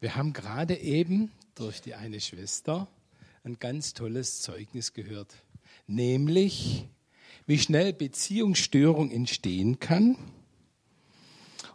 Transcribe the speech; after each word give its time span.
Wir 0.00 0.16
haben 0.16 0.32
gerade 0.32 0.76
eben 0.76 1.30
durch 1.54 1.82
die 1.82 1.94
eine 1.94 2.20
Schwester 2.20 2.88
ein 3.44 3.58
ganz 3.58 3.92
tolles 3.92 4.40
Zeugnis 4.40 4.94
gehört, 4.94 5.34
nämlich 5.86 6.86
wie 7.46 7.58
schnell 7.58 7.92
Beziehungsstörung 7.92 9.10
entstehen 9.10 9.78
kann 9.78 10.16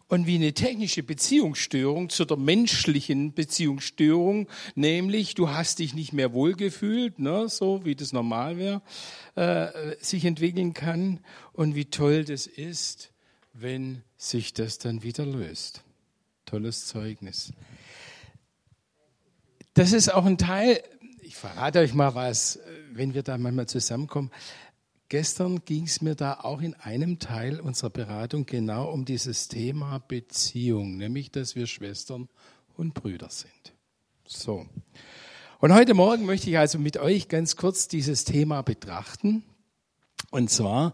und 0.07 0.25
wie 0.25 0.35
eine 0.35 0.53
technische 0.53 1.03
Beziehungsstörung 1.03 2.09
zu 2.09 2.25
der 2.25 2.37
menschlichen 2.37 3.33
Beziehungsstörung, 3.33 4.47
nämlich 4.73 5.35
du 5.35 5.49
hast 5.49 5.77
dich 5.77 5.93
nicht 5.93 6.11
mehr 6.11 6.33
wohlgefühlt, 6.33 7.19
ne, 7.19 7.47
so 7.47 7.85
wie 7.85 7.93
das 7.93 8.11
normal 8.11 8.57
wäre, 8.57 8.81
äh, 9.35 9.95
sich 10.03 10.25
entwickeln 10.25 10.73
kann 10.73 11.19
und 11.53 11.75
wie 11.75 11.85
toll 11.85 12.25
das 12.25 12.47
ist, 12.47 13.11
wenn 13.53 14.01
sich 14.17 14.53
das 14.55 14.79
dann 14.79 15.03
wieder 15.03 15.27
löst. 15.27 15.83
Tolles 16.47 16.87
Zeugnis. 16.87 17.53
Das 19.75 19.91
ist 19.91 20.07
auch 20.07 20.23
ein 20.23 20.37
Teil, 20.37 20.81
ich 21.21 21.35
verrate 21.35 21.79
euch 21.79 21.93
mal 21.93 22.15
was, 22.15 22.59
wenn 22.93 23.13
wir 23.13 23.23
da 23.23 23.37
manchmal 23.37 23.67
zusammenkommen. 23.67 24.31
Gestern 25.09 25.65
ging 25.65 25.83
es 25.83 26.01
mir 26.01 26.15
da 26.15 26.39
auch 26.43 26.61
in 26.61 26.75
einem 26.75 27.19
Teil 27.19 27.59
unserer 27.59 27.89
Beratung 27.89 28.45
genau 28.45 28.89
um 28.89 29.03
dieses 29.03 29.49
Thema 29.49 29.99
Beziehung, 29.99 30.95
nämlich 30.95 31.29
dass 31.29 31.57
wir 31.57 31.67
Schwestern 31.67 32.29
und 32.77 32.93
Brüder 32.93 33.29
sind. 33.29 33.73
So. 34.25 34.65
Und 35.59 35.73
heute 35.73 35.93
Morgen 35.93 36.25
möchte 36.25 36.49
ich 36.49 36.57
also 36.57 36.79
mit 36.79 36.95
euch 36.95 37.27
ganz 37.27 37.57
kurz 37.57 37.89
dieses 37.89 38.23
Thema 38.23 38.61
betrachten. 38.61 39.43
Und 40.31 40.49
zwar, 40.49 40.93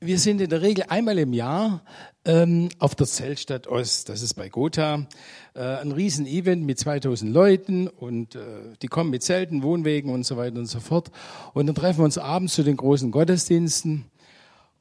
wir 0.00 0.18
sind 0.18 0.40
in 0.40 0.48
der 0.48 0.62
Regel 0.62 0.86
einmal 0.88 1.18
im 1.18 1.34
Jahr 1.34 1.84
ähm, 2.24 2.70
auf 2.78 2.94
der 2.94 3.06
Zeltstadt 3.06 3.66
Ost. 3.66 4.08
Das 4.08 4.22
ist 4.22 4.34
bei 4.34 4.48
Gotha 4.48 5.06
äh, 5.54 5.60
ein 5.60 5.92
Riesen-Event 5.92 6.64
mit 6.64 6.78
2000 6.78 7.32
Leuten 7.32 7.86
und 7.86 8.34
äh, 8.34 8.40
die 8.80 8.88
kommen 8.88 9.10
mit 9.10 9.22
Zelten, 9.22 9.62
Wohnwegen 9.62 10.10
und 10.10 10.24
so 10.24 10.38
weiter 10.38 10.58
und 10.58 10.66
so 10.66 10.80
fort. 10.80 11.10
Und 11.52 11.66
dann 11.66 11.74
treffen 11.74 11.98
wir 11.98 12.04
uns 12.04 12.16
abends 12.16 12.54
zu 12.54 12.62
den 12.62 12.78
großen 12.78 13.10
Gottesdiensten. 13.10 14.06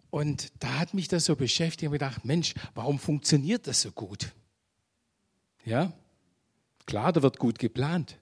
Und 0.10 0.52
da 0.60 0.80
hat 0.80 0.94
mich 0.94 1.10
das 1.10 1.26
so 1.26 1.36
beschäftigt 1.36 1.88
und 1.88 1.94
gedacht, 1.94 2.24
Mensch, 2.24 2.54
warum 2.74 2.98
funktioniert 2.98 3.68
das 3.68 3.82
so 3.82 3.92
gut? 3.92 4.32
Ja, 5.66 5.92
klar, 6.86 7.12
da 7.12 7.22
wird 7.22 7.40
gut 7.40 7.60
geplant. 7.60 8.18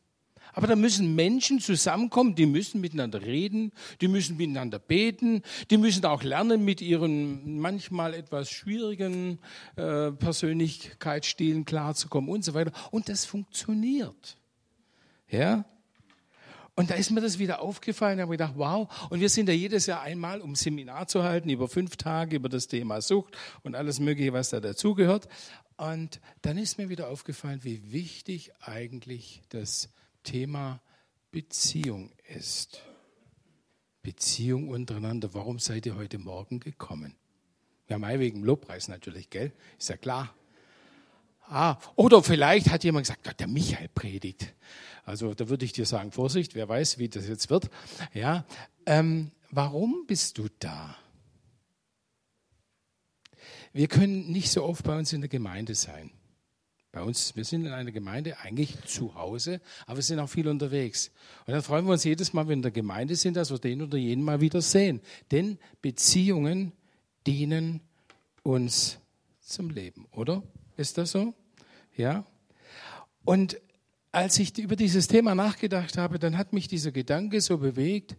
Aber 0.58 0.66
da 0.66 0.76
müssen 0.76 1.14
Menschen 1.14 1.60
zusammenkommen, 1.60 2.34
die 2.34 2.48
müssen 2.48 2.82
miteinander 2.82 3.22
reden, 3.22 3.72
die 4.02 4.08
müssen 4.08 4.38
miteinander 4.38 4.80
beten, 4.80 5.44
die 5.70 5.78
müssen 5.78 6.04
auch 6.06 6.24
lernen, 6.24 6.66
mit 6.66 6.82
ihren 6.82 7.60
manchmal 7.60 8.16
etwas 8.16 8.50
schwierigen 8.50 9.38
äh, 9.76 10.12
Persönlichkeitsstilen 10.14 11.64
klarzukommen 11.64 12.32
und 12.32 12.44
so 12.44 12.56
weiter. 12.56 12.72
Und 12.90 13.08
das 13.08 13.24
funktioniert. 13.24 14.36
Ja? 15.30 15.64
Und 16.74 16.90
da 16.90 16.96
ist 16.96 17.12
mir 17.12 17.22
das 17.22 17.38
wieder 17.38 17.62
aufgefallen, 17.62 18.18
da 18.18 18.24
habe 18.24 18.34
ich 18.34 18.40
gedacht, 18.40 18.58
wow. 18.58 18.90
Und 19.12 19.20
wir 19.20 19.30
sind 19.30 19.50
ja 19.50 19.54
jedes 19.54 19.86
Jahr 19.86 20.02
einmal, 20.02 20.42
um 20.42 20.56
Seminar 20.56 21.08
zu 21.08 21.22
halten, 21.22 21.50
über 21.52 21.68
fünf 21.68 21.98
Tage, 21.98 22.36
über 22.36 22.50
das 22.50 22.68
Thema 22.68 23.02
Sucht 23.02 23.38
und 23.62 23.76
alles 23.76 24.00
Mögliche, 24.00 24.34
was 24.34 24.50
da 24.50 24.60
dazugehört. 24.60 25.28
Und 25.78 26.20
dann 26.42 26.58
ist 26.58 26.80
mir 26.80 26.90
wieder 26.90 27.10
aufgefallen, 27.10 27.60
wie 27.62 27.92
wichtig 27.92 28.54
eigentlich 28.60 29.44
das 29.50 29.90
Thema 30.28 30.82
Beziehung 31.32 32.12
ist. 32.36 32.82
Beziehung 34.02 34.68
untereinander. 34.68 35.34
Warum 35.34 35.58
seid 35.58 35.86
ihr 35.86 35.96
heute 35.96 36.18
Morgen 36.18 36.60
gekommen? 36.60 37.16
Ja, 37.88 37.98
mal 37.98 38.20
wegen 38.20 38.44
Lobpreis 38.44 38.90
natürlich, 38.90 39.30
gell? 39.30 39.54
Ist 39.80 39.88
ja 39.88 39.96
klar. 39.96 40.36
Ah, 41.44 41.78
oder 41.96 42.22
vielleicht 42.22 42.70
hat 42.70 42.84
jemand 42.84 43.08
gesagt, 43.08 43.40
der 43.40 43.48
Michael 43.48 43.88
predigt. 43.88 44.54
Also 45.06 45.34
da 45.34 45.48
würde 45.48 45.64
ich 45.64 45.72
dir 45.72 45.86
sagen, 45.86 46.12
Vorsicht, 46.12 46.56
wer 46.56 46.68
weiß, 46.68 46.98
wie 46.98 47.08
das 47.08 47.26
jetzt 47.30 47.50
wird. 47.50 47.70
Ja, 48.14 48.46
ähm, 48.86 49.32
warum 49.50 50.06
bist 50.08 50.38
du 50.40 50.50
da? 50.60 50.98
Wir 53.72 53.88
können 53.88 54.30
nicht 54.30 54.52
so 54.52 54.66
oft 54.66 54.84
bei 54.84 54.98
uns 54.98 55.14
in 55.14 55.22
der 55.22 55.30
Gemeinde 55.30 55.74
sein. 55.74 56.12
Bei 56.98 57.04
uns, 57.04 57.36
wir 57.36 57.46
sind 57.46 57.64
in 57.64 57.74
einer 57.74 57.92
Gemeinde 57.92 58.40
eigentlich 58.40 58.74
zu 58.88 59.14
Hause, 59.14 59.62
aber 59.86 59.98
wir 59.98 60.04
sind 60.04 60.18
auch 60.18 60.30
viel 60.30 60.48
unterwegs. 60.48 61.12
Und 61.46 61.54
dann 61.54 61.62
freuen 61.62 61.86
wir 61.86 61.92
uns 61.92 62.04
jedes 62.04 62.34
Mal, 62.34 62.42
wenn 62.42 62.48
wir 62.48 62.54
in 62.54 62.62
der 62.64 62.72
Gemeinde 62.72 63.16
sind, 63.16 63.38
dass 63.38 63.52
wir 63.52 63.60
den 63.60 63.84
oder 63.84 64.00
jenen 64.00 64.24
mal 64.24 64.42
wieder 64.42 64.64
sehen. 64.64 65.02
Denn 65.30 65.60
Beziehungen 65.84 66.72
dienen 67.28 67.82
uns 68.42 68.98
zum 69.42 69.70
Leben, 69.70 70.08
oder? 70.12 70.42
Ist 70.76 70.98
das 70.98 71.12
so? 71.12 71.36
Ja? 71.96 72.26
Und 73.24 73.62
als 74.12 74.40
ich 74.40 74.58
über 74.58 74.76
dieses 74.76 75.08
Thema 75.08 75.36
nachgedacht 75.36 76.00
habe, 76.00 76.18
dann 76.18 76.36
hat 76.36 76.52
mich 76.52 76.68
dieser 76.68 76.92
Gedanke 76.92 77.42
so 77.42 77.60
bewegt, 77.60 78.16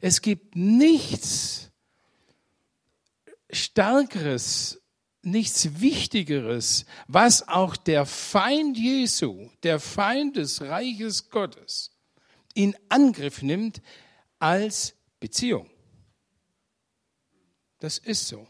es 0.00 0.22
gibt 0.22 0.54
nichts 0.54 1.72
Stärkeres 3.50 4.79
nichts 5.22 5.80
Wichtigeres, 5.80 6.86
was 7.06 7.48
auch 7.48 7.76
der 7.76 8.06
Feind 8.06 8.76
Jesu, 8.76 9.48
der 9.62 9.80
Feind 9.80 10.36
des 10.36 10.62
Reiches 10.62 11.30
Gottes, 11.30 11.90
in 12.54 12.74
Angriff 12.88 13.42
nimmt 13.42 13.82
als 14.38 14.94
Beziehung. 15.20 15.68
Das 17.80 17.98
ist 17.98 18.28
so. 18.28 18.46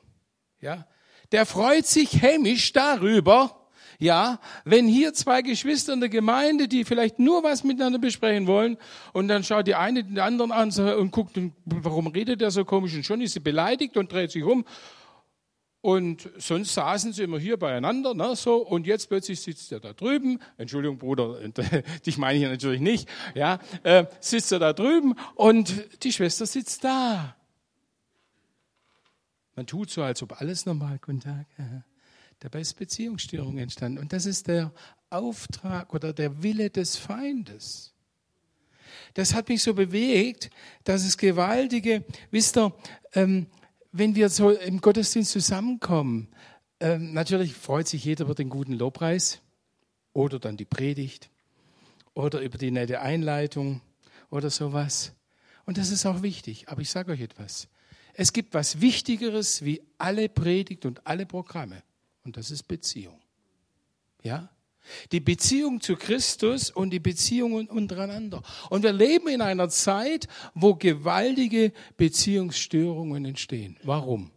Ja, 0.60 0.86
der 1.32 1.46
freut 1.46 1.86
sich 1.86 2.22
hämisch 2.22 2.72
darüber, 2.72 3.60
ja, 3.98 4.40
wenn 4.64 4.88
hier 4.88 5.12
zwei 5.12 5.42
Geschwister 5.42 5.92
in 5.92 6.00
der 6.00 6.08
Gemeinde, 6.08 6.68
die 6.68 6.86
vielleicht 6.86 7.18
nur 7.18 7.42
was 7.42 7.64
miteinander 7.64 7.98
besprechen 7.98 8.46
wollen, 8.46 8.78
und 9.12 9.28
dann 9.28 9.44
schaut 9.44 9.66
die 9.66 9.74
eine 9.74 10.02
den 10.02 10.18
anderen 10.18 10.52
an 10.52 10.70
und 10.70 11.10
guckt, 11.10 11.38
warum 11.66 12.06
redet 12.06 12.40
der 12.40 12.50
so 12.50 12.64
komisch? 12.64 12.94
Und 12.94 13.04
schon 13.04 13.20
ist 13.20 13.34
sie 13.34 13.40
beleidigt 13.40 13.98
und 13.98 14.10
dreht 14.10 14.30
sich 14.30 14.42
um 14.42 14.64
und 15.82 16.28
sonst 16.36 16.74
saßen 16.74 17.12
sie 17.12 17.22
immer 17.22 17.38
hier 17.38 17.56
beieinander, 17.56 18.14
ne, 18.14 18.36
so, 18.36 18.56
und 18.56 18.86
jetzt 18.86 19.08
plötzlich 19.08 19.40
sitzt 19.40 19.72
er 19.72 19.80
da 19.80 19.92
drüben. 19.94 20.38
Entschuldigung, 20.58 20.98
Bruder, 20.98 21.40
dich 22.06 22.18
meine 22.18 22.38
ich 22.38 22.44
natürlich 22.44 22.80
nicht. 22.80 23.08
Ja, 23.34 23.58
äh, 23.82 24.04
sitzt 24.20 24.52
er 24.52 24.58
da 24.58 24.72
drüben 24.72 25.14
und 25.34 25.74
die 26.02 26.12
Schwester 26.12 26.44
sitzt 26.44 26.84
da. 26.84 27.34
Man 29.56 29.66
tut 29.66 29.90
so, 29.90 30.02
als 30.02 30.22
ob 30.22 30.40
alles 30.40 30.66
normal, 30.66 30.98
guten 30.98 31.20
Tag. 31.20 31.46
Dabei 32.40 32.60
ist 32.60 32.74
Beziehungsstörung 32.74 33.58
entstanden. 33.58 33.98
Und 33.98 34.12
das 34.12 34.24
ist 34.24 34.48
der 34.48 34.72
Auftrag 35.10 35.92
oder 35.92 36.12
der 36.12 36.42
Wille 36.42 36.70
des 36.70 36.96
Feindes. 36.96 37.92
Das 39.14 39.34
hat 39.34 39.48
mich 39.48 39.62
so 39.62 39.74
bewegt, 39.74 40.50
dass 40.84 41.04
es 41.04 41.18
gewaltige, 41.18 42.04
wisst 42.30 42.56
ihr, 42.56 42.72
ähm, 43.14 43.46
wenn 43.92 44.14
wir 44.14 44.28
so 44.28 44.50
im 44.50 44.80
Gottesdienst 44.80 45.32
zusammenkommen, 45.32 46.28
ähm, 46.80 47.12
natürlich 47.12 47.54
freut 47.54 47.88
sich 47.88 48.04
jeder 48.04 48.24
über 48.24 48.34
den 48.34 48.48
guten 48.48 48.72
Lobpreis 48.72 49.40
oder 50.12 50.38
dann 50.38 50.56
die 50.56 50.64
Predigt 50.64 51.30
oder 52.14 52.40
über 52.40 52.58
die 52.58 52.70
nette 52.70 53.00
Einleitung 53.00 53.80
oder 54.30 54.50
sowas. 54.50 55.12
Und 55.66 55.78
das 55.78 55.90
ist 55.90 56.06
auch 56.06 56.22
wichtig. 56.22 56.68
Aber 56.68 56.80
ich 56.80 56.90
sage 56.90 57.12
euch 57.12 57.20
etwas. 57.20 57.68
Es 58.14 58.32
gibt 58.32 58.54
was 58.54 58.80
Wichtigeres 58.80 59.64
wie 59.64 59.82
alle 59.98 60.28
Predigt 60.28 60.86
und 60.86 61.06
alle 61.06 61.26
Programme. 61.26 61.82
Und 62.24 62.36
das 62.36 62.50
ist 62.50 62.64
Beziehung. 62.64 63.20
Ja? 64.22 64.50
Die 65.12 65.20
Beziehung 65.20 65.80
zu 65.80 65.96
Christus 65.96 66.70
und 66.70 66.90
die 66.90 67.00
Beziehungen 67.00 67.68
untereinander. 67.68 68.42
Und 68.70 68.82
wir 68.82 68.92
leben 68.92 69.28
in 69.28 69.40
einer 69.40 69.68
Zeit, 69.68 70.26
wo 70.54 70.74
gewaltige 70.74 71.72
Beziehungsstörungen 71.96 73.24
entstehen. 73.24 73.76
Warum? 73.82 74.30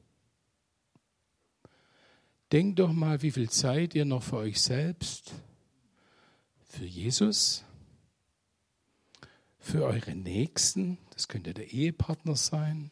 Denkt 2.52 2.78
doch 2.78 2.92
mal, 2.92 3.22
wie 3.24 3.32
viel 3.32 3.50
Zeit 3.50 3.96
ihr 3.96 4.06
noch 4.06 4.22
für 4.22 4.38
euch 4.38 4.62
selbst, 4.62 5.32
für 6.70 6.86
Jesus, 6.86 7.64
für 9.58 9.86
eure 9.86 10.14
Nächsten, 10.14 11.00
das 11.14 11.28
könnte 11.28 11.54
der 11.54 11.72
Ehepartner 11.72 12.36
sein, 12.36 12.92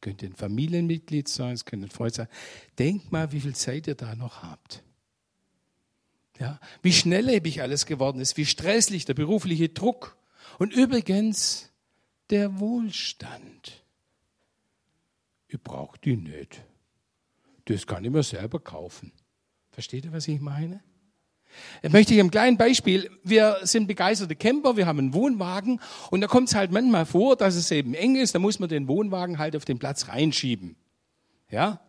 könnte 0.00 0.26
ein 0.26 0.34
Familienmitglied 0.34 1.26
sein, 1.26 1.54
es 1.54 1.64
könnte 1.64 1.86
ein 1.86 1.90
Freund 1.90 2.14
sein. 2.14 2.28
Denkt 2.78 3.10
mal, 3.10 3.32
wie 3.32 3.40
viel 3.40 3.56
Zeit 3.56 3.88
ihr 3.88 3.96
da 3.96 4.14
noch 4.14 4.44
habt. 4.44 4.84
Ja, 6.38 6.60
wie 6.82 6.92
schnelllebig 6.92 7.62
alles 7.62 7.86
geworden 7.86 8.20
ist, 8.20 8.36
wie 8.36 8.44
stresslich 8.44 9.04
der 9.06 9.14
berufliche 9.14 9.70
Druck 9.70 10.16
und 10.58 10.72
übrigens 10.72 11.70
der 12.30 12.60
Wohlstand. 12.60 13.84
Ich 15.48 15.60
brauche 15.60 15.98
die 15.98 16.16
nicht. 16.16 16.62
Das 17.66 17.86
kann 17.86 18.04
ich 18.04 18.10
mir 18.10 18.22
selber 18.22 18.60
kaufen. 18.60 19.12
Versteht 19.70 20.04
ihr, 20.04 20.12
was 20.12 20.28
ich 20.28 20.40
meine? 20.40 20.82
Ich 21.82 21.90
möchte 21.90 22.12
hier 22.12 22.22
ein 22.22 22.30
kleines 22.30 22.58
Beispiel. 22.58 23.10
Wir 23.22 23.58
sind 23.62 23.86
begeisterte 23.86 24.36
Camper, 24.36 24.76
wir 24.76 24.86
haben 24.86 24.98
einen 24.98 25.14
Wohnwagen 25.14 25.80
und 26.10 26.20
da 26.20 26.26
kommt 26.26 26.48
es 26.48 26.54
halt 26.54 26.70
manchmal 26.70 27.06
vor, 27.06 27.36
dass 27.36 27.54
es 27.54 27.70
eben 27.70 27.94
eng 27.94 28.16
ist, 28.16 28.34
da 28.34 28.38
muss 28.38 28.58
man 28.58 28.68
den 28.68 28.88
Wohnwagen 28.88 29.38
halt 29.38 29.56
auf 29.56 29.64
den 29.64 29.78
Platz 29.78 30.08
reinschieben. 30.08 30.76
Ja? 31.50 31.80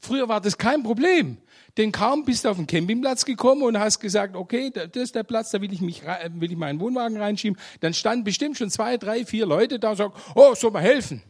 Früher 0.00 0.28
war 0.28 0.40
das 0.40 0.58
kein 0.58 0.82
Problem. 0.82 1.38
Denn 1.78 1.92
kaum 1.92 2.24
bist 2.24 2.44
du 2.44 2.48
auf 2.48 2.56
den 2.56 2.66
Campingplatz 2.66 3.24
gekommen 3.24 3.62
und 3.62 3.78
hast 3.78 4.00
gesagt, 4.00 4.34
okay, 4.34 4.70
das 4.70 4.90
ist 4.94 5.14
der 5.14 5.22
Platz, 5.22 5.52
da 5.52 5.60
will 5.60 5.72
ich 5.72 5.80
mich, 5.80 6.02
will 6.04 6.50
ich 6.50 6.58
meinen 6.58 6.80
Wohnwagen 6.80 7.16
reinschieben. 7.16 7.56
Dann 7.80 7.94
standen 7.94 8.24
bestimmt 8.24 8.58
schon 8.58 8.68
zwei, 8.68 8.96
drei, 8.96 9.24
vier 9.24 9.46
Leute 9.46 9.78
da 9.78 9.90
und 9.90 9.96
sagen, 9.96 10.12
oh, 10.34 10.54
soll 10.56 10.72
mal 10.72 10.82
helfen. 10.82 11.22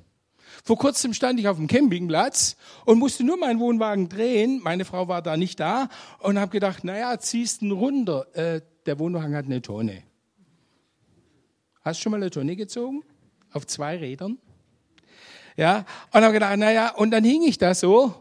Vor 0.65 0.79
kurzem 0.79 1.12
stand 1.12 1.39
ich 1.39 1.49
auf 1.49 1.56
dem 1.56 1.67
Campingplatz 1.67 2.56
und 2.87 2.99
musste 2.99 3.25
nur 3.25 3.37
meinen 3.37 3.61
Wohnwagen 3.61 4.09
drehen. 4.09 4.61
Meine 4.62 4.87
Frau 4.87 5.06
war 5.06 5.21
da 5.21 5.37
nicht 5.37 5.61
da 5.61 5.91
und 6.21 6.39
habe 6.39 6.50
gedacht, 6.50 6.83
naja, 6.83 7.19
ziehst 7.19 7.61
ihn 7.61 7.71
runter. 7.71 8.27
Äh, 8.35 8.62
der 8.87 8.99
Wohnwagen 8.99 9.37
hat 9.37 9.45
eine 9.45 9.61
Tonne. 9.61 10.03
Hast 11.83 12.00
du 12.00 12.03
schon 12.05 12.12
mal 12.12 12.17
eine 12.17 12.31
Tonne 12.31 12.56
gezogen? 12.56 13.03
Auf 13.53 13.67
zwei 13.67 13.99
Rädern? 13.99 14.39
Ja, 15.56 15.85
und 16.12 16.23
habe 16.23 16.33
gedacht, 16.33 16.56
naja, 16.56 16.95
und 16.95 17.11
dann 17.11 17.25
hing 17.25 17.43
ich 17.43 17.59
da 17.59 17.75
so 17.75 18.15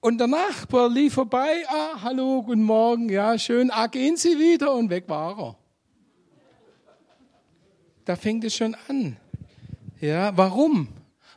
und 0.00 0.18
der 0.18 0.26
Nachbar 0.26 0.88
lief 0.88 1.14
vorbei, 1.14 1.64
ah, 1.68 2.02
hallo, 2.02 2.42
guten 2.42 2.62
Morgen, 2.62 3.08
ja, 3.08 3.38
schön, 3.38 3.70
ah, 3.70 3.86
gehen 3.86 4.16
Sie 4.16 4.38
wieder 4.38 4.74
und 4.74 4.90
weg 4.90 5.08
war 5.08 5.38
er. 5.38 5.56
Da 8.04 8.16
fängt 8.16 8.44
es 8.44 8.54
schon 8.54 8.76
an. 8.88 9.16
Ja, 10.00 10.36
warum? 10.36 10.88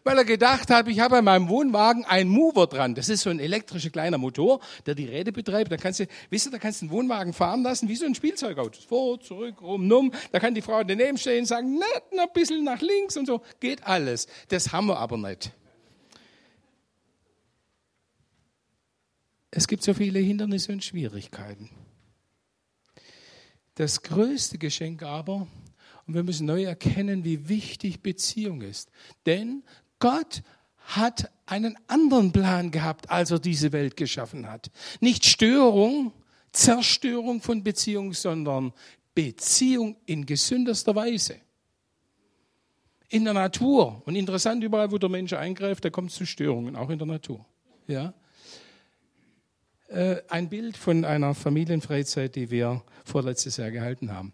weil 0.04 0.18
er 0.18 0.25
gedacht 0.25 0.69
hat, 0.69 0.88
ich 0.88 1.00
habe 1.00 1.18
an 1.18 1.25
meinem 1.25 1.50
Wohnwagen 1.50 2.06
einen 2.06 2.30
Mover 2.30 2.68
dran. 2.68 2.96
Das 2.96 3.10
ist 3.10 3.22
so 3.22 3.30
ein 3.30 3.40
elektrischer 3.40 3.90
kleiner 3.90 4.18
Motor, 4.18 4.60
der 4.86 4.96
die 4.96 5.06
Räder 5.06 5.31
betreibt. 5.31 5.72
Da 5.72 5.78
kannst 5.78 6.00
du, 6.00 6.08
wisst 6.30 6.48
ihr, 6.48 6.52
da 6.52 6.58
kannst 6.58 6.81
du 6.81 6.86
einen 6.86 6.92
Wohnwagen 6.92 7.34
fahren 7.34 7.63
lassen, 7.63 7.88
wie 7.88 7.96
so 7.96 8.06
ein 8.06 8.16
Spielzeugauto. 8.16 8.80
Vor, 8.88 9.19
zurück, 9.19 9.62
rum, 9.62 9.88
numm. 9.88 10.12
Da 10.31 10.40
kann 10.40 10.56
die 10.56 10.62
Frau 10.62 10.84
daneben 10.84 11.18
stehen 11.18 11.42
und 11.42 11.46
sagen, 11.46 11.80
na, 11.80 12.24
ein 12.24 12.30
bisschen 12.34 12.63
nach 12.63 12.81
links 12.81 13.18
und 13.18 13.28
so. 13.28 13.42
Geht 13.60 13.86
alles. 13.86 14.28
Das 14.50 14.72
haben 14.72 14.88
wir 14.88 14.98
aber 14.98 15.18
nicht. 15.18 15.52
Es 19.51 19.68
gibt 19.68 19.83
so 19.83 19.94
viele 19.94 20.19
Hindernisse 20.19 20.71
und 20.71 20.83
Schwierigkeiten. 20.83 21.69
Das 23.75 24.01
größte 24.01 24.57
Geschenk 24.57 25.03
aber, 25.03 25.48
und 26.07 26.13
wir 26.13 26.24
müssen 26.24 26.45
neu 26.48 26.63
erkennen, 26.63 27.24
wie 27.24 27.50
wichtig 27.50 28.01
Beziehung 28.01 28.62
ist. 28.62 28.89
Denn 29.25 29.63
Gott 30.00 30.42
hat 30.77 31.31
einen 31.45 31.77
anderen 31.88 32.31
Plan 32.31 32.71
gehabt, 32.71 33.09
als 33.09 33.31
er 33.31 33.39
diese 33.39 33.71
Welt 33.71 33.98
geschaffen 33.98 34.50
hat. 34.50 34.71
Nicht 35.00 35.25
Störung, 35.25 36.13
Zerstörung 36.51 37.42
von 37.42 37.63
Beziehung, 37.63 38.13
sondern 38.13 38.74
Beziehung 39.13 39.98
in 40.06 40.25
gesünderster 40.25 40.95
Weise. 40.95 41.36
In 43.09 43.25
der 43.25 43.33
Natur. 43.33 44.01
Und 44.06 44.15
interessant, 44.15 44.63
überall, 44.63 44.92
wo 44.92 44.98
der 44.98 45.09
Mensch 45.09 45.33
eingreift, 45.33 45.83
da 45.83 45.89
kommt 45.89 46.12
es 46.12 46.15
zu 46.15 46.25
Störungen, 46.25 46.75
auch 46.75 46.89
in 46.89 46.98
der 46.98 47.07
Natur. 47.07 47.45
Ja? 47.88 48.13
Äh, 49.91 50.23
ein 50.29 50.49
Bild 50.49 50.77
von 50.77 51.05
einer 51.05 51.35
Familienfreizeit, 51.35 52.35
die 52.35 52.49
wir 52.49 52.83
vorletztes 53.03 53.57
Jahr 53.57 53.71
gehalten 53.71 54.11
haben. 54.11 54.33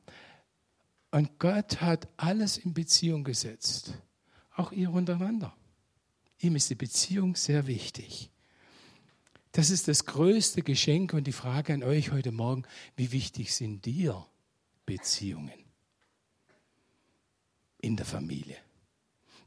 Und 1.11 1.39
Gott 1.39 1.81
hat 1.81 2.07
alles 2.17 2.57
in 2.57 2.73
Beziehung 2.73 3.23
gesetzt 3.23 3.93
auch 4.57 4.71
ihr 4.71 4.91
untereinander. 4.91 5.55
Ihm 6.39 6.55
ist 6.55 6.69
die 6.69 6.75
Beziehung 6.75 7.35
sehr 7.35 7.67
wichtig. 7.67 8.29
Das 9.51 9.69
ist 9.69 9.87
das 9.87 10.05
größte 10.05 10.61
Geschenk 10.61 11.13
und 11.13 11.25
die 11.25 11.31
Frage 11.31 11.73
an 11.73 11.83
euch 11.83 12.11
heute 12.11 12.31
Morgen, 12.31 12.63
wie 12.95 13.11
wichtig 13.11 13.53
sind 13.53 13.85
dir 13.85 14.25
Beziehungen 14.85 15.53
in 17.81 17.95
der 17.95 18.05
Familie? 18.05 18.57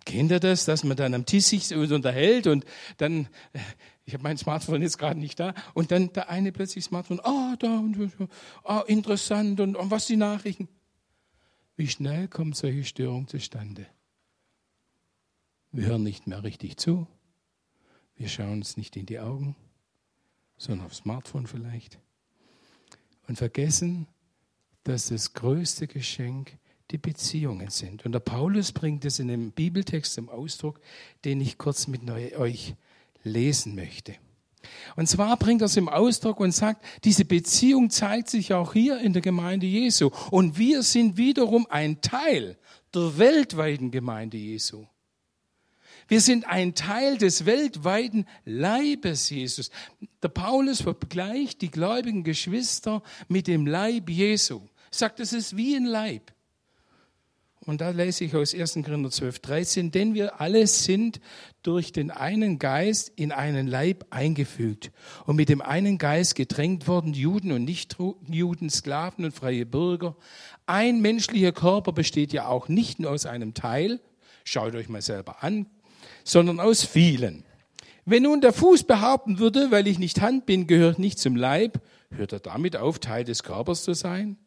Kennt 0.05 0.33
ihr 0.33 0.41
das, 0.41 0.65
dass 0.65 0.83
man 0.83 0.97
dann 0.97 1.15
am 1.15 1.27
Tisch 1.27 1.47
sich 1.47 1.73
unterhält 1.75 2.47
und 2.47 2.65
dann, 2.97 3.29
äh, 3.53 3.59
ich 4.11 4.15
habe 4.15 4.25
mein 4.25 4.37
Smartphone 4.37 4.83
jetzt 4.83 4.99
gerade 4.99 5.21
nicht 5.21 5.39
da, 5.39 5.55
und 5.73 5.93
dann 5.93 6.13
der 6.13 6.29
eine 6.31 6.51
plötzlich 6.51 6.85
Smartphone, 6.85 7.21
ah, 7.21 7.53
oh, 7.53 7.57
da 7.57 7.79
und 7.79 7.97
oh, 8.65 8.81
interessant 8.89 9.61
und, 9.61 9.77
und 9.77 9.91
was 9.93 10.07
die 10.07 10.17
Nachrichten. 10.17 10.69
Wie 11.77 11.87
schnell 11.87 12.27
kommen 12.27 12.53
solche 12.53 12.83
Störungen 12.83 13.29
zustande? 13.29 13.87
Wir 15.71 15.87
hören 15.87 16.03
nicht 16.03 16.27
mehr 16.27 16.43
richtig 16.43 16.77
zu. 16.77 17.07
Wir 18.17 18.29
schauen 18.29 18.55
uns 18.55 18.77
nicht 18.77 18.97
in 18.97 19.07
die 19.07 19.21
Augen, 19.21 19.55
sondern 20.59 20.87
aufs 20.87 20.99
Smartphone 20.99 21.47
vielleicht. 21.47 22.01
Und 23.29 23.37
vergessen, 23.37 24.09
dass 24.83 25.09
das 25.09 25.35
größte 25.35 25.87
Geschenk 25.87 26.59
die 26.91 26.99
Beziehungen 26.99 27.71
sind. 27.71 28.05
Und 28.05 28.11
der 28.11 28.21
Paulus 28.21 28.73
bringt 28.73 29.05
es 29.05 29.21
in 29.21 29.31
einem 29.31 29.53
Bibeltext 29.53 30.15
zum 30.15 30.29
Ausdruck, 30.29 30.81
den 31.25 31.41
ich 31.41 31.59
kurz 31.59 31.87
mit 31.87 32.11
euch 32.11 32.75
lesen 33.23 33.75
möchte. 33.75 34.15
Und 34.97 35.09
zwar 35.09 35.37
bringt 35.37 35.63
er 35.63 35.67
es 35.67 35.77
im 35.77 35.89
Ausdruck 35.89 36.41
und 36.41 36.53
sagt, 36.53 36.85
diese 37.05 37.25
Beziehung 37.25 37.91
zeigt 37.91 38.29
sich 38.29 38.53
auch 38.53 38.73
hier 38.73 38.99
in 39.01 39.13
der 39.13 39.23
Gemeinde 39.23 39.67
Jesu. 39.67 40.11
Und 40.31 40.59
wir 40.59 40.83
sind 40.83 41.17
wiederum 41.17 41.67
ein 41.71 42.01
Teil 42.01 42.59
der 42.95 43.19
weltweiten 43.19 43.91
Gemeinde 43.91 44.37
Jesu. 44.37 44.87
Wir 46.09 46.21
sind 46.21 46.45
ein 46.47 46.75
Teil 46.75 47.19
des 47.19 47.47
weltweiten 47.47 48.27
Leibes 48.45 49.31
Jesus. 49.31 49.71
Der 50.23 50.29
Paulus 50.29 50.83
vergleicht 50.83 51.63
die 51.63 51.71
gläubigen 51.71 52.25
Geschwister 52.25 53.03
mit 53.29 53.47
dem 53.47 53.67
Leib 53.67 54.11
Jesu. 54.11 54.63
Sagt, 54.91 55.21
es 55.21 55.33
ist 55.33 55.57
wie 55.57 55.77
ein 55.77 55.85
Leib. 55.85 56.33
Und 57.67 57.83
da 57.83 57.91
lese 57.91 58.25
ich 58.25 58.35
aus 58.35 58.55
1. 58.55 58.79
Korinther 58.85 59.11
12, 59.11 59.39
13, 59.41 59.91
denn 59.91 60.15
wir 60.15 60.41
alle 60.41 60.67
sind 60.67 61.21
durch 61.63 61.93
den 61.93 62.11
einen 62.11 62.59
Geist 62.59 63.13
in 63.17 63.33
einen 63.33 63.67
Leib 63.67 64.07
eingefügt 64.09 64.91
und 65.27 65.37
mit 65.37 65.51
dem 65.51 65.61
einen 65.61 65.99
Geist 65.99 66.37
gedrängt 66.37 66.89
worden, 66.89 67.13
Juden 67.13 67.53
und 67.53 67.65
Nichtjuden, 67.65 68.71
Sklaven 68.71 69.27
und 69.27 69.33
freie 69.33 69.67
Bürger. 69.67 70.17
Ein 70.65 71.03
menschlicher 71.03 71.53
Körper 71.53 71.93
besteht 71.93 72.33
ja 72.33 72.47
auch 72.47 72.69
nicht 72.69 72.99
nur 72.99 73.11
aus 73.11 73.27
einem 73.27 73.53
Teil, 73.53 74.01
schaut 74.45 74.75
euch 74.75 74.89
mal 74.89 75.03
selber 75.03 75.45
an, 75.45 75.67
sondern 76.25 76.61
aus 76.61 76.83
vielen. 76.83 77.45
Wenn 78.07 78.23
nun 78.23 78.41
der 78.41 78.55
Fuß 78.55 78.85
behaupten 78.85 79.39
würde, 79.39 79.71
weil 79.71 79.87
ich 79.87 79.99
nicht 79.99 80.23
Hand 80.23 80.47
bin, 80.47 80.67
gehört 80.67 80.99
nicht 80.99 81.19
zum 81.19 81.37
Leib, 81.37 81.83
hört 82.11 82.33
er 82.33 82.41
damit 82.41 82.77
auf, 82.77 83.01
Teil 83.01 83.25
des 83.25 83.43
Körpers 83.43 83.85
zu 83.85 83.93
sein? 83.93 84.39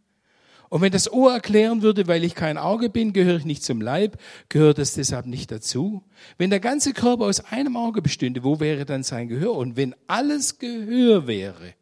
Und 0.69 0.81
wenn 0.81 0.91
das 0.91 1.11
Ohr 1.11 1.33
erklären 1.33 1.81
würde, 1.81 2.07
weil 2.07 2.23
ich 2.23 2.35
kein 2.35 2.57
Auge 2.57 2.89
bin, 2.89 3.13
gehöre 3.13 3.37
ich 3.37 3.45
nicht 3.45 3.63
zum 3.63 3.81
Leib, 3.81 4.17
gehört 4.49 4.79
es 4.79 4.93
deshalb 4.93 5.25
nicht 5.25 5.51
dazu? 5.51 6.03
Wenn 6.37 6.49
der 6.49 6.59
ganze 6.59 6.93
Körper 6.93 7.25
aus 7.25 7.39
einem 7.41 7.77
Auge 7.77 8.01
bestünde, 8.01 8.43
wo 8.43 8.59
wäre 8.59 8.85
dann 8.85 9.03
sein 9.03 9.27
Gehör? 9.27 9.53
Und 9.53 9.77
wenn 9.77 9.95
alles 10.07 10.57
Gehör 10.59 11.27
wäre, 11.27 11.75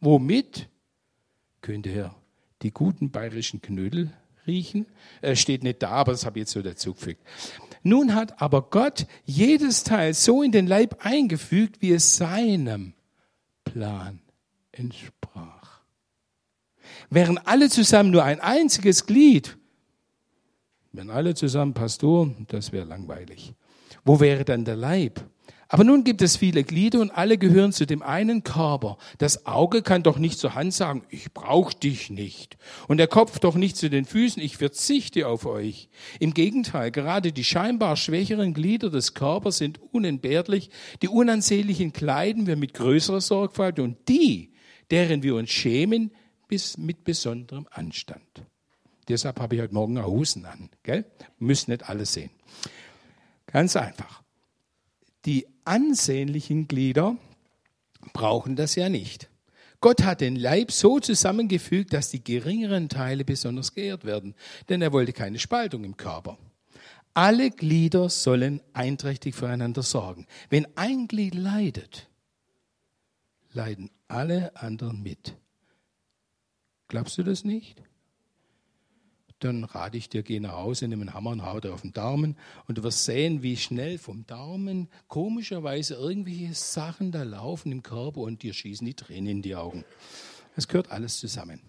womit 0.00 0.68
könnte 1.60 1.90
er 1.90 2.14
die 2.62 2.70
guten 2.70 3.10
bayerischen 3.10 3.60
Knödel 3.60 4.12
riechen? 4.46 4.86
Er 5.20 5.36
steht 5.36 5.62
nicht 5.62 5.82
da, 5.82 5.90
aber 5.90 6.12
das 6.12 6.24
habe 6.24 6.38
ich 6.38 6.42
jetzt 6.42 6.52
so 6.52 6.62
dazugefügt. 6.62 7.20
Nun 7.82 8.14
hat 8.14 8.40
aber 8.42 8.62
Gott 8.62 9.06
jedes 9.24 9.84
Teil 9.84 10.14
so 10.14 10.42
in 10.42 10.52
den 10.52 10.66
Leib 10.66 11.04
eingefügt, 11.04 11.80
wie 11.80 11.92
es 11.92 12.16
seinem 12.16 12.94
Plan 13.64 14.20
entsprach. 14.72 15.57
Wären 17.10 17.38
alle 17.38 17.70
zusammen 17.70 18.10
nur 18.10 18.24
ein 18.24 18.40
einziges 18.40 19.06
Glied, 19.06 19.56
wenn 20.92 21.10
alle 21.10 21.34
zusammen 21.34 21.74
Pastoren, 21.74 22.46
das 22.48 22.72
wäre 22.72 22.84
langweilig. 22.84 23.54
Wo 24.04 24.20
wäre 24.20 24.44
dann 24.44 24.64
der 24.64 24.76
Leib? 24.76 25.24
Aber 25.70 25.84
nun 25.84 26.02
gibt 26.02 26.22
es 26.22 26.36
viele 26.36 26.64
Glieder 26.64 27.00
und 27.00 27.10
alle 27.10 27.36
gehören 27.36 27.72
zu 27.72 27.86
dem 27.86 28.02
einen 28.02 28.42
Körper. 28.42 28.96
Das 29.18 29.44
Auge 29.44 29.82
kann 29.82 30.02
doch 30.02 30.18
nicht 30.18 30.38
zur 30.38 30.54
Hand 30.54 30.72
sagen, 30.72 31.04
ich 31.10 31.34
brauche 31.34 31.74
dich 31.74 32.08
nicht. 32.08 32.56
Und 32.88 32.96
der 32.96 33.06
Kopf 33.06 33.38
doch 33.38 33.54
nicht 33.54 33.76
zu 33.76 33.90
den 33.90 34.06
Füßen, 34.06 34.42
ich 34.42 34.56
verzichte 34.56 35.28
auf 35.28 35.44
euch. 35.44 35.90
Im 36.20 36.32
Gegenteil, 36.32 36.90
gerade 36.90 37.32
die 37.32 37.44
scheinbar 37.44 37.96
schwächeren 37.96 38.54
Glieder 38.54 38.88
des 38.88 39.12
Körpers 39.12 39.58
sind 39.58 39.78
unentbehrlich. 39.92 40.70
Die 41.02 41.08
unansehnlichen 41.08 41.92
kleiden 41.92 42.46
wir 42.46 42.56
mit 42.56 42.72
größerer 42.72 43.20
Sorgfalt 43.20 43.78
und 43.78 44.08
die, 44.08 44.54
deren 44.90 45.22
wir 45.22 45.34
uns 45.34 45.50
schämen, 45.50 46.12
bis 46.48 46.76
mit 46.78 47.04
besonderem 47.04 47.68
Anstand. 47.70 48.42
Deshalb 49.08 49.40
habe 49.40 49.54
ich 49.54 49.62
heute 49.62 49.74
Morgen 49.74 50.04
Hosen 50.04 50.44
an. 50.44 50.70
Gell? 50.82 51.04
Müssen 51.38 51.70
nicht 51.70 51.88
alles 51.88 52.12
sehen. 52.14 52.30
Ganz 53.46 53.76
einfach. 53.76 54.22
Die 55.24 55.46
ansehnlichen 55.64 56.68
Glieder 56.68 57.16
brauchen 58.12 58.56
das 58.56 58.74
ja 58.74 58.88
nicht. 58.88 59.28
Gott 59.80 60.02
hat 60.02 60.20
den 60.20 60.36
Leib 60.36 60.72
so 60.72 60.98
zusammengefügt, 60.98 61.92
dass 61.92 62.10
die 62.10 62.22
geringeren 62.22 62.88
Teile 62.88 63.24
besonders 63.24 63.74
geehrt 63.74 64.04
werden, 64.04 64.34
denn 64.68 64.82
er 64.82 64.92
wollte 64.92 65.12
keine 65.12 65.38
Spaltung 65.38 65.84
im 65.84 65.96
Körper. 65.96 66.36
Alle 67.14 67.50
Glieder 67.50 68.08
sollen 68.08 68.60
einträchtig 68.72 69.34
füreinander 69.34 69.82
sorgen. 69.82 70.26
Wenn 70.50 70.66
ein 70.76 71.08
Glied 71.08 71.34
leidet, 71.34 72.08
leiden 73.52 73.90
alle 74.08 74.56
anderen 74.56 75.02
mit. 75.02 75.34
Glaubst 76.88 77.18
du 77.18 77.22
das 77.22 77.44
nicht? 77.44 77.82
dann 79.40 79.64
rate 79.64 79.96
ich 79.96 80.08
dir, 80.08 80.22
geh 80.22 80.40
nach 80.40 80.52
Hause, 80.52 80.88
nimm 80.88 81.00
einen 81.00 81.14
Hammer 81.14 81.30
und 81.30 81.44
hau 81.44 81.60
dir 81.60 81.72
auf 81.72 81.82
den 81.82 81.92
Daumen 81.92 82.36
und 82.66 82.78
du 82.78 82.82
wirst 82.82 83.04
sehen, 83.04 83.42
wie 83.42 83.56
schnell 83.56 83.98
vom 83.98 84.26
Daumen 84.26 84.88
komischerweise 85.06 85.94
irgendwelche 85.94 86.54
Sachen 86.54 87.12
da 87.12 87.22
laufen 87.22 87.70
im 87.72 87.82
Körper 87.82 88.20
und 88.20 88.42
dir 88.42 88.52
schießen 88.52 88.84
die 88.84 88.94
Tränen 88.94 89.28
in 89.28 89.42
die 89.42 89.54
Augen. 89.54 89.84
Es 90.56 90.66
gehört 90.66 90.90
alles 90.90 91.18
zusammen. 91.18 91.60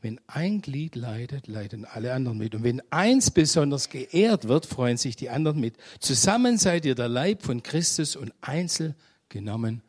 Wenn 0.00 0.20
ein 0.26 0.60
Glied 0.60 0.96
leidet, 0.96 1.46
leiden 1.46 1.86
alle 1.86 2.12
anderen 2.12 2.36
mit. 2.36 2.54
Und 2.54 2.62
wenn 2.62 2.82
eins 2.90 3.30
besonders 3.30 3.88
geehrt 3.88 4.48
wird, 4.48 4.66
freuen 4.66 4.98
sich 4.98 5.16
die 5.16 5.30
anderen 5.30 5.60
mit. 5.60 5.76
Zusammen 5.98 6.58
seid 6.58 6.84
ihr 6.84 6.94
der 6.94 7.08
Leib 7.08 7.42
von 7.42 7.62
Christus 7.62 8.14
und 8.14 8.34
einzeln 8.42 8.94
genommen 9.30 9.82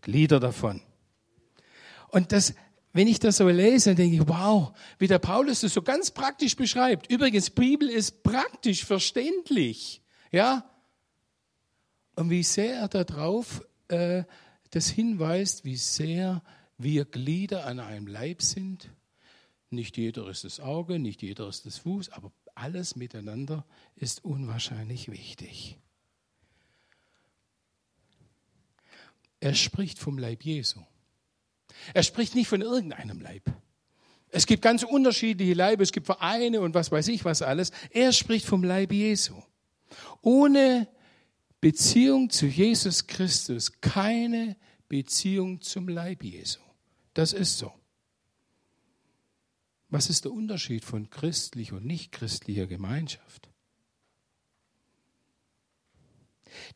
Glieder 0.00 0.40
davon. 0.40 0.80
Und 2.08 2.32
das 2.32 2.54
wenn 2.92 3.06
ich 3.06 3.18
das 3.18 3.36
so 3.36 3.48
lese, 3.48 3.90
dann 3.90 3.96
denke 3.96 4.16
ich, 4.16 4.28
wow, 4.28 4.72
wie 4.98 5.06
der 5.06 5.18
Paulus 5.18 5.60
das 5.60 5.74
so 5.74 5.82
ganz 5.82 6.10
praktisch 6.10 6.56
beschreibt. 6.56 7.10
Übrigens, 7.10 7.50
Bibel 7.50 7.88
ist 7.88 8.22
praktisch 8.22 8.84
verständlich. 8.84 10.02
Ja? 10.32 10.68
Und 12.16 12.30
wie 12.30 12.42
sehr 12.42 12.76
er 12.76 12.88
darauf 12.88 13.62
äh, 13.88 14.24
das 14.70 14.88
hinweist, 14.88 15.64
wie 15.64 15.76
sehr 15.76 16.42
wir 16.78 17.04
Glieder 17.04 17.66
an 17.66 17.80
einem 17.80 18.06
Leib 18.06 18.42
sind. 18.42 18.90
Nicht 19.70 19.96
jeder 19.96 20.28
ist 20.28 20.44
das 20.44 20.60
Auge, 20.60 20.98
nicht 20.98 21.22
jeder 21.22 21.48
ist 21.48 21.66
das 21.66 21.78
Fuß, 21.78 22.10
aber 22.10 22.32
alles 22.54 22.96
miteinander 22.96 23.66
ist 23.96 24.24
unwahrscheinlich 24.24 25.10
wichtig. 25.10 25.76
Er 29.40 29.54
spricht 29.54 29.98
vom 29.98 30.18
Leib 30.18 30.44
Jesu. 30.44 30.80
Er 31.94 32.02
spricht 32.02 32.34
nicht 32.34 32.48
von 32.48 32.60
irgendeinem 32.60 33.20
Leib. 33.20 33.44
Es 34.30 34.46
gibt 34.46 34.62
ganz 34.62 34.82
unterschiedliche 34.82 35.54
Leibe, 35.54 35.82
es 35.82 35.92
gibt 35.92 36.06
Vereine 36.06 36.60
und 36.60 36.74
was 36.74 36.92
weiß 36.92 37.08
ich 37.08 37.24
was 37.24 37.42
alles. 37.42 37.72
Er 37.90 38.12
spricht 38.12 38.46
vom 38.46 38.62
Leib 38.62 38.92
Jesu. 38.92 39.34
Ohne 40.20 40.88
Beziehung 41.60 42.30
zu 42.30 42.46
Jesus 42.46 43.06
Christus 43.06 43.80
keine 43.80 44.56
Beziehung 44.88 45.60
zum 45.60 45.88
Leib 45.88 46.22
Jesu. 46.22 46.60
Das 47.14 47.32
ist 47.32 47.58
so. 47.58 47.72
Was 49.88 50.10
ist 50.10 50.24
der 50.24 50.32
Unterschied 50.32 50.84
von 50.84 51.08
christlicher 51.08 51.76
und 51.76 51.86
nicht 51.86 52.12
christlicher 52.12 52.66
Gemeinschaft? 52.66 53.48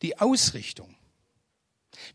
Die 0.01 0.19
Ausrichtung. 0.19 0.95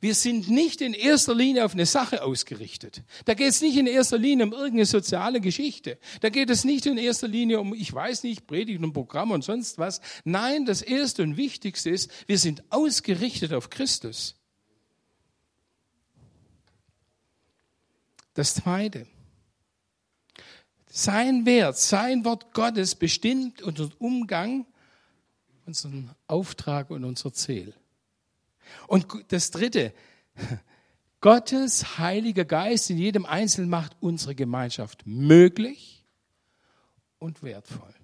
Wir 0.01 0.15
sind 0.15 0.49
nicht 0.49 0.81
in 0.81 0.95
erster 0.95 1.35
Linie 1.35 1.65
auf 1.65 1.73
eine 1.73 1.87
Sache 1.87 2.23
ausgerichtet. 2.23 3.03
Da 3.25 3.35
geht 3.35 3.49
es 3.49 3.61
nicht 3.61 3.77
in 3.77 3.87
erster 3.87 4.19
Linie 4.19 4.47
um 4.47 4.53
irgendeine 4.53 4.87
soziale 4.87 5.41
Geschichte. 5.41 5.99
Da 6.21 6.29
geht 6.29 6.51
es 6.51 6.65
nicht 6.65 6.87
in 6.87 6.99
erster 6.99 7.29
Linie 7.29 7.61
um, 7.61 7.75
ich 7.75 7.93
weiß 7.93 8.23
nicht, 8.23 8.47
Predigt 8.47 8.83
und 8.83 8.93
Programm 8.93 9.31
und 9.31 9.43
sonst 9.43 9.79
was. 9.79 10.01
Nein, 10.25 10.67
das 10.67 10.83
Erste 10.83 11.23
und 11.23 11.37
Wichtigste 11.37 11.91
ist, 11.91 12.11
wir 12.27 12.39
sind 12.39 12.63
ausgerichtet 12.71 13.53
auf 13.53 13.71
Christus. 13.71 14.37
Das 18.35 18.55
Zweite. 18.55 19.07
Sein 20.91 21.45
Wert, 21.45 21.77
sein 21.77 22.25
Wort 22.25 22.55
Gottes 22.55 22.95
bestimmt 22.95 23.63
unseren 23.63 23.93
Umgang, 23.99 24.67
unseren 25.67 26.11
Auftrag 26.27 26.91
und 26.91 27.05
unser 27.05 27.33
Ziel. 27.33 27.75
Und 28.87 29.07
das 29.29 29.51
Dritte, 29.51 29.93
Gottes 31.21 31.99
Heiliger 31.99 32.45
Geist 32.45 32.91
in 32.91 32.99
jedem 32.99 33.27
Einzelnen 33.27 33.69
macht 33.69 33.97
unsere 34.01 34.35
Gemeinschaft 34.35 35.07
möglich 35.07 36.07
und 37.19 37.43
wertvoll. 37.43 37.95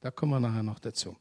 Da 0.00 0.10
kommen 0.10 0.32
wir 0.32 0.40
nachher 0.40 0.62
noch 0.62 0.78
dazu. 0.78 1.16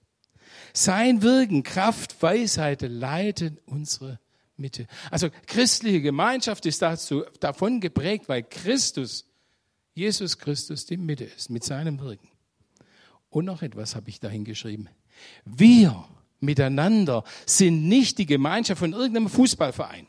Sein 0.74 1.22
Wirken, 1.22 1.64
Kraft, 1.64 2.22
Weisheit 2.22 2.82
leiten 2.82 3.60
unsere 3.66 4.20
Mitte. 4.58 4.88
Also 5.10 5.30
christliche 5.48 6.02
Gemeinschaft 6.02 6.66
ist 6.66 6.82
dazu, 6.82 7.24
davon 7.40 7.80
geprägt, 7.80 8.28
weil 8.28 8.44
Christus, 8.44 9.26
Jesus 9.94 10.38
Christus, 10.38 10.86
die 10.86 10.98
Mitte 10.98 11.26
ist 11.26 11.50
mit 11.50 11.64
seinem 11.64 12.00
Wirken. 12.00 12.30
Und 13.30 13.46
noch 13.46 13.62
etwas 13.62 13.96
habe 13.96 14.10
ich 14.10 14.20
dahin 14.20 14.44
geschrieben. 14.44 14.90
Wir 15.46 16.06
miteinander 16.42 17.24
sind 17.46 17.88
nicht 17.88 18.18
die 18.18 18.26
Gemeinschaft 18.26 18.80
von 18.80 18.94
irgendeinem 18.94 19.30
Fußballverein. 19.30 20.08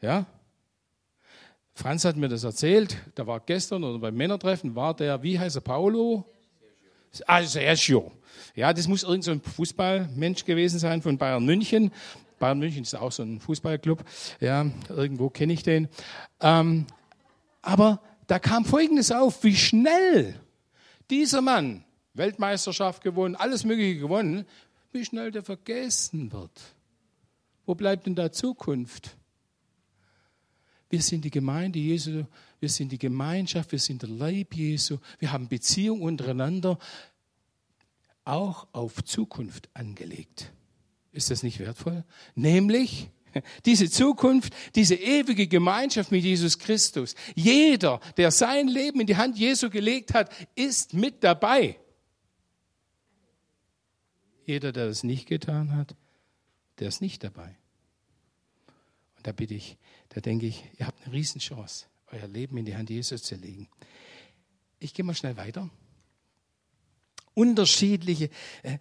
Ja? 0.00 0.26
Franz 1.74 2.04
hat 2.04 2.16
mir 2.16 2.28
das 2.28 2.44
erzählt, 2.44 2.96
da 3.14 3.26
war 3.26 3.40
gestern 3.40 3.82
oder 3.82 3.98
beim 3.98 4.14
Männertreffen 4.14 4.74
war 4.74 4.94
der, 4.94 5.22
wie 5.22 5.38
heißt 5.38 5.56
er, 5.56 5.62
Paulo? 5.62 6.26
Ah, 7.26 7.42
Sergio. 7.42 8.12
Ja, 8.54 8.72
das 8.72 8.88
muss 8.88 9.02
irgendein 9.02 9.40
so 9.44 9.50
Fußballmensch 9.52 10.44
gewesen 10.44 10.78
sein 10.78 11.00
von 11.00 11.16
Bayern 11.16 11.44
München. 11.44 11.90
Bayern 12.38 12.58
München 12.58 12.82
ist 12.82 12.94
auch 12.94 13.12
so 13.12 13.22
ein 13.22 13.40
Fußballclub. 13.40 14.04
Ja, 14.40 14.66
irgendwo 14.88 15.30
kenne 15.30 15.52
ich 15.52 15.62
den. 15.62 15.88
Ähm, 16.40 16.86
aber 17.62 18.02
da 18.26 18.38
kam 18.38 18.64
Folgendes 18.64 19.12
auf, 19.12 19.44
wie 19.44 19.56
schnell 19.56 20.40
dieser 21.10 21.40
Mann 21.40 21.84
Weltmeisterschaft 22.14 23.02
gewonnen, 23.02 23.36
alles 23.36 23.64
Mögliche 23.64 23.98
gewonnen, 23.98 24.46
wie 24.92 25.04
schnell 25.04 25.30
der 25.30 25.42
vergessen 25.42 26.32
wird. 26.32 26.60
Wo 27.64 27.74
bleibt 27.74 28.06
denn 28.06 28.14
da 28.14 28.30
Zukunft? 28.30 29.16
Wir 30.90 31.00
sind 31.00 31.24
die 31.24 31.30
Gemeinde 31.30 31.78
Jesu, 31.78 32.24
wir 32.60 32.68
sind 32.68 32.92
die 32.92 32.98
Gemeinschaft, 32.98 33.72
wir 33.72 33.78
sind 33.78 34.02
der 34.02 34.10
Leib 34.10 34.54
Jesu, 34.54 34.98
wir 35.18 35.32
haben 35.32 35.48
Beziehung 35.48 36.02
untereinander, 36.02 36.78
auch 38.24 38.68
auf 38.72 39.02
Zukunft 39.04 39.70
angelegt. 39.74 40.52
Ist 41.12 41.30
das 41.30 41.42
nicht 41.42 41.58
wertvoll? 41.60 42.04
Nämlich 42.34 43.08
diese 43.64 43.90
Zukunft, 43.90 44.54
diese 44.74 44.94
ewige 44.94 45.46
Gemeinschaft 45.46 46.12
mit 46.12 46.22
Jesus 46.22 46.58
Christus. 46.58 47.14
Jeder, 47.34 48.00
der 48.16 48.30
sein 48.30 48.68
Leben 48.68 49.00
in 49.00 49.06
die 49.06 49.16
Hand 49.16 49.38
Jesu 49.38 49.70
gelegt 49.70 50.14
hat, 50.14 50.30
ist 50.54 50.94
mit 50.94 51.24
dabei. 51.24 51.78
Jeder, 54.44 54.72
der 54.72 54.86
das 54.86 55.04
nicht 55.04 55.26
getan 55.26 55.74
hat, 55.74 55.94
der 56.78 56.88
ist 56.88 57.00
nicht 57.00 57.22
dabei. 57.22 57.56
Und 59.16 59.26
da 59.26 59.32
bitte 59.32 59.54
ich, 59.54 59.76
da 60.08 60.20
denke 60.20 60.46
ich, 60.46 60.64
ihr 60.78 60.86
habt 60.86 61.04
eine 61.04 61.14
Riesenchance, 61.14 61.86
euer 62.10 62.26
Leben 62.26 62.56
in 62.56 62.64
die 62.64 62.76
Hand 62.76 62.90
Jesus 62.90 63.22
zu 63.22 63.36
legen. 63.36 63.68
Ich 64.78 64.94
gehe 64.94 65.04
mal 65.04 65.14
schnell 65.14 65.36
weiter. 65.36 65.70
Unterschiedliche, 67.34 68.30
äh, 68.62 68.78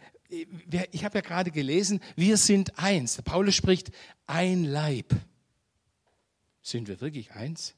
ich 0.91 1.05
habe 1.05 1.17
ja 1.17 1.21
gerade 1.21 1.51
gelesen, 1.51 1.99
wir 2.15 2.37
sind 2.37 2.77
eins. 2.79 3.21
Paulus 3.21 3.55
spricht 3.55 3.91
ein 4.25 4.63
Leib. 4.63 5.13
Sind 6.61 6.87
wir 6.87 7.01
wirklich 7.01 7.31
eins? 7.31 7.75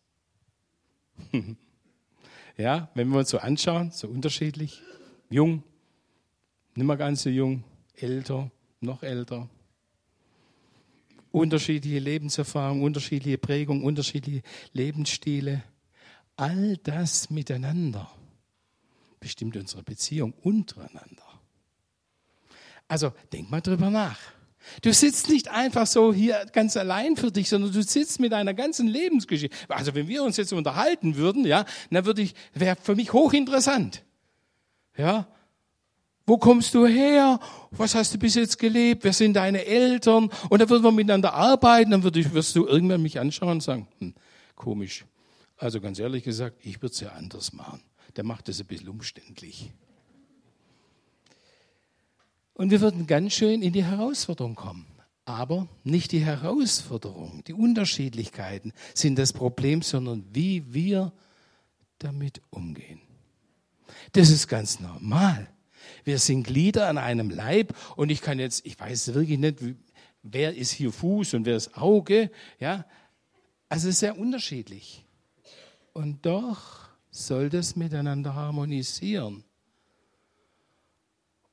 ja, 2.57 2.89
wenn 2.93 3.09
wir 3.09 3.19
uns 3.19 3.29
so 3.29 3.39
anschauen, 3.39 3.91
so 3.91 4.07
unterschiedlich, 4.07 4.81
jung, 5.29 5.63
nicht 6.75 6.85
mehr 6.85 6.97
ganz 6.97 7.23
so 7.23 7.29
jung, 7.29 7.63
älter, 7.95 8.51
noch 8.79 9.03
älter. 9.03 9.50
Unterschiedliche 11.31 12.00
Lebenserfahrungen, 12.00 12.83
unterschiedliche 12.83 13.38
Prägungen, 13.38 13.83
unterschiedliche 13.83 14.43
Lebensstile. 14.71 15.63
All 16.35 16.77
das 16.77 17.29
miteinander 17.29 18.12
bestimmt 19.19 19.55
unsere 19.55 19.83
Beziehung 19.83 20.33
untereinander. 20.41 21.23
Also 22.88 23.13
denk 23.31 23.50
mal 23.50 23.62
drüber 23.62 23.89
nach. 23.89 24.19
Du 24.81 24.93
sitzt 24.93 25.29
nicht 25.29 25.50
einfach 25.50 25.88
so 25.88 26.13
hier 26.13 26.45
ganz 26.51 26.77
allein 26.77 27.17
für 27.17 27.31
dich, 27.31 27.50
sondern 27.50 27.71
du 27.71 27.81
sitzt 27.81 28.19
mit 28.19 28.31
deiner 28.31 28.53
ganzen 28.53 28.88
Lebensgeschichte. 28.88 29.55
Also 29.69 29.93
wenn 29.95 30.07
wir 30.07 30.23
uns 30.23 30.38
jetzt 30.38 30.53
unterhalten 30.53 31.15
würden, 31.15 31.45
ja, 31.45 31.65
dann 31.89 32.05
würde 32.05 32.21
ich, 32.21 32.35
wäre 32.53 32.77
für 32.81 32.95
mich 32.95 33.13
hochinteressant. 33.13 34.03
Ja, 34.95 35.27
wo 36.25 36.37
kommst 36.37 36.73
du 36.73 36.85
her? 36.85 37.39
Was 37.71 37.95
hast 37.95 38.13
du 38.13 38.17
bis 38.17 38.35
jetzt 38.35 38.57
gelebt? 38.57 39.03
Wer 39.03 39.13
sind 39.13 39.33
deine 39.33 39.65
Eltern? 39.65 40.29
Und 40.49 40.59
dann 40.59 40.69
würden 40.69 40.83
wir 40.83 40.91
miteinander 40.91 41.33
arbeiten, 41.33 41.91
dann 41.91 42.03
würde 42.03 42.33
wirst 42.33 42.55
du 42.55 42.65
irgendwann 42.65 43.01
mich 43.01 43.19
anschauen 43.19 43.51
und 43.51 43.63
sagen, 43.63 43.87
hm, 43.99 44.13
komisch. 44.55 45.05
Also 45.57 45.81
ganz 45.81 45.99
ehrlich 45.99 46.23
gesagt, 46.23 46.57
ich 46.63 46.81
würde 46.81 46.93
es 46.93 46.99
ja 46.99 47.09
anders 47.09 47.53
machen. 47.53 47.81
Der 48.15 48.23
macht 48.23 48.47
es 48.49 48.59
ein 48.59 48.67
bisschen 48.67 48.89
umständlich. 48.89 49.71
Und 52.53 52.69
wir 52.69 52.81
würden 52.81 53.07
ganz 53.07 53.33
schön 53.33 53.61
in 53.61 53.73
die 53.73 53.83
Herausforderung 53.83 54.55
kommen. 54.55 54.85
Aber 55.25 55.67
nicht 55.83 56.11
die 56.11 56.19
Herausforderung, 56.19 57.43
die 57.45 57.53
Unterschiedlichkeiten 57.53 58.73
sind 58.93 59.17
das 59.17 59.31
Problem, 59.31 59.81
sondern 59.81 60.25
wie 60.33 60.73
wir 60.73 61.13
damit 61.97 62.41
umgehen. 62.49 62.99
Das 64.11 64.29
ist 64.29 64.47
ganz 64.47 64.79
normal. 64.79 65.52
Wir 66.03 66.19
sind 66.19 66.43
Glieder 66.43 66.87
an 66.87 66.97
einem 66.97 67.29
Leib 67.29 67.75
und 67.95 68.09
ich 68.09 68.21
kann 68.21 68.39
jetzt, 68.39 68.65
ich 68.65 68.79
weiß 68.79 69.13
wirklich 69.13 69.39
nicht, 69.39 69.59
wer 70.23 70.55
ist 70.55 70.71
hier 70.71 70.91
Fuß 70.91 71.33
und 71.35 71.45
wer 71.45 71.55
ist 71.55 71.77
Auge, 71.77 72.31
ja. 72.59 72.85
Also 73.69 73.89
es 73.89 73.95
ist 73.95 73.99
sehr 73.99 74.17
unterschiedlich. 74.17 75.05
Und 75.93 76.25
doch 76.25 76.89
soll 77.11 77.49
das 77.49 77.75
miteinander 77.75 78.33
harmonisieren. 78.35 79.43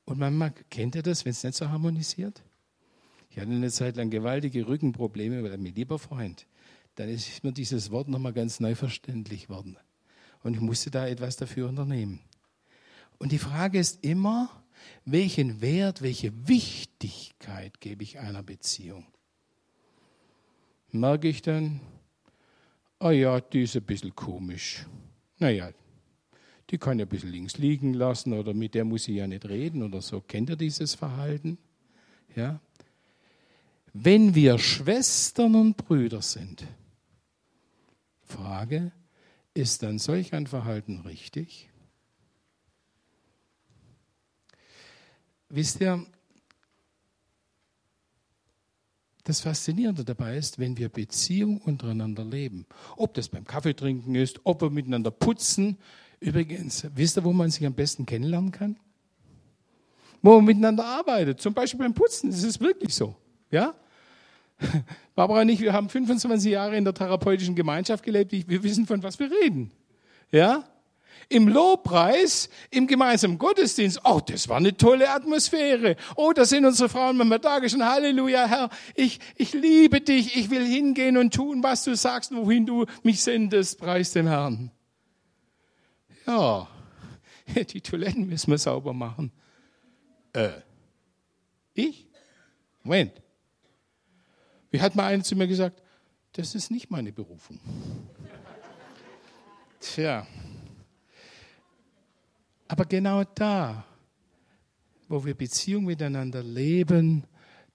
Und 0.05 0.19
manchmal 0.19 0.51
kennt 0.69 0.95
ihr 0.95 1.03
das, 1.03 1.25
wenn 1.25 1.31
es 1.31 1.43
nicht 1.43 1.55
so 1.55 1.69
harmonisiert? 1.69 2.41
Ich 3.29 3.37
hatte 3.37 3.49
eine 3.49 3.71
Zeit 3.71 3.95
lang 3.95 4.09
gewaltige 4.09 4.67
Rückenprobleme 4.67 5.43
weil 5.43 5.57
mein 5.57 5.73
lieber 5.73 5.99
Freund. 5.99 6.47
Dann 6.95 7.07
ist 7.07 7.43
mir 7.43 7.53
dieses 7.53 7.91
Wort 7.91 8.09
nochmal 8.09 8.33
ganz 8.33 8.59
neu 8.59 8.75
verständlich 8.75 9.49
worden. 9.49 9.77
Und 10.43 10.55
ich 10.55 10.59
musste 10.59 10.91
da 10.91 11.07
etwas 11.07 11.37
dafür 11.37 11.69
unternehmen. 11.69 12.19
Und 13.21 13.31
die 13.31 13.37
Frage 13.37 13.77
ist 13.77 14.03
immer, 14.03 14.49
welchen 15.05 15.61
Wert, 15.61 16.01
welche 16.01 16.47
Wichtigkeit 16.47 17.79
gebe 17.79 18.01
ich 18.01 18.17
einer 18.17 18.41
Beziehung? 18.41 19.05
Merke 20.89 21.27
ich 21.27 21.43
dann, 21.43 21.81
oh 22.99 23.11
ja, 23.11 23.39
die 23.39 23.61
ist 23.61 23.75
ein 23.75 23.83
bisschen 23.83 24.15
komisch. 24.15 24.87
Naja, 25.37 25.69
die 26.71 26.79
kann 26.79 26.97
ja 26.97 27.05
ein 27.05 27.09
bisschen 27.09 27.31
links 27.31 27.59
liegen 27.59 27.93
lassen 27.93 28.33
oder 28.33 28.55
mit 28.55 28.73
der 28.73 28.85
muss 28.85 29.07
ich 29.07 29.17
ja 29.17 29.27
nicht 29.27 29.45
reden 29.45 29.83
oder 29.83 30.01
so. 30.01 30.21
Kennt 30.21 30.49
ihr 30.49 30.55
dieses 30.55 30.95
Verhalten? 30.95 31.59
Ja. 32.35 32.59
Wenn 33.93 34.33
wir 34.33 34.57
Schwestern 34.57 35.53
und 35.53 35.77
Brüder 35.77 36.23
sind, 36.23 36.65
Frage, 38.23 38.91
ist 39.53 39.83
dann 39.83 39.99
solch 39.99 40.33
ein 40.33 40.47
Verhalten 40.47 41.01
richtig? 41.01 41.70
Wisst 45.53 45.81
ihr, 45.81 46.05
das 49.25 49.41
Faszinierende 49.41 50.05
dabei 50.05 50.37
ist, 50.37 50.59
wenn 50.59 50.77
wir 50.77 50.87
Beziehung 50.87 51.57
untereinander 51.57 52.23
leben. 52.23 52.65
Ob 52.95 53.13
das 53.15 53.27
beim 53.27 53.43
Kaffeetrinken 53.43 54.15
ist, 54.15 54.39
ob 54.45 54.61
wir 54.61 54.69
miteinander 54.69 55.11
putzen. 55.11 55.77
Übrigens, 56.21 56.87
wisst 56.95 57.17
ihr, 57.17 57.25
wo 57.25 57.33
man 57.33 57.51
sich 57.51 57.65
am 57.65 57.73
besten 57.73 58.05
kennenlernen 58.05 58.51
kann? 58.51 58.77
Wo 60.21 60.35
man 60.35 60.45
miteinander 60.45 60.85
arbeitet. 60.85 61.41
Zum 61.41 61.53
Beispiel 61.53 61.79
beim 61.79 61.93
Putzen. 61.93 62.31
Das 62.31 62.43
ist 62.43 62.61
wirklich 62.61 62.95
so. 62.95 63.15
Ja? 63.51 63.75
Barbara 65.15 65.41
und 65.41 65.49
ich, 65.49 65.59
wir 65.59 65.73
haben 65.73 65.89
25 65.89 66.49
Jahre 66.49 66.77
in 66.77 66.85
der 66.85 66.93
therapeutischen 66.93 67.55
Gemeinschaft 67.55 68.05
gelebt. 68.05 68.31
Wir 68.31 68.63
wissen, 68.63 68.87
von 68.87 69.03
was 69.03 69.19
wir 69.19 69.29
reden. 69.29 69.71
Ja? 70.31 70.63
Im 71.31 71.47
Lobpreis, 71.47 72.49
im 72.71 72.87
gemeinsamen 72.87 73.37
Gottesdienst, 73.37 74.01
oh, 74.03 74.19
das 74.19 74.49
war 74.49 74.57
eine 74.57 74.75
tolle 74.75 75.09
Atmosphäre. 75.09 75.95
Oh, 76.17 76.33
da 76.33 76.43
sind 76.43 76.65
unsere 76.65 76.89
Frauen 76.89 77.15
manchmal 77.15 77.39
da 77.39 77.69
schon, 77.69 77.85
Halleluja, 77.85 78.47
Herr, 78.47 78.69
ich, 78.95 79.19
ich 79.37 79.53
liebe 79.53 80.01
dich, 80.01 80.35
ich 80.35 80.49
will 80.49 80.65
hingehen 80.65 81.15
und 81.15 81.33
tun, 81.33 81.63
was 81.63 81.85
du 81.85 81.95
sagst, 81.95 82.35
wohin 82.35 82.65
du 82.65 82.85
mich 83.03 83.21
sendest, 83.21 83.79
preis 83.79 84.11
den 84.11 84.27
Herrn. 84.27 84.71
Ja, 86.27 86.67
die 87.73 87.79
Toiletten 87.79 88.27
müssen 88.27 88.51
wir 88.51 88.57
sauber 88.57 88.91
machen. 88.91 89.31
Äh, 90.33 90.49
ich? 91.73 92.07
Moment. 92.83 93.13
Wie 94.69 94.81
hat 94.81 94.95
mal 94.95 95.05
einer 95.05 95.23
zu 95.23 95.37
mir 95.37 95.47
gesagt, 95.47 95.81
das 96.33 96.55
ist 96.55 96.71
nicht 96.71 96.91
meine 96.91 97.13
Berufung. 97.13 97.57
Tja. 99.79 100.27
Aber 102.71 102.85
genau 102.85 103.25
da, 103.35 103.83
wo 105.09 105.25
wir 105.25 105.33
Beziehung 105.33 105.83
miteinander 105.83 106.41
leben, 106.41 107.25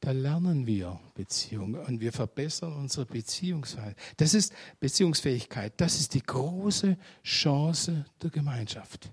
da 0.00 0.10
lernen 0.10 0.66
wir 0.66 0.98
Beziehung 1.14 1.74
und 1.74 2.00
wir 2.00 2.14
verbessern 2.14 2.72
unsere 2.72 3.04
Beziehungsfähigkeit. 3.04 3.94
Das 4.16 4.32
ist 4.32 4.54
Beziehungsfähigkeit. 4.80 5.74
Das 5.76 6.00
ist 6.00 6.14
die 6.14 6.22
große 6.22 6.96
Chance 7.22 8.06
der 8.22 8.30
Gemeinschaft. 8.30 9.10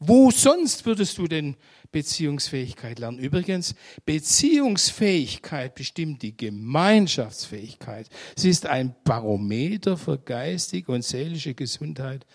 Wo 0.00 0.32
sonst 0.32 0.84
würdest 0.86 1.18
du 1.18 1.28
denn 1.28 1.54
Beziehungsfähigkeit 1.92 2.98
lernen? 2.98 3.20
Übrigens, 3.20 3.76
Beziehungsfähigkeit 4.04 5.76
bestimmt 5.76 6.20
die 6.22 6.36
Gemeinschaftsfähigkeit. 6.36 8.08
Sie 8.34 8.50
ist 8.50 8.66
ein 8.66 8.96
Barometer 9.04 9.96
für 9.96 10.18
geistige 10.18 10.90
und 10.90 11.04
seelische 11.04 11.54
Gesundheit 11.54 12.26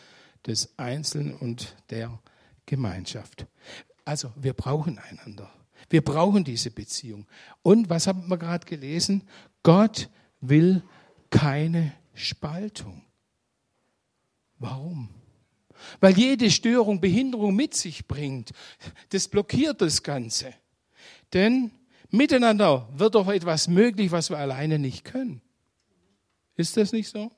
des 0.46 0.78
Einzelnen 0.78 1.34
und 1.36 1.76
der 1.90 2.18
Gemeinschaft. 2.70 3.48
Also 4.06 4.32
wir 4.36 4.54
brauchen 4.54 5.00
einander. 5.00 5.52
Wir 5.90 6.04
brauchen 6.04 6.44
diese 6.44 6.70
Beziehung. 6.70 7.26
Und 7.64 7.90
was 7.90 8.06
haben 8.06 8.28
wir 8.28 8.38
gerade 8.38 8.66
gelesen? 8.66 9.24
Gott 9.64 10.08
will 10.40 10.84
keine 11.32 11.94
Spaltung. 12.14 13.02
Warum? 14.60 15.10
Weil 16.00 16.16
jede 16.18 16.52
Störung 16.52 17.02
Behinderung 17.02 17.56
mit 17.56 17.74
sich 17.74 18.08
bringt. 18.08 18.52
Das 19.10 19.28
blockiert 19.28 19.82
das 19.82 20.04
Ganze. 20.04 20.54
Denn 21.34 21.72
miteinander 22.12 22.88
wird 22.94 23.16
doch 23.16 23.30
etwas 23.30 23.68
möglich, 23.68 24.12
was 24.12 24.30
wir 24.30 24.38
alleine 24.38 24.78
nicht 24.78 25.06
können. 25.06 25.42
Ist 26.56 26.78
das 26.78 26.92
nicht 26.92 27.10
so? 27.10 27.32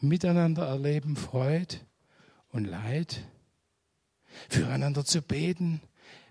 Miteinander 0.00 0.66
erleben 0.66 1.16
Freude 1.16 1.76
und 2.52 2.64
Leid, 2.64 3.26
füreinander 4.48 5.04
zu 5.04 5.20
beten, 5.20 5.80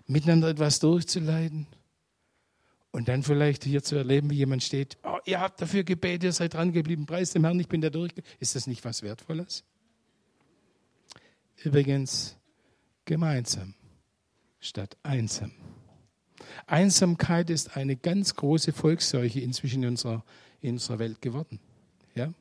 miteinander 0.06 0.48
etwas 0.48 0.80
durchzuleiden 0.80 1.66
und 2.90 3.08
dann 3.08 3.22
vielleicht 3.22 3.64
hier 3.64 3.82
zu 3.82 3.96
erleben, 3.96 4.30
wie 4.30 4.36
jemand 4.36 4.62
steht, 4.62 4.96
oh, 5.02 5.18
ihr 5.24 5.40
habt 5.40 5.60
dafür 5.60 5.84
gebetet, 5.84 6.24
ihr 6.24 6.32
seid 6.32 6.54
dran 6.54 6.72
geblieben, 6.72 7.06
preis 7.06 7.32
dem 7.32 7.44
Herrn, 7.44 7.60
ich 7.60 7.68
bin 7.68 7.80
da 7.80 7.90
durch. 7.90 8.12
Ist 8.38 8.54
das 8.54 8.66
nicht 8.66 8.84
was 8.84 9.02
Wertvolles? 9.02 9.64
Übrigens, 11.62 12.36
gemeinsam 13.04 13.74
statt 14.60 14.96
einsam. 15.02 15.52
Einsamkeit 16.66 17.50
ist 17.50 17.76
eine 17.76 17.96
ganz 17.96 18.34
große 18.34 18.72
Volksseuche 18.72 19.40
inzwischen 19.40 19.82
in 19.82 19.90
unserer, 19.90 20.24
in 20.60 20.74
unserer 20.74 20.98
Welt 20.98 21.20
geworden. 21.20 21.60
Ja? 22.14 22.32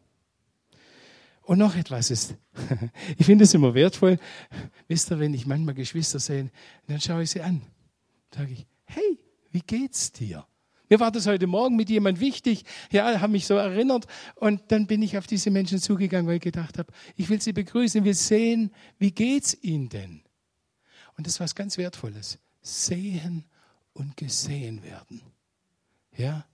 Und 1.44 1.58
noch 1.58 1.76
etwas 1.76 2.12
ist, 2.12 2.36
ich 3.18 3.26
finde 3.26 3.44
es 3.44 3.54
immer 3.54 3.74
wertvoll, 3.74 4.20
wisst 4.88 5.12
ihr, 5.12 5.20
wenn 5.20 5.34
ich 5.34 5.46
manchmal 5.46 5.76
Geschwister 5.76 6.20
sehe, 6.20 6.52
dann 6.88 7.02
schaue 7.02 7.24
ich 7.24 7.32
sie 7.32 7.42
an, 7.42 7.62
sage 8.34 8.54
ich, 8.54 8.68
hey, 8.86 9.20
wie 9.52 9.62
geht's 9.62 10.12
dir? 10.12 10.46
Mir 10.90 11.00
war 11.00 11.12
das 11.12 11.26
heute 11.26 11.48
Morgen 11.48 11.78
mit 11.78 11.90
jemand 11.90 12.20
wichtig, 12.20 12.66
ja, 12.92 13.22
habe 13.22 13.32
mich 13.32 13.48
so 13.48 13.56
erinnert 13.56 14.08
und 14.36 14.62
dann 14.74 14.88
bin 14.88 15.02
ich 15.02 15.18
auf 15.18 15.26
diese 15.26 15.50
Menschen 15.50 15.80
zugegangen, 15.80 16.28
weil 16.28 16.36
ich 16.36 16.42
gedacht 16.42 16.78
habe, 16.78 16.92
ich 17.16 17.30
will 17.30 17.42
sie 17.42 17.54
begrüßen, 17.54 18.04
wir 18.04 18.14
sehen, 18.14 18.72
wie 19.00 19.12
geht's 19.12 19.58
ihnen 19.62 19.88
denn? 19.88 20.22
Und 21.16 21.28
das 21.28 21.36
ist 21.36 21.40
was 21.40 21.56
ganz 21.56 21.78
Wertvolles. 21.78 22.40
Sehen 22.62 23.46
und 23.94 24.18
gesehen 24.18 24.84
werden. 24.84 25.22
Ja? 26.18 26.46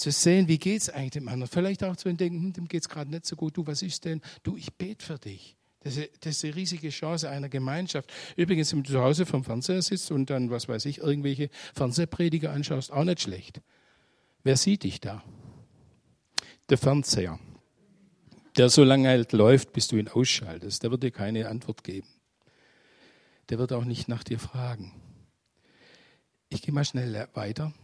Zu 0.00 0.10
sehen, 0.12 0.48
wie 0.48 0.56
geht's 0.56 0.88
eigentlich 0.88 1.10
dem 1.10 1.28
anderen? 1.28 1.50
Vielleicht 1.52 1.84
auch 1.84 1.94
zu 1.94 2.08
entdecken, 2.08 2.40
hm, 2.40 2.52
dem 2.54 2.68
geht's 2.68 2.88
gerade 2.88 3.10
nicht 3.10 3.26
so 3.26 3.36
gut. 3.36 3.58
Du, 3.58 3.66
was 3.66 3.82
ist 3.82 4.06
denn? 4.06 4.22
Du, 4.42 4.56
ich 4.56 4.72
bete 4.72 5.04
für 5.04 5.18
dich. 5.18 5.58
Das 5.80 5.98
ist, 5.98 6.08
das 6.20 6.36
ist 6.36 6.44
eine 6.46 6.56
riesige 6.56 6.88
Chance 6.88 7.28
einer 7.28 7.50
Gemeinschaft. 7.50 8.10
Übrigens, 8.34 8.72
wenn 8.72 8.82
du 8.82 8.92
zu 8.92 9.02
Hause 9.02 9.26
vom 9.26 9.44
Fernseher 9.44 9.82
sitzt 9.82 10.10
und 10.10 10.30
dann, 10.30 10.48
was 10.48 10.68
weiß 10.70 10.86
ich, 10.86 10.98
irgendwelche 10.98 11.50
Fernsehprediger 11.74 12.50
anschaust, 12.50 12.90
auch 12.90 13.04
nicht 13.04 13.20
schlecht. 13.20 13.60
Wer 14.42 14.56
sieht 14.56 14.84
dich 14.84 15.02
da? 15.02 15.22
Der 16.70 16.78
Fernseher. 16.78 17.38
Der 18.56 18.70
so 18.70 18.84
lange 18.84 19.06
halt 19.06 19.32
läuft, 19.32 19.74
bis 19.74 19.88
du 19.88 19.98
ihn 19.98 20.08
ausschaltest. 20.08 20.82
Der 20.82 20.90
wird 20.90 21.02
dir 21.02 21.10
keine 21.10 21.46
Antwort 21.46 21.84
geben. 21.84 22.08
Der 23.50 23.58
wird 23.58 23.74
auch 23.74 23.84
nicht 23.84 24.08
nach 24.08 24.24
dir 24.24 24.38
fragen. 24.38 24.94
Ich 26.48 26.62
gehe 26.62 26.72
mal 26.72 26.86
schnell 26.86 27.28
weiter. 27.34 27.74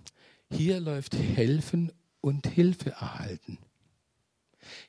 Hier 0.50 0.81
läuft 0.81 1.14
Helfen 1.14 1.92
und 2.20 2.46
Hilfe 2.46 2.90
erhalten. 2.90 3.59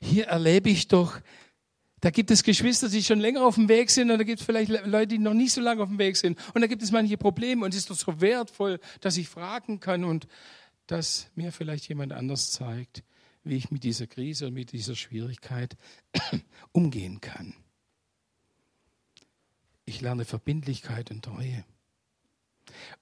Hier 0.00 0.26
erlebe 0.26 0.70
ich 0.70 0.88
doch 0.88 1.20
da 2.00 2.10
gibt 2.10 2.30
es 2.30 2.44
Geschwister, 2.44 2.88
die 2.88 3.02
schon 3.02 3.18
länger 3.18 3.44
auf 3.44 3.56
dem 3.56 3.68
Weg 3.68 3.90
sind 3.90 4.10
und 4.10 4.18
da 4.18 4.24
gibt 4.24 4.40
es 4.40 4.46
vielleicht 4.46 4.70
Leute, 4.70 5.08
die 5.08 5.18
noch 5.18 5.34
nicht 5.34 5.52
so 5.52 5.60
lange 5.60 5.82
auf 5.82 5.88
dem 5.88 5.98
Weg 5.98 6.16
sind. 6.16 6.38
Und 6.54 6.60
da 6.60 6.66
gibt 6.66 6.82
es 6.82 6.92
manche 6.92 7.16
Probleme 7.16 7.64
und 7.64 7.74
es 7.74 7.80
ist 7.80 7.90
doch 7.90 7.96
so 7.96 8.20
wertvoll, 8.20 8.78
dass 9.00 9.16
ich 9.16 9.28
fragen 9.28 9.80
kann 9.80 10.04
und 10.04 10.28
dass 10.86 11.28
mir 11.34 11.50
vielleicht 11.50 11.88
jemand 11.88 12.12
anders 12.12 12.52
zeigt, 12.52 13.02
wie 13.42 13.56
ich 13.56 13.70
mit 13.70 13.82
dieser 13.82 14.06
Krise 14.06 14.46
und 14.46 14.54
mit 14.54 14.72
dieser 14.72 14.94
Schwierigkeit 14.94 15.76
umgehen 16.72 17.20
kann. 17.20 17.54
Ich 19.84 20.00
lerne 20.00 20.24
Verbindlichkeit 20.24 21.10
und 21.10 21.24
Treue. 21.24 21.64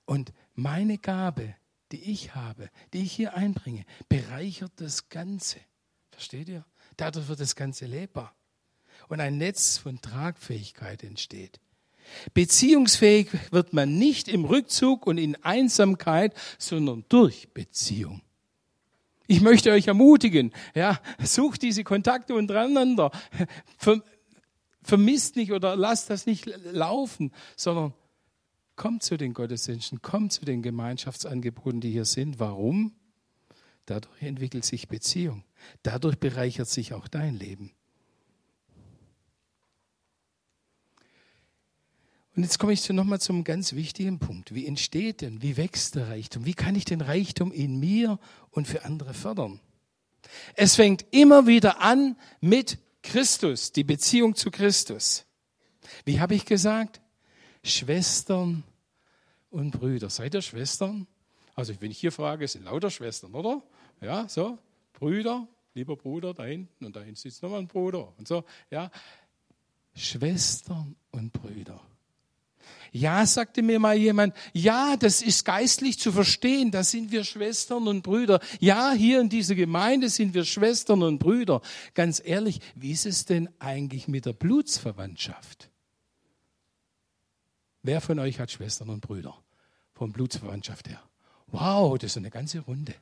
Und 0.04 0.32
meine 0.54 0.98
Gabe, 0.98 1.54
die 1.92 2.10
ich 2.10 2.34
habe, 2.34 2.70
die 2.92 3.02
ich 3.02 3.12
hier 3.12 3.34
einbringe, 3.34 3.84
bereichert 4.08 4.72
das 4.76 5.08
Ganze. 5.08 5.58
Versteht 6.10 6.48
ihr? 6.48 6.64
Dadurch 6.96 7.28
wird 7.28 7.40
das 7.40 7.56
Ganze 7.56 7.86
lebbar 7.86 8.34
und 9.08 9.20
ein 9.20 9.38
Netz 9.38 9.78
von 9.78 10.00
Tragfähigkeit 10.00 11.04
entsteht. 11.04 11.60
Beziehungsfähig 12.34 13.28
wird 13.50 13.72
man 13.72 13.98
nicht 13.98 14.28
im 14.28 14.44
Rückzug 14.44 15.06
und 15.06 15.18
in 15.18 15.42
Einsamkeit, 15.44 16.34
sondern 16.58 17.04
durch 17.08 17.52
Beziehung. 17.52 18.22
Ich 19.26 19.40
möchte 19.40 19.72
euch 19.72 19.88
ermutigen, 19.88 20.52
ja, 20.74 21.00
sucht 21.22 21.62
diese 21.62 21.82
Kontakte 21.82 22.34
untereinander. 22.34 23.10
Vermisst 24.82 25.34
nicht 25.34 25.50
oder 25.50 25.74
lasst 25.74 26.10
das 26.10 26.26
nicht 26.26 26.46
laufen, 26.46 27.32
sondern 27.56 27.92
kommt 28.76 29.02
zu 29.02 29.16
den 29.16 29.34
Gottesdiensten, 29.34 30.02
kommt 30.02 30.32
zu 30.32 30.44
den 30.44 30.62
Gemeinschaftsangeboten, 30.62 31.80
die 31.80 31.90
hier 31.90 32.04
sind. 32.04 32.38
Warum? 32.38 32.94
Dadurch 33.86 34.22
entwickelt 34.22 34.64
sich 34.64 34.88
Beziehung. 34.88 35.44
Dadurch 35.82 36.18
bereichert 36.18 36.68
sich 36.68 36.92
auch 36.92 37.08
dein 37.08 37.34
Leben. 37.34 37.72
Und 42.36 42.42
jetzt 42.42 42.58
komme 42.58 42.74
ich 42.74 42.86
nochmal 42.90 43.20
zum 43.20 43.44
ganz 43.44 43.72
wichtigen 43.72 44.18
Punkt. 44.18 44.54
Wie 44.54 44.66
entsteht 44.66 45.22
denn, 45.22 45.40
wie 45.40 45.56
wächst 45.56 45.94
der 45.94 46.08
Reichtum? 46.08 46.44
Wie 46.44 46.52
kann 46.52 46.74
ich 46.74 46.84
den 46.84 47.00
Reichtum 47.00 47.50
in 47.50 47.80
mir 47.80 48.18
und 48.50 48.68
für 48.68 48.84
andere 48.84 49.14
fördern? 49.14 49.60
Es 50.54 50.74
fängt 50.74 51.06
immer 51.12 51.46
wieder 51.46 51.80
an 51.80 52.16
mit 52.40 52.78
Christus, 53.02 53.72
die 53.72 53.84
Beziehung 53.84 54.34
zu 54.34 54.50
Christus. 54.50 55.24
Wie 56.04 56.20
habe 56.20 56.34
ich 56.34 56.44
gesagt? 56.44 57.00
Schwestern 57.66 58.62
und 59.50 59.72
Brüder. 59.72 60.10
Seid 60.10 60.34
ihr 60.34 60.42
Schwestern? 60.42 61.06
Also 61.54 61.74
wenn 61.80 61.90
ich 61.90 61.98
hier 61.98 62.12
frage, 62.12 62.46
sind 62.46 62.64
lauter 62.64 62.90
Schwestern, 62.90 63.34
oder? 63.34 63.62
Ja, 64.00 64.28
so, 64.28 64.58
Brüder, 64.92 65.48
lieber 65.74 65.96
Bruder, 65.96 66.34
da 66.34 66.44
hinten 66.44 66.84
und 66.84 66.94
da 66.94 67.00
hinten 67.00 67.16
sitzt 67.16 67.42
nochmal 67.42 67.60
ein 67.60 67.68
Bruder 67.68 68.12
und 68.18 68.28
so, 68.28 68.44
ja. 68.70 68.90
Schwestern 69.94 70.94
und 71.10 71.32
Brüder. 71.32 71.80
Ja, 72.92 73.26
sagte 73.26 73.62
mir 73.62 73.78
mal 73.78 73.96
jemand, 73.96 74.34
ja, 74.52 74.96
das 74.96 75.22
ist 75.22 75.44
geistlich 75.44 75.98
zu 75.98 76.12
verstehen, 76.12 76.70
da 76.70 76.82
sind 76.82 77.10
wir 77.10 77.24
Schwestern 77.24 77.88
und 77.88 78.02
Brüder. 78.02 78.40
Ja, 78.60 78.92
hier 78.92 79.20
in 79.20 79.28
dieser 79.28 79.54
Gemeinde 79.54 80.08
sind 80.08 80.34
wir 80.34 80.44
Schwestern 80.44 81.02
und 81.02 81.18
Brüder. 81.18 81.62
Ganz 81.94 82.22
ehrlich, 82.24 82.60
wie 82.74 82.92
ist 82.92 83.06
es 83.06 83.24
denn 83.24 83.48
eigentlich 83.58 84.08
mit 84.08 84.26
der 84.26 84.32
Blutsverwandtschaft? 84.32 85.70
Wer 87.86 88.00
von 88.00 88.18
euch 88.18 88.40
hat 88.40 88.50
Schwestern 88.50 88.90
und 88.90 89.00
Brüder? 89.00 89.38
Von 89.92 90.10
Blutsverwandtschaft 90.10 90.88
her. 90.88 91.00
Wow, 91.46 91.96
das 91.96 92.10
ist 92.10 92.16
eine 92.16 92.30
ganze 92.30 92.58
Runde. 92.58 92.96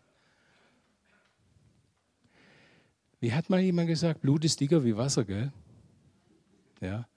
Wie 3.18 3.32
hat 3.32 3.48
mal 3.48 3.60
jemand 3.60 3.88
gesagt, 3.88 4.20
Blut 4.20 4.44
ist 4.44 4.60
dicker 4.60 4.84
wie 4.84 4.94
Wasser, 4.94 5.24
gell? 5.24 5.54
Ja. 6.82 7.08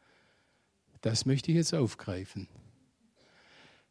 Das 1.01 1.25
möchte 1.25 1.51
ich 1.51 1.57
jetzt 1.57 1.73
aufgreifen. 1.73 2.47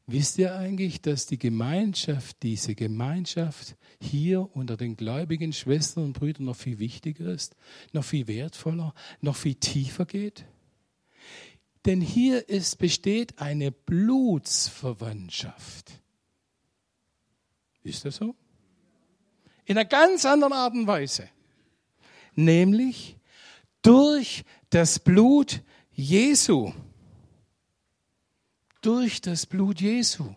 Wisst 0.06 0.38
ihr 0.38 0.56
eigentlich, 0.56 1.02
dass 1.02 1.26
die 1.26 1.38
Gemeinschaft, 1.38 2.42
diese 2.42 2.74
Gemeinschaft 2.74 3.76
hier 4.00 4.56
unter 4.56 4.78
den 4.78 4.96
gläubigen 4.96 5.52
Schwestern 5.52 6.04
und 6.04 6.12
Brüdern 6.14 6.46
noch 6.46 6.56
viel 6.56 6.78
wichtiger 6.78 7.26
ist, 7.26 7.54
noch 7.92 8.04
viel 8.04 8.26
wertvoller, 8.26 8.94
noch 9.20 9.36
viel 9.36 9.56
tiefer 9.56 10.06
geht? 10.06 10.46
Denn 11.86 12.00
hier 12.00 12.48
ist, 12.48 12.78
besteht 12.78 13.38
eine 13.38 13.70
Blutsverwandtschaft. 13.70 15.92
Ist 17.84 18.04
das 18.04 18.16
so? 18.16 18.34
In 19.64 19.78
einer 19.78 19.84
ganz 19.84 20.26
anderen 20.26 20.52
Art 20.52 20.74
und 20.74 20.88
Weise. 20.88 21.28
Nämlich 22.34 23.16
durch 23.82 24.42
das 24.70 24.98
Blut 24.98 25.62
Jesu. 25.92 26.72
Durch 28.80 29.20
das 29.20 29.46
Blut 29.46 29.80
Jesu. 29.80 30.34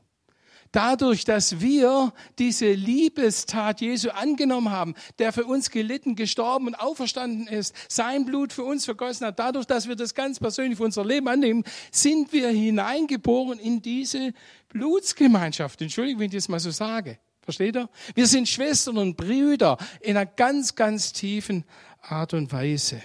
Dadurch, 0.71 1.25
dass 1.25 1.61
wir 1.61 2.13
diese 2.37 2.71
Liebestat 2.71 3.81
Jesu 3.81 4.09
angenommen 4.09 4.69
haben, 4.69 4.93
der 5.17 5.33
für 5.33 5.45
uns 5.45 5.71
gelitten, 5.71 6.15
gestorben 6.15 6.67
und 6.67 6.75
auferstanden 6.75 7.47
ist, 7.47 7.73
sein 7.87 8.25
Blut 8.25 8.53
für 8.53 8.63
uns 8.63 8.85
vergossen 8.85 9.25
hat, 9.25 9.39
dadurch, 9.39 9.65
dass 9.65 9.87
wir 9.87 9.95
das 9.95 10.13
ganz 10.13 10.39
persönlich 10.39 10.77
für 10.77 10.83
unser 10.83 11.03
Leben 11.03 11.27
annehmen, 11.27 11.63
sind 11.91 12.31
wir 12.33 12.49
hineingeboren 12.49 13.57
in 13.57 13.81
diese 13.81 14.33
Blutsgemeinschaft. 14.69 15.81
Entschuldigung, 15.81 16.19
wenn 16.19 16.27
ich 16.27 16.35
das 16.35 16.49
mal 16.49 16.59
so 16.59 16.71
sage. 16.71 17.17
Versteht 17.41 17.75
ihr? 17.75 17.89
Wir 18.13 18.27
sind 18.27 18.47
Schwestern 18.47 18.99
und 18.99 19.17
Brüder 19.17 19.77
in 20.01 20.17
einer 20.17 20.27
ganz, 20.27 20.75
ganz 20.75 21.13
tiefen 21.13 21.65
Art 22.01 22.35
und 22.35 22.51
Weise. 22.51 23.01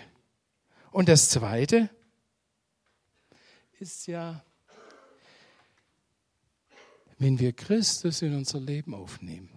Und 0.90 1.09
das 1.09 1.31
Zweite 1.31 1.88
ist 3.81 4.07
ja, 4.07 4.44
wenn 7.18 7.38
wir 7.38 7.53
Christus 7.53 8.22
in 8.22 8.35
unser 8.35 8.61
Leben 8.61 8.94
aufnehmen, 8.94 9.50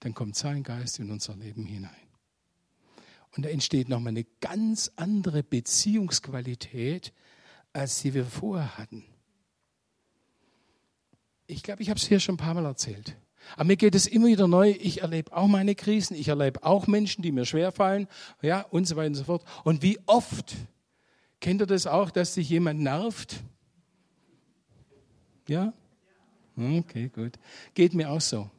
dann 0.00 0.14
kommt 0.14 0.36
sein 0.36 0.62
Geist 0.62 0.98
in 0.98 1.10
unser 1.10 1.36
Leben 1.36 1.64
hinein. 1.64 1.90
Und 3.36 3.44
da 3.44 3.50
entsteht 3.50 3.88
nochmal 3.88 4.10
eine 4.10 4.24
ganz 4.40 4.90
andere 4.96 5.42
Beziehungsqualität, 5.42 7.12
als 7.72 8.00
die 8.02 8.14
wir 8.14 8.24
vorher 8.24 8.78
hatten. 8.78 9.04
Ich 11.46 11.62
glaube, 11.62 11.82
ich 11.82 11.90
habe 11.90 11.98
es 11.98 12.06
hier 12.06 12.18
schon 12.18 12.34
ein 12.34 12.38
paar 12.38 12.54
Mal 12.54 12.64
erzählt. 12.64 13.16
Aber 13.54 13.64
mir 13.64 13.76
geht 13.76 13.94
es 13.94 14.06
immer 14.06 14.26
wieder 14.26 14.48
neu. 14.48 14.70
Ich 14.70 15.02
erlebe 15.02 15.36
auch 15.36 15.46
meine 15.46 15.74
Krisen. 15.74 16.16
Ich 16.16 16.28
erlebe 16.28 16.64
auch 16.64 16.86
Menschen, 16.86 17.22
die 17.22 17.30
mir 17.30 17.44
schwerfallen. 17.44 18.08
Ja, 18.42 18.62
und 18.62 18.86
so 18.86 18.96
weiter 18.96 19.08
und 19.08 19.14
so 19.14 19.24
fort. 19.24 19.44
Und 19.62 19.82
wie 19.82 19.98
oft 20.06 20.56
kennt 21.40 21.60
ihr 21.60 21.66
das 21.66 21.86
auch, 21.86 22.10
dass 22.10 22.34
sich 22.34 22.48
jemand 22.48 22.80
nervt? 22.80 23.42
Ja? 25.48 25.72
Okay, 26.56 27.08
gut. 27.08 27.38
Geht 27.74 27.94
mir 27.94 28.10
auch 28.10 28.20
so. 28.20 28.50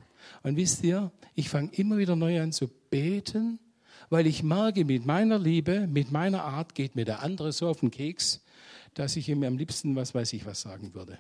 Und 0.44 0.56
wisst 0.56 0.84
ihr, 0.84 1.12
ich 1.36 1.50
fange 1.50 1.72
immer 1.74 1.98
wieder 1.98 2.16
neu 2.16 2.42
an 2.42 2.52
zu 2.52 2.68
beten, 2.68 3.60
weil 4.10 4.28
ich 4.28 4.44
merke, 4.44 4.86
mit 4.86 5.06
meiner 5.06 5.40
Liebe, 5.40 5.88
mit 5.88 6.12
meiner 6.12 6.44
Art 6.44 6.76
geht 6.76 6.96
mir 6.96 7.06
der 7.06 7.24
andere 7.24 7.52
so 7.52 7.68
auf 7.68 7.80
den 7.80 7.92
Keks, 7.92 8.44
dass 8.94 9.16
ich 9.16 9.30
ihm 9.30 9.44
am 9.44 9.58
liebsten 9.58 9.96
was 9.96 10.14
weiß 10.16 10.34
ich 10.34 10.46
was 10.46 10.62
sagen 10.62 10.94
würde. 10.94 11.18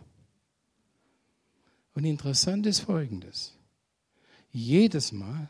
Und 1.94 2.06
interessant 2.06 2.66
ist 2.66 2.82
Folgendes. 2.82 3.58
Jedes 4.52 5.12
Mal 5.12 5.50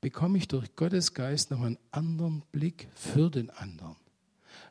bekomme 0.00 0.38
ich 0.38 0.48
durch 0.48 0.74
Gottes 0.76 1.14
Geist 1.14 1.50
noch 1.50 1.62
einen 1.62 1.78
anderen 1.90 2.42
Blick 2.52 2.88
für 2.94 3.30
den 3.30 3.50
anderen. 3.50 3.96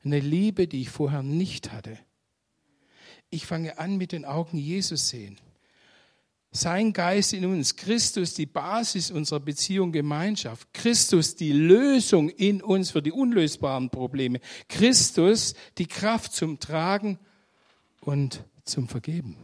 Eine 0.03 0.19
Liebe, 0.19 0.67
die 0.67 0.81
ich 0.81 0.89
vorher 0.89 1.23
nicht 1.23 1.71
hatte. 1.71 1.97
Ich 3.31 3.45
fange 3.45 3.79
an 3.79 3.97
mit 3.97 4.11
den 4.11 4.25
Augen 4.25 4.57
Jesus 4.57 5.09
sehen. 5.09 5.37
Sein 6.51 6.91
Geist 6.91 7.31
in 7.31 7.45
uns, 7.45 7.77
Christus 7.77 8.33
die 8.33 8.45
Basis 8.45 9.09
unserer 9.09 9.39
Beziehung, 9.39 9.93
Gemeinschaft, 9.93 10.73
Christus 10.73 11.37
die 11.37 11.53
Lösung 11.53 12.27
in 12.27 12.61
uns 12.61 12.91
für 12.91 13.01
die 13.01 13.13
unlösbaren 13.13 13.89
Probleme, 13.89 14.41
Christus 14.67 15.55
die 15.77 15.85
Kraft 15.85 16.33
zum 16.33 16.59
Tragen 16.59 17.19
und 18.01 18.43
zum 18.65 18.89
Vergeben. 18.89 19.37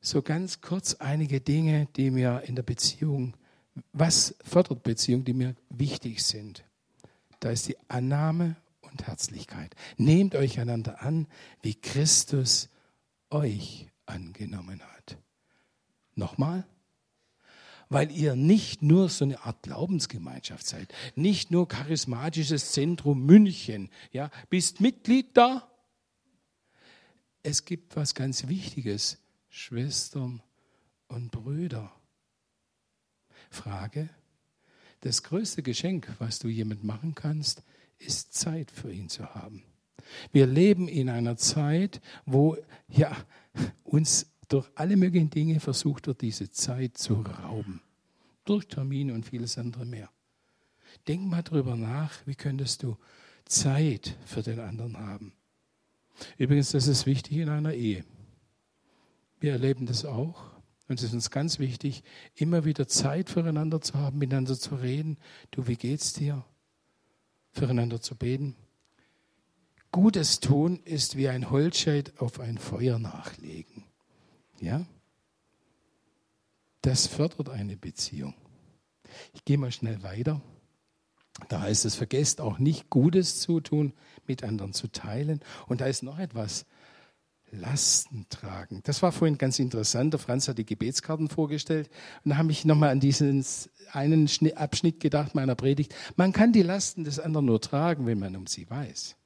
So 0.00 0.22
ganz 0.22 0.62
kurz 0.62 0.94
einige 0.94 1.42
Dinge, 1.42 1.88
die 1.94 2.10
mir 2.10 2.42
in 2.46 2.56
der 2.56 2.62
Beziehung, 2.62 3.34
was 3.92 4.34
fördert 4.42 4.82
Beziehung, 4.82 5.26
die 5.26 5.34
mir 5.34 5.54
wichtig 5.68 6.24
sind. 6.24 6.64
Da 7.38 7.50
ist 7.50 7.68
die 7.68 7.76
Annahme 7.88 8.56
und 8.90 9.06
Herzlichkeit. 9.06 9.74
Nehmt 9.96 10.34
euch 10.34 10.58
einander 10.60 11.02
an, 11.02 11.26
wie 11.62 11.74
Christus 11.74 12.68
euch 13.30 13.88
angenommen 14.06 14.82
hat. 14.82 15.18
Nochmal, 16.14 16.66
weil 17.88 18.10
ihr 18.12 18.36
nicht 18.36 18.82
nur 18.82 19.08
so 19.08 19.24
eine 19.24 19.44
Art 19.44 19.62
Glaubensgemeinschaft 19.62 20.66
seid, 20.66 20.92
nicht 21.16 21.50
nur 21.50 21.68
charismatisches 21.68 22.72
Zentrum 22.72 23.26
München, 23.26 23.90
ja, 24.12 24.30
bist 24.48 24.80
Mitglied 24.80 25.36
da. 25.36 25.68
Es 27.42 27.64
gibt 27.64 27.96
was 27.96 28.14
ganz 28.14 28.48
Wichtiges, 28.48 29.18
Schwestern 29.48 30.42
und 31.08 31.30
Brüder. 31.32 31.92
Frage, 33.50 34.08
das 35.00 35.22
größte 35.22 35.62
Geschenk, 35.62 36.14
was 36.18 36.38
du 36.38 36.48
jemand 36.48 36.84
machen 36.84 37.14
kannst, 37.14 37.62
ist 38.00 38.34
Zeit 38.34 38.70
für 38.70 38.92
ihn 38.92 39.08
zu 39.08 39.34
haben. 39.34 39.62
Wir 40.32 40.46
leben 40.46 40.88
in 40.88 41.08
einer 41.08 41.36
Zeit, 41.36 42.00
wo 42.26 42.56
ja, 42.88 43.16
uns 43.84 44.26
durch 44.48 44.68
alle 44.74 44.96
möglichen 44.96 45.30
Dinge 45.30 45.60
versucht 45.60 46.06
wird, 46.06 46.22
diese 46.22 46.50
Zeit 46.50 46.98
zu 46.98 47.22
rauben. 47.22 47.82
Durch 48.44 48.66
Termine 48.66 49.14
und 49.14 49.26
vieles 49.26 49.58
andere 49.58 49.84
mehr. 49.84 50.10
Denk 51.06 51.22
mal 51.26 51.42
drüber 51.42 51.76
nach, 51.76 52.26
wie 52.26 52.34
könntest 52.34 52.82
du 52.82 52.96
Zeit 53.44 54.16
für 54.24 54.42
den 54.42 54.58
anderen 54.58 54.98
haben. 54.98 55.32
Übrigens, 56.36 56.72
das 56.72 56.88
ist 56.88 57.06
wichtig 57.06 57.38
in 57.38 57.48
einer 57.48 57.74
Ehe. 57.74 58.04
Wir 59.38 59.52
erleben 59.52 59.86
das 59.86 60.04
auch. 60.04 60.50
Und 60.88 60.98
es 60.98 61.04
ist 61.04 61.12
uns 61.12 61.30
ganz 61.30 61.60
wichtig, 61.60 62.02
immer 62.34 62.64
wieder 62.64 62.88
Zeit 62.88 63.30
füreinander 63.30 63.80
zu 63.80 63.94
haben, 63.94 64.18
miteinander 64.18 64.58
zu 64.58 64.74
reden. 64.74 65.18
Du, 65.52 65.68
wie 65.68 65.76
geht's 65.76 66.12
dir? 66.12 66.44
Füreinander 67.52 68.00
zu 68.00 68.16
beten. 68.16 68.56
Gutes 69.92 70.40
tun 70.40 70.80
ist 70.84 71.16
wie 71.16 71.28
ein 71.28 71.50
Holzscheit 71.50 72.20
auf 72.20 72.38
ein 72.38 72.58
Feuer 72.58 72.98
nachlegen. 72.98 73.84
Ja? 74.60 74.86
Das 76.82 77.06
fördert 77.06 77.48
eine 77.48 77.76
Beziehung. 77.76 78.34
Ich 79.32 79.44
gehe 79.44 79.58
mal 79.58 79.72
schnell 79.72 80.02
weiter. 80.02 80.40
Da 81.48 81.60
heißt 81.60 81.84
es, 81.84 81.94
vergesst 81.94 82.40
auch 82.40 82.58
nicht 82.58 82.90
Gutes 82.90 83.40
zu 83.40 83.60
tun, 83.60 83.92
mit 84.26 84.44
anderen 84.44 84.72
zu 84.72 84.88
teilen. 84.88 85.40
Und 85.66 85.80
da 85.80 85.86
ist 85.86 86.02
noch 86.02 86.18
etwas. 86.18 86.66
Lasten 87.52 88.26
tragen. 88.30 88.80
Das 88.84 89.02
war 89.02 89.12
vorhin 89.12 89.38
ganz 89.38 89.58
interessant. 89.58 90.12
Der 90.12 90.20
Franz 90.20 90.48
hat 90.48 90.58
die 90.58 90.66
Gebetskarten 90.66 91.28
vorgestellt 91.28 91.90
und 92.24 92.30
da 92.30 92.36
habe 92.36 92.50
ich 92.52 92.64
nochmal 92.64 92.90
an 92.90 93.00
diesen 93.00 93.44
einen 93.92 94.28
Abschnitt 94.56 95.00
gedacht 95.00 95.34
meiner 95.34 95.54
Predigt. 95.54 95.94
Man 96.16 96.32
kann 96.32 96.52
die 96.52 96.62
Lasten 96.62 97.04
des 97.04 97.18
anderen 97.18 97.46
nur 97.46 97.60
tragen, 97.60 98.06
wenn 98.06 98.18
man 98.18 98.36
um 98.36 98.46
sie 98.46 98.68
weiß. 98.70 99.16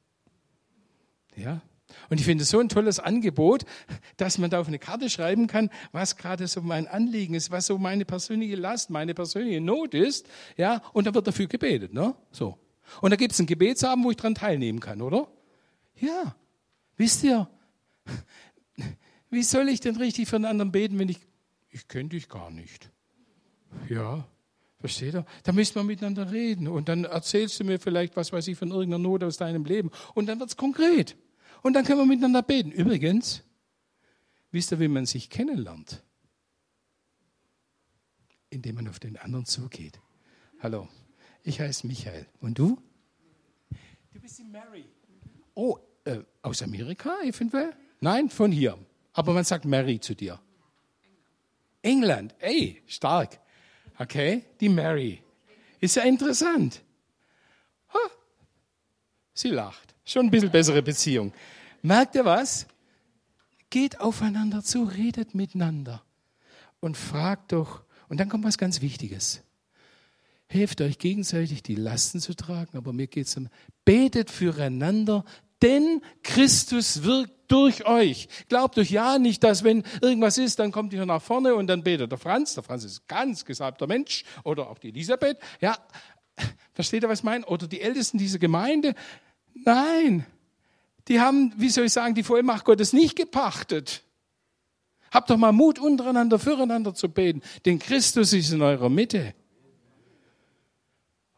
Ja? 1.36 1.60
Und 2.10 2.18
ich 2.18 2.26
finde 2.26 2.42
es 2.42 2.50
so 2.50 2.58
ein 2.58 2.68
tolles 2.68 2.98
Angebot, 2.98 3.64
dass 4.16 4.38
man 4.38 4.50
da 4.50 4.60
auf 4.60 4.68
eine 4.68 4.78
Karte 4.78 5.10
schreiben 5.10 5.46
kann, 5.46 5.70
was 5.92 6.16
gerade 6.16 6.46
so 6.46 6.60
mein 6.60 6.86
Anliegen 6.86 7.34
ist, 7.34 7.50
was 7.50 7.66
so 7.66 7.78
meine 7.78 8.04
persönliche 8.04 8.56
Last, 8.56 8.90
meine 8.90 9.14
persönliche 9.14 9.60
Not 9.60 9.94
ist. 9.94 10.26
Ja, 10.56 10.82
und 10.92 11.06
da 11.06 11.14
wird 11.14 11.26
dafür 11.26 11.46
gebetet, 11.46 11.92
ne? 11.92 12.14
So. 12.32 12.58
Und 13.00 13.10
da 13.10 13.16
gibt 13.16 13.32
es 13.32 13.38
einen 13.38 13.46
Gebetsabend, 13.46 14.04
wo 14.04 14.10
ich 14.10 14.16
dran 14.16 14.34
teilnehmen 14.34 14.80
kann, 14.80 15.00
oder? 15.02 15.28
Ja. 15.96 16.34
Wisst 16.96 17.24
ihr, 17.24 17.48
wie 19.30 19.42
soll 19.42 19.68
ich 19.68 19.80
denn 19.80 19.96
richtig 19.96 20.28
für 20.28 20.36
einen 20.36 20.44
anderen 20.44 20.72
beten, 20.72 20.98
wenn 20.98 21.08
ich, 21.08 21.18
ich 21.70 21.88
kenne 21.88 22.10
dich 22.10 22.28
gar 22.28 22.50
nicht. 22.50 22.90
Ja, 23.88 24.26
versteht 24.78 25.14
ihr? 25.14 25.26
Da 25.42 25.52
müssen 25.52 25.74
wir 25.74 25.84
miteinander 25.84 26.30
reden 26.30 26.68
und 26.68 26.88
dann 26.88 27.04
erzählst 27.04 27.58
du 27.58 27.64
mir 27.64 27.80
vielleicht, 27.80 28.16
was 28.16 28.32
weiß 28.32 28.46
ich, 28.48 28.58
von 28.58 28.70
irgendeiner 28.70 29.02
Not 29.02 29.24
aus 29.24 29.36
deinem 29.36 29.64
Leben 29.64 29.90
und 30.14 30.26
dann 30.26 30.38
wird 30.38 30.50
es 30.50 30.56
konkret. 30.56 31.16
Und 31.62 31.72
dann 31.72 31.84
können 31.84 31.98
wir 31.98 32.06
miteinander 32.06 32.42
beten. 32.42 32.70
Übrigens, 32.70 33.42
wisst 34.50 34.70
ihr, 34.72 34.80
wie 34.80 34.88
man 34.88 35.06
sich 35.06 35.30
kennenlernt? 35.30 36.04
Indem 38.50 38.76
man 38.76 38.88
auf 38.88 39.00
den 39.00 39.16
anderen 39.16 39.46
zugeht. 39.46 39.98
Hallo, 40.60 40.88
ich 41.42 41.60
heiße 41.60 41.86
Michael. 41.86 42.26
Und 42.40 42.58
du? 42.58 42.80
Du 44.12 44.20
bist 44.20 44.38
die 44.38 44.44
Mary. 44.44 44.84
Oh, 45.54 45.78
äh, 46.04 46.20
aus 46.42 46.62
Amerika 46.62 47.16
eventuell? 47.22 47.74
Nein, 48.00 48.30
von 48.30 48.52
hier. 48.52 48.78
Aber 49.12 49.32
man 49.32 49.44
sagt 49.44 49.64
Mary 49.64 50.00
zu 50.00 50.14
dir. 50.14 50.40
England. 51.82 52.34
Ey, 52.38 52.82
stark. 52.86 53.38
Okay, 53.98 54.44
die 54.60 54.68
Mary. 54.68 55.22
Ist 55.80 55.96
ja 55.96 56.02
interessant. 56.02 56.82
Ha. 57.92 57.98
Sie 59.34 59.50
lacht. 59.50 59.94
Schon 60.04 60.26
ein 60.26 60.30
bisschen 60.30 60.50
bessere 60.50 60.82
Beziehung. 60.82 61.32
Merkt 61.82 62.14
ihr 62.14 62.24
was? 62.24 62.66
Geht 63.70 64.00
aufeinander 64.00 64.62
zu, 64.62 64.84
redet 64.84 65.34
miteinander 65.34 66.02
und 66.80 66.96
fragt 66.96 67.52
doch. 67.52 67.82
Und 68.08 68.20
dann 68.20 68.28
kommt 68.28 68.44
was 68.44 68.58
ganz 68.58 68.80
Wichtiges. 68.80 69.42
Helft 70.46 70.80
euch 70.80 70.98
gegenseitig, 70.98 71.62
die 71.62 71.74
Lasten 71.74 72.20
zu 72.20 72.34
tragen, 72.34 72.76
aber 72.76 72.92
mir 72.92 73.06
geht 73.06 73.26
es 73.26 73.36
um, 73.36 73.48
betet 73.84 74.30
füreinander, 74.30 75.24
denn 75.64 76.02
Christus 76.22 77.02
wirkt 77.04 77.50
durch 77.50 77.86
euch. 77.86 78.28
Glaubt 78.48 78.78
euch 78.78 78.90
ja 78.90 79.18
nicht, 79.18 79.42
dass 79.42 79.64
wenn 79.64 79.82
irgendwas 80.02 80.38
ist, 80.38 80.58
dann 80.58 80.72
kommt 80.72 80.92
ihr 80.92 81.06
nach 81.06 81.22
vorne 81.22 81.54
und 81.54 81.66
dann 81.66 81.82
betet 81.82 82.10
der 82.10 82.18
Franz. 82.18 82.54
Der 82.54 82.62
Franz 82.62 82.84
ist 82.84 83.08
ganz 83.08 83.44
gesalbter 83.44 83.86
Mensch 83.86 84.24
oder 84.44 84.68
auch 84.68 84.78
die 84.78 84.88
Elisabeth. 84.88 85.38
Ja, 85.60 85.76
versteht 86.74 87.02
ihr, 87.02 87.08
was 87.08 87.20
ich 87.20 87.24
meine? 87.24 87.46
Oder 87.46 87.66
die 87.66 87.80
Ältesten 87.80 88.18
dieser 88.18 88.38
Gemeinde. 88.38 88.94
Nein, 89.54 90.26
die 91.08 91.20
haben, 91.20 91.52
wie 91.56 91.70
soll 91.70 91.84
ich 91.84 91.92
sagen, 91.92 92.14
die 92.14 92.22
Vollmacht 92.22 92.64
Gottes 92.64 92.92
nicht 92.92 93.16
gepachtet. 93.16 94.02
Habt 95.10 95.30
doch 95.30 95.36
mal 95.36 95.52
Mut, 95.52 95.78
untereinander, 95.78 96.38
füreinander 96.38 96.94
zu 96.94 97.08
beten, 97.08 97.40
denn 97.64 97.78
Christus 97.78 98.32
ist 98.32 98.52
in 98.52 98.62
eurer 98.62 98.90
Mitte. 98.90 99.34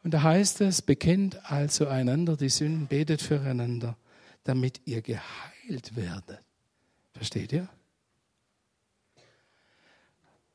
Und 0.02 0.14
da 0.14 0.22
heißt 0.22 0.60
es, 0.62 0.82
bekennt 0.82 1.50
also 1.50 1.88
einander 1.88 2.36
die 2.36 2.48
Sünden, 2.48 2.86
betet 2.86 3.20
füreinander, 3.20 3.98
damit 4.46 4.80
ihr 4.84 5.02
geheilt 5.02 5.96
werdet. 5.96 6.42
Versteht 7.12 7.52
ihr? 7.52 7.68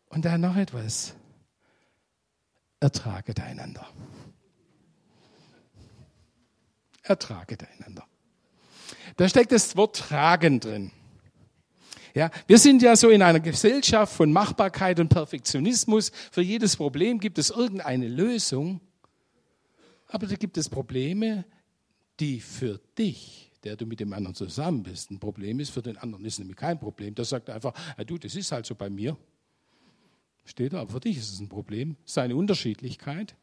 Und 0.08 0.26
dann 0.26 0.42
noch 0.42 0.56
etwas. 0.56 1.14
Ertraget 2.80 3.40
einander. 3.40 3.88
Ertraget 7.04 7.68
einander. 7.68 8.08
Da 9.18 9.28
steckt 9.28 9.52
das 9.52 9.76
Wort 9.76 9.98
tragen 9.98 10.60
drin. 10.60 10.92
Ja, 12.14 12.30
wir 12.48 12.60
sind 12.60 12.82
ja 12.82 12.96
so 12.96 13.10
in 13.10 13.22
einer 13.22 13.40
Gesellschaft 13.40 14.14
von 14.14 14.32
Machbarkeit 14.32 15.00
und 15.00 15.10
Perfektionismus. 15.10 16.12
Für 16.32 16.42
jedes 16.42 16.76
Problem 16.76 17.20
gibt 17.20 17.38
es 17.38 17.50
irgendeine 17.50 18.08
Lösung. 18.08 18.82
Aber 20.08 20.28
da 20.28 20.36
gibt 20.36 20.58
es 20.58 20.68
Probleme, 20.68 21.46
die 22.20 22.42
für 22.42 22.80
dich, 22.98 23.51
der 23.64 23.76
du 23.76 23.86
mit 23.86 24.00
dem 24.00 24.14
anderen 24.14 24.36
zusammen 24.36 24.84
bist, 24.84 25.12
ein 25.12 25.20
Problem 25.20 25.60
ist. 25.60 25.70
Für 25.70 25.82
den 25.82 25.98
anderen 25.98 26.26
ist 26.26 26.40
nämlich 26.40 26.58
kein 26.58 26.80
Problem. 26.80 27.16
Der 27.16 27.26
sagt 27.26 27.50
einfach, 27.50 27.74
ja, 27.98 28.04
du, 28.04 28.18
das 28.18 28.36
ist 28.36 28.52
halt 28.52 28.66
so 28.66 28.76
bei 28.76 28.90
mir. 28.90 29.18
Steht 30.46 30.74
da, 30.74 30.82
aber 30.82 30.92
für 30.92 31.00
dich 31.00 31.18
ist 31.18 31.32
es 31.32 31.40
ein 31.40 31.50
Problem. 31.50 31.96
Seine 32.06 32.36
Unterschiedlichkeit. 32.36 33.36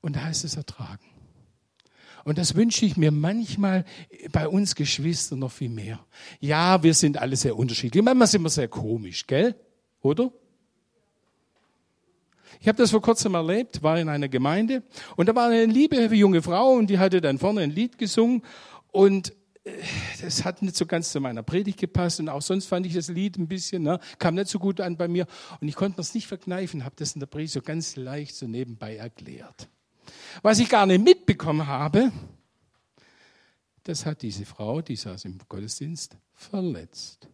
Und 0.00 0.16
da 0.16 0.24
heißt 0.24 0.44
es 0.44 0.56
ertragen. 0.56 1.04
Und 2.24 2.38
das 2.38 2.54
wünsche 2.54 2.84
ich 2.84 2.96
mir 2.96 3.10
manchmal 3.10 3.84
bei 4.32 4.48
uns 4.48 4.74
Geschwistern 4.74 5.38
noch 5.38 5.52
viel 5.52 5.70
mehr. 5.70 6.04
Ja, 6.38 6.82
wir 6.82 6.94
sind 6.94 7.18
alle 7.18 7.36
sehr 7.36 7.56
unterschiedlich. 7.56 8.02
Manchmal 8.02 8.26
sind 8.26 8.42
wir 8.42 8.50
sehr 8.50 8.68
komisch, 8.68 9.26
gell? 9.26 9.54
Oder? 10.00 10.32
Ich 12.58 12.68
habe 12.68 12.78
das 12.78 12.90
vor 12.90 13.00
kurzem 13.00 13.34
erlebt, 13.34 13.82
war 13.82 13.98
in 13.98 14.08
einer 14.08 14.28
Gemeinde 14.28 14.82
und 15.16 15.28
da 15.28 15.34
war 15.34 15.48
eine 15.48 15.66
liebe 15.66 15.96
junge 16.14 16.42
Frau 16.42 16.72
und 16.72 16.88
die 16.88 16.98
hatte 16.98 17.20
dann 17.20 17.38
vorne 17.38 17.60
ein 17.60 17.70
Lied 17.70 17.98
gesungen 17.98 18.42
und 18.88 19.32
äh, 19.64 19.72
das 20.20 20.44
hat 20.44 20.62
nicht 20.62 20.76
so 20.76 20.86
ganz 20.86 21.12
zu 21.12 21.20
meiner 21.20 21.42
Predigt 21.42 21.78
gepasst 21.78 22.20
und 22.20 22.28
auch 22.28 22.42
sonst 22.42 22.66
fand 22.66 22.86
ich 22.86 22.94
das 22.94 23.08
Lied 23.08 23.38
ein 23.38 23.48
bisschen, 23.48 23.82
ne, 23.82 24.00
kam 24.18 24.34
nicht 24.34 24.48
so 24.48 24.58
gut 24.58 24.80
an 24.80 24.96
bei 24.96 25.08
mir 25.08 25.26
und 25.60 25.68
ich 25.68 25.74
konnte 25.74 25.98
mir 25.98 26.02
es 26.02 26.14
nicht 26.14 26.26
verkneifen, 26.26 26.84
habe 26.84 26.96
das 26.96 27.12
in 27.14 27.20
der 27.20 27.26
Predigt 27.26 27.52
so 27.52 27.62
ganz 27.62 27.96
leicht 27.96 28.34
so 28.34 28.46
nebenbei 28.46 28.96
erklärt. 28.96 29.68
Was 30.42 30.58
ich 30.58 30.68
gar 30.68 30.86
nicht 30.86 31.04
mitbekommen 31.04 31.66
habe, 31.66 32.10
das 33.84 34.06
hat 34.06 34.22
diese 34.22 34.44
Frau, 34.44 34.82
die 34.82 34.96
saß 34.96 35.24
im 35.24 35.38
Gottesdienst, 35.48 36.16
verletzt. 36.32 37.28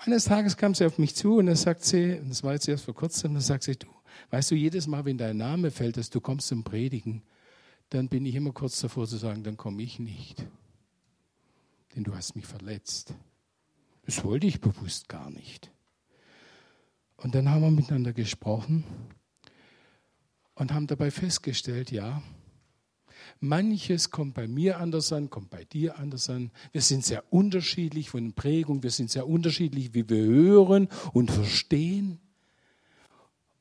Eines 0.00 0.26
Tages 0.26 0.56
kam 0.56 0.76
sie 0.76 0.86
auf 0.86 0.96
mich 0.98 1.16
zu 1.16 1.38
und 1.38 1.46
dann 1.46 1.56
sagt 1.56 1.84
sie, 1.84 2.20
und 2.20 2.30
das 2.30 2.44
war 2.44 2.52
jetzt 2.52 2.68
erst 2.68 2.84
vor 2.84 2.94
kurzem, 2.94 3.34
dann 3.34 3.42
sagt 3.42 3.64
sie, 3.64 3.74
du, 3.74 3.88
weißt 4.30 4.52
du, 4.52 4.54
jedes 4.54 4.86
Mal, 4.86 5.04
wenn 5.04 5.18
dein 5.18 5.36
Name 5.36 5.72
fällt, 5.72 5.96
dass 5.96 6.08
du 6.08 6.20
kommst 6.20 6.46
zum 6.46 6.62
Predigen, 6.62 7.22
dann 7.90 8.08
bin 8.08 8.24
ich 8.24 8.36
immer 8.36 8.52
kurz 8.52 8.80
davor 8.80 9.08
zu 9.08 9.16
sagen, 9.16 9.42
dann 9.42 9.56
komme 9.56 9.82
ich 9.82 9.98
nicht. 9.98 10.46
Denn 11.96 12.04
du 12.04 12.14
hast 12.14 12.36
mich 12.36 12.46
verletzt. 12.46 13.14
Das 14.06 14.22
wollte 14.22 14.46
ich 14.46 14.60
bewusst 14.60 15.08
gar 15.08 15.30
nicht. 15.30 15.72
Und 17.16 17.34
dann 17.34 17.50
haben 17.50 17.62
wir 17.62 17.70
miteinander 17.72 18.12
gesprochen 18.12 18.84
und 20.54 20.72
haben 20.72 20.86
dabei 20.86 21.10
festgestellt, 21.10 21.90
ja, 21.90 22.22
manches 23.40 24.10
kommt 24.10 24.34
bei 24.34 24.46
mir 24.48 24.78
anders 24.78 25.12
an, 25.12 25.30
kommt 25.30 25.50
bei 25.50 25.64
dir 25.64 25.98
anders 25.98 26.28
an. 26.30 26.50
Wir 26.72 26.82
sind 26.82 27.04
sehr 27.04 27.24
unterschiedlich 27.32 28.10
von 28.10 28.32
Prägung, 28.32 28.82
wir 28.82 28.90
sind 28.90 29.10
sehr 29.10 29.28
unterschiedlich, 29.28 29.94
wie 29.94 30.08
wir 30.08 30.22
hören 30.22 30.88
und 31.12 31.30
verstehen. 31.30 32.18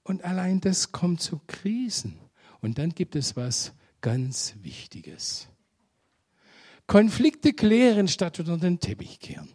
Und 0.04 0.24
allein 0.24 0.62
das 0.62 0.92
kommt 0.92 1.22
zu 1.22 1.42
Krisen. 1.48 2.18
Und 2.62 2.78
dann 2.78 2.92
gibt 2.92 3.16
es 3.16 3.36
was 3.36 3.74
ganz 4.02 4.56
Wichtiges. 4.62 5.48
Konflikte 6.88 7.54
klären 7.54 8.08
statt 8.08 8.40
unter 8.40 8.58
den 8.58 8.80
Teppich 8.80 9.20
kehren. 9.20 9.50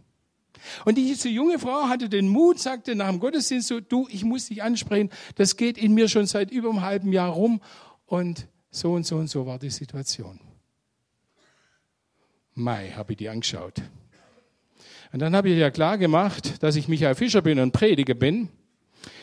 Und 0.85 0.97
diese 0.97 1.29
junge 1.29 1.59
Frau 1.59 1.89
hatte 1.89 2.09
den 2.09 2.29
Mut, 2.29 2.59
sagte 2.59 2.95
nach 2.95 3.09
dem 3.09 3.19
Gottesdienst 3.21 3.69
so, 3.69 3.81
du, 3.81 4.07
ich 4.11 4.25
muss 4.25 4.47
dich 4.47 4.63
ansprechen, 4.63 5.11
das 5.35 5.57
geht 5.57 5.79
in 5.79 5.95
mir 5.95 6.09
schon 6.09 6.27
seit 6.27 6.51
über 6.51 6.71
einem 6.71 6.83
halben 6.83 7.13
Jahr 7.13 7.31
rum 7.31 7.61
und 8.07 8.47
so 8.73 8.95
und 8.95 9.07
so 9.07 9.17
und 9.17 9.29
so 9.29 9.47
war 9.47 9.59
die 9.59 9.71
Situation. 9.71 10.41
Mai, 12.55 12.91
habe 12.91 13.13
ich 13.13 13.19
die 13.19 13.29
angeschaut. 13.29 13.81
Und 15.13 15.21
dann 15.21 15.37
habe 15.37 15.51
ich 15.51 15.59
ja 15.59 15.71
klar 15.71 15.99
gemacht, 15.99 16.63
dass 16.63 16.75
ich 16.75 16.89
Michael 16.89 17.15
Fischer 17.15 17.43
bin 17.43 17.61
und 17.61 17.73
Prediger 17.73 18.15
bin. 18.15 18.49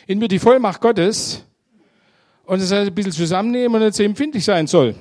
In 0.06 0.20
mir 0.20 0.28
die 0.28 0.40
Vollmacht 0.40 0.82
Gottes 0.82 1.44
und 2.46 2.62
es 2.62 2.72
ein 2.72 2.94
bisschen 2.94 3.12
zusammennehmen 3.12 3.76
und 3.76 3.82
jetzt 3.82 4.00
empfindlich 4.00 4.46
sein 4.46 4.68
soll. 4.68 4.96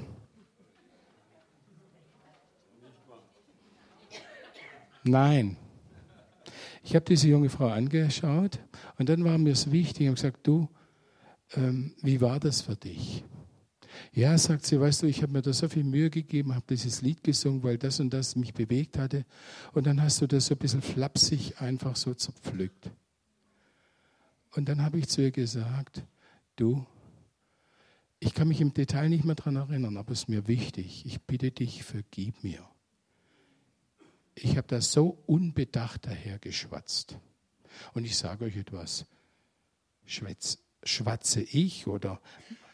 Nein. 5.05 5.57
Ich 6.83 6.95
habe 6.95 7.05
diese 7.05 7.29
junge 7.29 7.51
Frau 7.51 7.69
angeschaut 7.69 8.59
und 8.99 9.11
dann 9.11 9.25
war 9.25 9.37
mir 9.37 9.53
es 9.53 9.71
wichtig 9.71 10.09
und 10.09 10.15
gesagt, 10.15 10.47
du, 10.47 10.69
ähm, 11.55 11.95
wie 12.01 12.21
war 12.23 12.41
das 12.41 12.63
für 12.63 12.77
dich? 12.77 13.25
Ja, 14.13 14.37
sagt 14.39 14.67
sie, 14.67 14.81
weißt 14.81 15.03
du, 15.03 15.07
ich 15.07 15.23
habe 15.23 15.33
mir 15.33 15.43
da 15.43 15.53
so 15.53 15.69
viel 15.69 15.85
Mühe 15.85 16.11
gegeben, 16.11 16.55
habe 16.55 16.65
dieses 16.69 17.03
Lied 17.03 17.23
gesungen, 17.23 17.63
weil 17.63 17.79
das 17.79 18.01
und 18.01 18.11
das 18.11 18.37
mich 18.37 18.55
bewegt 18.55 18.99
hatte. 18.99 19.25
Und 19.73 19.87
dann 19.87 20.03
hast 20.03 20.21
du 20.21 20.27
das 20.27 20.47
so 20.47 20.55
ein 20.55 20.59
bisschen 20.59 20.83
flapsig 20.83 21.61
einfach 21.61 21.97
so 21.97 22.15
zerpflückt. 22.15 22.91
Und 24.53 24.69
dann 24.69 24.83
habe 24.83 24.99
ich 24.99 25.09
zu 25.09 25.23
ihr 25.23 25.31
gesagt, 25.31 26.03
du, 26.57 26.85
ich 28.21 28.35
kann 28.35 28.49
mich 28.49 28.61
im 28.61 28.75
Detail 28.75 29.09
nicht 29.09 29.25
mehr 29.25 29.37
daran 29.37 29.57
erinnern, 29.57 29.97
aber 29.97 30.13
es 30.13 30.21
ist 30.21 30.29
mir 30.29 30.49
wichtig. 30.49 31.07
Ich 31.07 31.23
bitte 31.23 31.51
dich, 31.51 31.85
vergib 31.85 32.43
mir. 32.43 32.69
Ich 34.35 34.57
habe 34.57 34.67
das 34.67 34.93
so 34.93 35.19
unbedacht 35.27 36.07
dahergeschwatzt. 36.07 37.19
Und 37.95 38.05
ich 38.05 38.17
sage 38.17 38.45
euch 38.45 38.57
etwas, 38.57 39.07
schwätz, 40.05 40.59
schwatze 40.83 41.43
ich 41.43 41.87
oder 41.87 42.21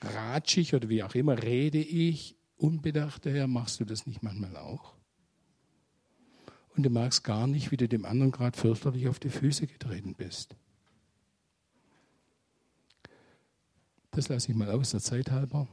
ratsche 0.01 0.61
ich 0.61 0.75
oder 0.75 0.88
wie 0.88 1.03
auch 1.03 1.14
immer, 1.14 1.43
rede 1.43 1.79
ich 1.79 2.37
unbedacht 2.57 3.27
daher, 3.27 3.47
machst 3.47 3.81
du 3.81 3.85
das 3.85 4.07
nicht 4.07 4.23
manchmal 4.23 4.57
auch? 4.57 4.95
Und 6.77 6.83
du 6.83 6.90
magst 6.90 7.23
gar 7.23 7.47
nicht, 7.47 7.71
wie 7.71 7.77
du 7.77 7.88
dem 7.88 8.05
anderen 8.05 8.33
gerade 8.33 8.59
fürchterlich 8.59 9.09
auf 9.09 9.19
die 9.19 9.31
Füße 9.31 9.67
getreten 9.67 10.14
bist. 10.14 10.57
Das 14.11 14.29
lasse 14.29 14.51
ich 14.51 14.57
mal 14.57 14.71
aus, 14.71 14.90
der 14.90 15.01
Zeit 15.01 15.31
halber. 15.31 15.69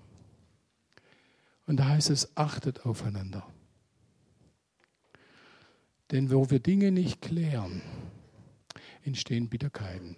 Und 1.65 1.77
da 1.77 1.89
heißt 1.89 2.09
es, 2.09 2.35
achtet 2.35 2.85
aufeinander. 2.85 3.47
Denn 6.11 6.31
wo 6.31 6.49
wir 6.49 6.59
Dinge 6.59 6.91
nicht 6.91 7.21
klären, 7.21 7.81
entstehen 9.03 9.47
Bitterkeiten. 9.47 10.17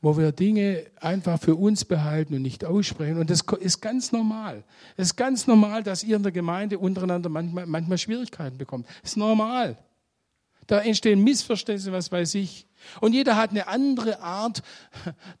Wo 0.00 0.16
wir 0.16 0.32
Dinge 0.32 0.84
einfach 1.00 1.40
für 1.40 1.54
uns 1.54 1.84
behalten 1.84 2.34
und 2.34 2.42
nicht 2.42 2.64
aussprechen. 2.64 3.18
Und 3.18 3.30
das 3.30 3.42
ist 3.60 3.80
ganz 3.80 4.12
normal. 4.12 4.64
Es 4.96 5.08
ist 5.08 5.16
ganz 5.16 5.46
normal, 5.46 5.82
dass 5.82 6.02
ihr 6.02 6.16
in 6.16 6.22
der 6.22 6.32
Gemeinde 6.32 6.78
untereinander 6.78 7.28
manchmal, 7.28 7.66
manchmal 7.66 7.98
Schwierigkeiten 7.98 8.58
bekommt. 8.58 8.86
Das 9.02 9.12
ist 9.12 9.16
normal. 9.16 9.76
Da 10.68 10.80
entstehen 10.80 11.24
Missverständnisse, 11.24 11.92
was 11.92 12.12
weiß 12.12 12.34
ich. 12.34 12.66
Und 13.00 13.14
jeder 13.14 13.36
hat 13.36 13.50
eine 13.50 13.68
andere 13.68 14.20
Art 14.20 14.62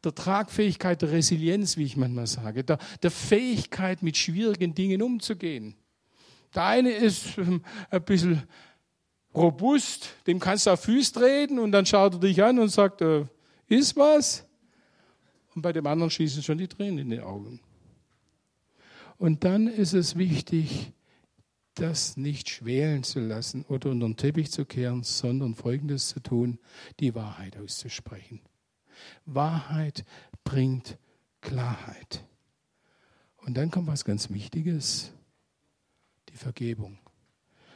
der 0.04 0.14
Tragfähigkeit, 0.14 1.02
der 1.02 1.12
Resilienz, 1.12 1.76
wie 1.76 1.84
ich 1.84 1.96
manchmal 1.96 2.26
sage, 2.26 2.64
der, 2.64 2.78
der 3.02 3.10
Fähigkeit, 3.10 4.02
mit 4.02 4.16
schwierigen 4.16 4.74
Dingen 4.74 5.02
umzugehen. 5.02 5.74
Der 6.54 6.64
eine 6.64 6.90
ist 6.90 7.36
ähm, 7.36 7.62
ein 7.90 8.02
bisschen 8.02 8.42
robust, 9.34 10.08
dem 10.26 10.40
kannst 10.40 10.66
du 10.66 10.70
auf 10.70 10.80
Füße 10.80 11.12
treten 11.12 11.58
und 11.58 11.72
dann 11.72 11.84
schaut 11.84 12.14
er 12.14 12.20
dich 12.20 12.42
an 12.42 12.58
und 12.58 12.70
sagt, 12.70 13.02
äh, 13.02 13.26
ist 13.68 13.96
was? 13.96 14.44
Und 15.54 15.62
bei 15.62 15.72
dem 15.72 15.86
anderen 15.86 16.10
schießen 16.10 16.42
schon 16.42 16.58
die 16.58 16.68
Tränen 16.68 16.98
in 16.98 17.10
die 17.10 17.20
Augen. 17.20 17.60
Und 19.16 19.44
dann 19.44 19.66
ist 19.66 19.94
es 19.94 20.16
wichtig, 20.16 20.92
das 21.74 22.16
nicht 22.16 22.48
schwelen 22.48 23.02
zu 23.02 23.20
lassen 23.20 23.64
oder 23.68 23.90
unter 23.90 24.06
den 24.06 24.16
Teppich 24.16 24.50
zu 24.50 24.64
kehren, 24.64 25.02
sondern 25.02 25.54
Folgendes 25.54 26.08
zu 26.08 26.20
tun, 26.20 26.58
die 27.00 27.14
Wahrheit 27.14 27.56
auszusprechen. 27.56 28.40
Wahrheit 29.24 30.04
bringt 30.44 30.98
Klarheit. 31.40 32.24
Und 33.38 33.56
dann 33.56 33.70
kommt 33.70 33.88
was 33.88 34.04
ganz 34.04 34.30
Wichtiges, 34.30 35.12
die 36.28 36.36
Vergebung. 36.36 36.98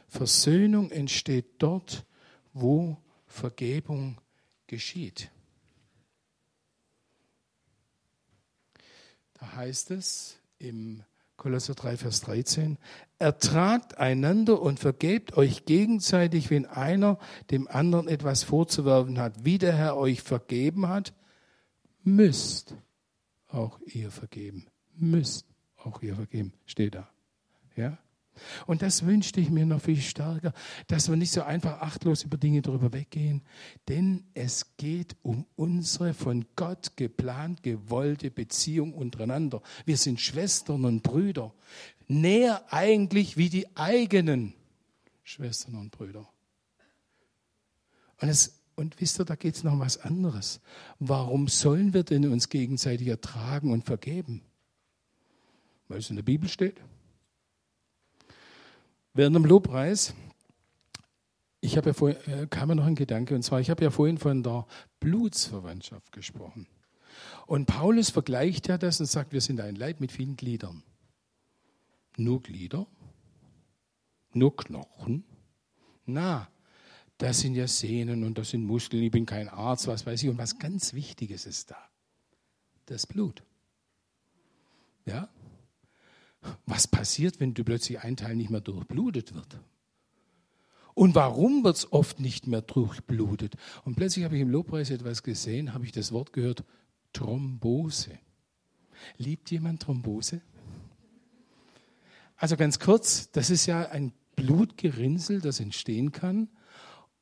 Versöhnung 0.07 0.91
entsteht 0.91 1.45
dort, 1.59 2.05
wo 2.53 2.97
Vergebung 3.25 4.21
geschieht. 4.67 5.31
Heißt 9.55 9.91
es 9.91 10.37
im 10.57 11.03
Kolosser 11.35 11.73
3, 11.73 11.97
Vers 11.97 12.21
13, 12.21 12.77
ertragt 13.19 13.97
einander 13.97 14.61
und 14.61 14.79
vergebt 14.79 15.35
euch 15.35 15.65
gegenseitig, 15.65 16.49
wenn 16.49 16.65
einer 16.65 17.19
dem 17.51 17.67
anderen 17.67 18.07
etwas 18.07 18.43
vorzuwerfen 18.43 19.19
hat. 19.19 19.43
Wie 19.43 19.57
der 19.57 19.75
Herr 19.75 19.97
euch 19.97 20.21
vergeben 20.21 20.87
hat, 20.87 21.13
müsst 22.03 22.75
auch 23.47 23.79
ihr 23.85 24.11
vergeben. 24.11 24.67
Müsst 24.95 25.47
auch 25.77 26.01
ihr 26.01 26.15
vergeben. 26.15 26.53
Steht 26.65 26.95
da. 26.95 27.09
Ja? 27.75 27.97
Und 28.65 28.81
das 28.81 29.05
wünschte 29.05 29.39
ich 29.39 29.49
mir 29.49 29.65
noch 29.65 29.81
viel 29.81 30.01
stärker, 30.01 30.53
dass 30.87 31.09
wir 31.09 31.15
nicht 31.15 31.31
so 31.31 31.43
einfach 31.43 31.81
achtlos 31.81 32.23
über 32.23 32.37
Dinge 32.37 32.61
darüber 32.61 32.93
weggehen, 32.93 33.41
denn 33.87 34.25
es 34.33 34.77
geht 34.77 35.15
um 35.21 35.45
unsere 35.55 36.13
von 36.13 36.45
Gott 36.55 36.97
geplant 36.97 37.63
gewollte 37.63 38.31
Beziehung 38.31 38.93
untereinander. 38.93 39.61
Wir 39.85 39.97
sind 39.97 40.19
Schwestern 40.19 40.85
und 40.85 41.03
Brüder, 41.03 41.53
näher 42.07 42.63
eigentlich 42.69 43.37
wie 43.37 43.49
die 43.49 43.75
eigenen 43.75 44.53
Schwestern 45.23 45.75
und 45.75 45.91
Brüder. 45.91 46.27
Und, 48.21 48.29
es, 48.29 48.61
und 48.75 48.99
wisst 49.01 49.19
ihr, 49.19 49.25
da 49.25 49.35
geht 49.35 49.55
es 49.55 49.63
noch 49.63 49.73
um 49.73 49.79
was 49.79 49.97
anderes. 49.97 50.61
Warum 50.99 51.47
sollen 51.47 51.93
wir 51.93 52.03
denn 52.03 52.25
uns 52.31 52.49
gegenseitig 52.49 53.07
ertragen 53.07 53.71
und 53.71 53.85
vergeben? 53.85 54.41
Weil 55.87 55.99
es 55.99 56.09
in 56.09 56.15
der 56.15 56.23
Bibel 56.23 56.49
steht. 56.49 56.79
Während 59.13 59.35
dem 59.35 59.45
Lobpreis, 59.45 60.13
ich 61.61 61.77
habe 61.77 61.91
ja 61.91 61.93
vorhin, 61.93 62.17
äh, 62.25 62.47
kam 62.47 62.69
mir 62.69 62.75
noch 62.75 62.85
ein 62.85 62.95
Gedanke, 62.95 63.35
und 63.35 63.43
zwar, 63.43 63.61
ich 63.61 63.69
habe 63.69 63.83
ja 63.83 63.91
vorhin 63.91 64.17
von 64.17 64.41
der 64.43 64.65
Blutsverwandtschaft 64.99 66.11
gesprochen. 66.11 66.67
Und 67.45 67.67
Paulus 67.67 68.09
vergleicht 68.09 68.67
ja 68.67 68.77
das 68.77 68.99
und 68.99 69.05
sagt, 69.05 69.31
wir 69.31 69.41
sind 69.41 69.61
ein 69.61 69.75
Leib 69.75 69.99
mit 69.99 70.11
vielen 70.11 70.35
Gliedern. 70.35 70.83
Nur 72.17 72.41
Glieder? 72.41 72.87
Nur 74.33 74.55
Knochen? 74.55 75.23
Na, 76.05 76.49
das 77.17 77.39
sind 77.39 77.55
ja 77.55 77.67
Sehnen 77.67 78.23
und 78.23 78.37
das 78.37 78.49
sind 78.49 78.65
Muskeln. 78.65 79.03
Ich 79.03 79.11
bin 79.11 79.25
kein 79.25 79.47
Arzt, 79.47 79.87
was 79.87 80.05
weiß 80.05 80.23
ich. 80.23 80.29
Und 80.29 80.37
was 80.37 80.57
ganz 80.57 80.93
Wichtiges 80.93 81.45
ist 81.45 81.71
da: 81.71 81.77
das 82.87 83.05
Blut. 83.05 83.43
Ja, 85.05 85.29
was 86.65 86.87
passiert, 86.87 87.39
wenn 87.39 87.53
du 87.53 87.63
plötzlich 87.63 87.99
ein 87.99 88.15
Teil 88.15 88.35
nicht 88.35 88.49
mehr 88.49 88.61
durchblutet 88.61 89.33
wird? 89.33 89.59
Und 90.93 91.15
warum 91.15 91.63
wird 91.63 91.77
es 91.77 91.91
oft 91.91 92.19
nicht 92.19 92.47
mehr 92.47 92.61
durchblutet? 92.61 93.55
Und 93.83 93.95
plötzlich 93.95 94.25
habe 94.25 94.35
ich 94.35 94.41
im 94.41 94.49
Lobpreis 94.49 94.91
etwas 94.91 95.23
gesehen, 95.23 95.73
habe 95.73 95.85
ich 95.85 95.91
das 95.91 96.11
Wort 96.11 96.33
gehört, 96.33 96.63
Thrombose. 97.13 98.19
Liebt 99.17 99.49
jemand 99.51 99.81
Thrombose? 99.81 100.41
Also 102.35 102.57
ganz 102.57 102.79
kurz, 102.79 103.31
das 103.31 103.49
ist 103.49 103.65
ja 103.65 103.89
ein 103.89 104.13
Blutgerinnsel, 104.35 105.41
das 105.41 105.59
entstehen 105.59 106.11
kann 106.11 106.49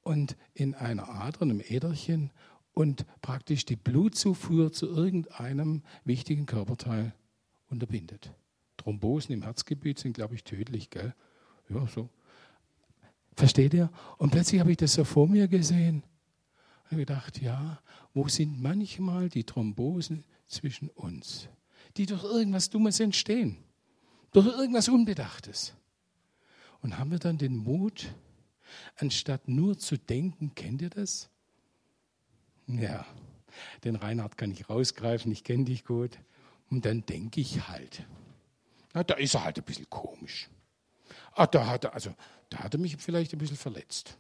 und 0.02 0.36
in 0.54 0.74
einer 0.74 1.10
Ader, 1.10 1.42
einem 1.42 1.62
Äderchen 1.62 2.32
und 2.74 3.06
praktisch 3.22 3.66
die 3.66 3.76
Blutzufuhr 3.76 4.72
zu 4.72 4.88
irgendeinem 4.88 5.84
wichtigen 6.06 6.46
Körperteil 6.46 7.14
unterbindet. 7.70 8.34
Thrombosen 8.82 9.34
im 9.34 9.44
Herzgebiet 9.44 10.00
sind, 10.00 10.14
glaube 10.14 10.36
ich, 10.36 10.44
tödlich, 10.44 10.90
gell? 10.90 11.14
Ja, 11.70 11.86
so. 11.88 12.10
Versteht 13.36 13.74
ihr? 13.74 13.92
Und 14.18 14.32
plötzlich 14.32 14.60
habe 14.60 14.72
ich 14.72 14.78
das 14.78 14.94
so 14.94 15.04
vor 15.04 15.28
mir 15.28 15.48
gesehen 15.48 16.04
und 16.90 16.98
gedacht, 16.98 17.42
ja, 17.42 17.80
wo 18.14 18.28
sind 18.28 18.62
manchmal 18.62 19.30
die 19.30 19.44
Thrombosen 19.44 20.24
zwischen 20.48 20.90
uns, 20.90 21.48
die 21.96 22.06
durch 22.06 22.24
irgendwas 22.24 22.70
Dummes 22.70 23.00
entstehen, 23.00 23.58
durch 24.32 24.48
irgendwas 24.48 24.90
Unbedachtes. 24.90 25.74
Und 26.82 26.98
haben 26.98 27.12
wir 27.12 27.20
dann 27.20 27.38
den 27.38 27.56
Mut, 27.56 28.14
anstatt 28.98 29.48
nur 29.48 29.78
zu 29.78 29.98
denken, 29.98 30.56
kennt 30.56 30.82
ihr 30.82 30.90
das? 30.90 31.30
Ja, 32.68 33.06
den 33.84 33.96
Reinhard 33.96 34.38
kann 34.38 34.52
ich 34.52 34.70
rausgreifen, 34.70 35.32
ich 35.32 35.44
kenne 35.44 35.66
dich 35.66 35.86
gut. 35.86 36.18
Und 36.70 36.86
dann 36.86 37.06
denke 37.06 37.42
ich 37.42 37.68
halt. 37.68 38.06
Na, 38.94 39.04
da 39.04 39.16
ist 39.16 39.36
er 39.36 39.44
halt 39.44 39.58
ein 39.58 39.64
bisschen 39.64 39.90
komisch. 39.90 40.50
Ah, 41.34 41.48
da 41.48 41.66
hat 41.68 41.86
er, 41.86 41.94
also, 41.94 42.14
da 42.50 42.60
hat 42.60 42.74
er 42.74 42.80
mich 42.80 42.98
vielleicht 42.98 43.34
ein 43.34 43.40
bisschen 43.40 43.58
verletzt. 43.58 44.18